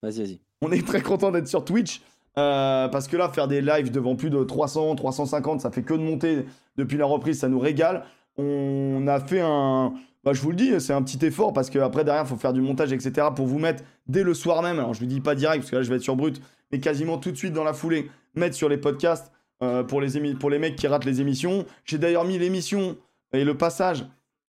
[0.02, 0.40] Vas-y, vas-y.
[0.60, 2.02] On est très content d'être sur Twitch.
[2.34, 5.98] parce que là, faire des lives devant plus de 300, 350, ça fait que de
[6.02, 6.44] monter
[6.76, 8.04] depuis la reprise, ça nous régale.
[8.36, 9.92] On a fait un.
[10.24, 12.52] Bah, je vous le dis, c'est un petit effort parce qu'après, derrière, il faut faire
[12.52, 13.28] du montage, etc.
[13.34, 14.78] pour vous mettre dès le soir même.
[14.78, 16.40] Alors, je ne dis pas direct parce que là, je vais être sur Brut,
[16.72, 19.32] mais quasiment tout de suite dans la foulée, mettre sur les podcasts
[19.62, 21.64] euh, pour, les émi- pour les mecs qui ratent les émissions.
[21.84, 22.96] J'ai d'ailleurs mis l'émission
[23.32, 24.04] et le passage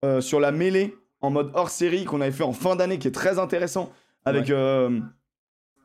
[0.04, 3.08] euh, sur la mêlée en mode hors série qu'on avait fait en fin d'année qui
[3.08, 3.90] est très intéressant
[4.24, 4.50] avec.
[4.50, 5.00] euh,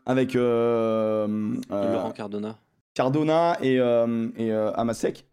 [0.05, 1.27] avec euh,
[1.71, 2.57] euh, Laurent Cardona
[2.93, 5.25] Cardona et, euh, et euh, Amasek.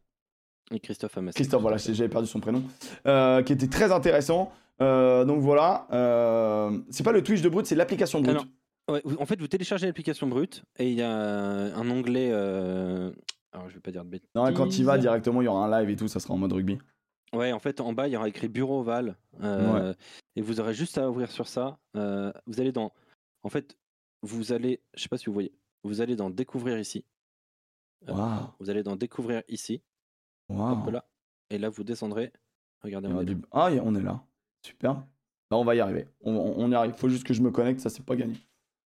[0.71, 1.37] et Christophe Amassi.
[1.37, 2.63] Christophe, voilà, j'avais perdu son prénom.
[3.07, 4.53] euh, qui était très intéressant.
[4.83, 5.87] Euh, donc voilà.
[5.93, 8.37] euh, c'est pas le Twitch de Brut, c'est l'application Brut.
[8.41, 8.45] Ah.
[8.89, 12.31] Ouais, vous- en fait, vous téléchargez l'application Brut et il y a un onglet.
[12.33, 13.13] euh,
[13.53, 14.29] Alors, je vais pas dire de bêtises.
[14.35, 16.39] Non, quand il va directement, il y aura un live et tout, ça sera en
[16.39, 16.79] mode rugby.
[17.33, 19.17] Ouais, en fait, en bas, il y aura écrit Bureau Oval.
[19.43, 19.93] euh,
[20.37, 21.79] Et vous aurez juste à ouvrir sur ça.
[21.97, 22.93] euh, vous allez dans.
[23.43, 23.77] En fait,
[24.23, 24.81] vous allez.
[24.95, 25.53] Je sais pas si vous voyez.
[25.83, 27.05] Vous allez dans Découvrir ici.
[28.09, 28.49] Euh, Waouh.
[28.61, 29.83] Vous allez dans Découvrir ici.
[30.51, 31.05] Hop là.
[31.51, 32.33] Et là, vous descendrez.
[32.83, 34.23] Regardez, Il on est du- Ah, on est là.
[34.63, 34.95] Super.
[35.51, 36.07] Bah, on va y arriver.
[36.21, 36.93] On, on- on y arrive.
[36.95, 38.35] Faut juste que je me connecte, ça c'est pas gagné.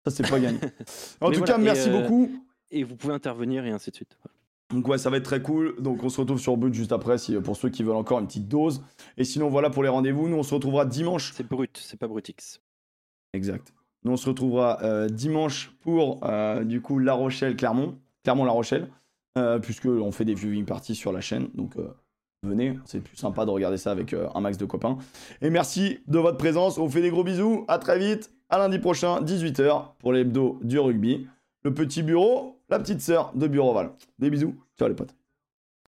[0.09, 0.59] Ça c'est pas gagné.
[1.21, 2.31] En Mais tout voilà, cas, et, merci euh, beaucoup.
[2.71, 4.17] Et vous pouvez intervenir et ainsi de suite.
[4.73, 5.75] Donc ouais, ça va être très cool.
[5.79, 8.27] Donc on se retrouve sur Brut juste après, si, pour ceux qui veulent encore une
[8.27, 8.83] petite dose.
[9.17, 10.27] Et sinon, voilà pour les rendez-vous.
[10.27, 12.61] Nous, on se retrouvera dimanche C'est brut, c'est pas Brutix.
[13.33, 13.73] Exact.
[14.03, 17.97] Nous, on se retrouvera euh, dimanche pour, euh, du coup, La Rochelle-Clermont.
[18.23, 18.89] Clermont-La Rochelle.
[19.37, 21.49] Euh, puisque on fait des viewing parties sur la chaîne.
[21.53, 21.73] Donc,
[22.43, 22.77] venez.
[22.85, 24.97] C'est plus sympa de regarder ça avec un max de copains.
[25.41, 26.77] Et merci de votre présence.
[26.77, 27.65] On vous fait des gros bisous.
[27.67, 28.31] À très vite.
[28.49, 31.27] À lundi prochain, 18h, pour l'hebdo du rugby.
[31.63, 33.91] Le petit bureau, la petite sœur de Bureau Val.
[34.19, 34.55] Des bisous.
[34.79, 35.13] Ciao les potes.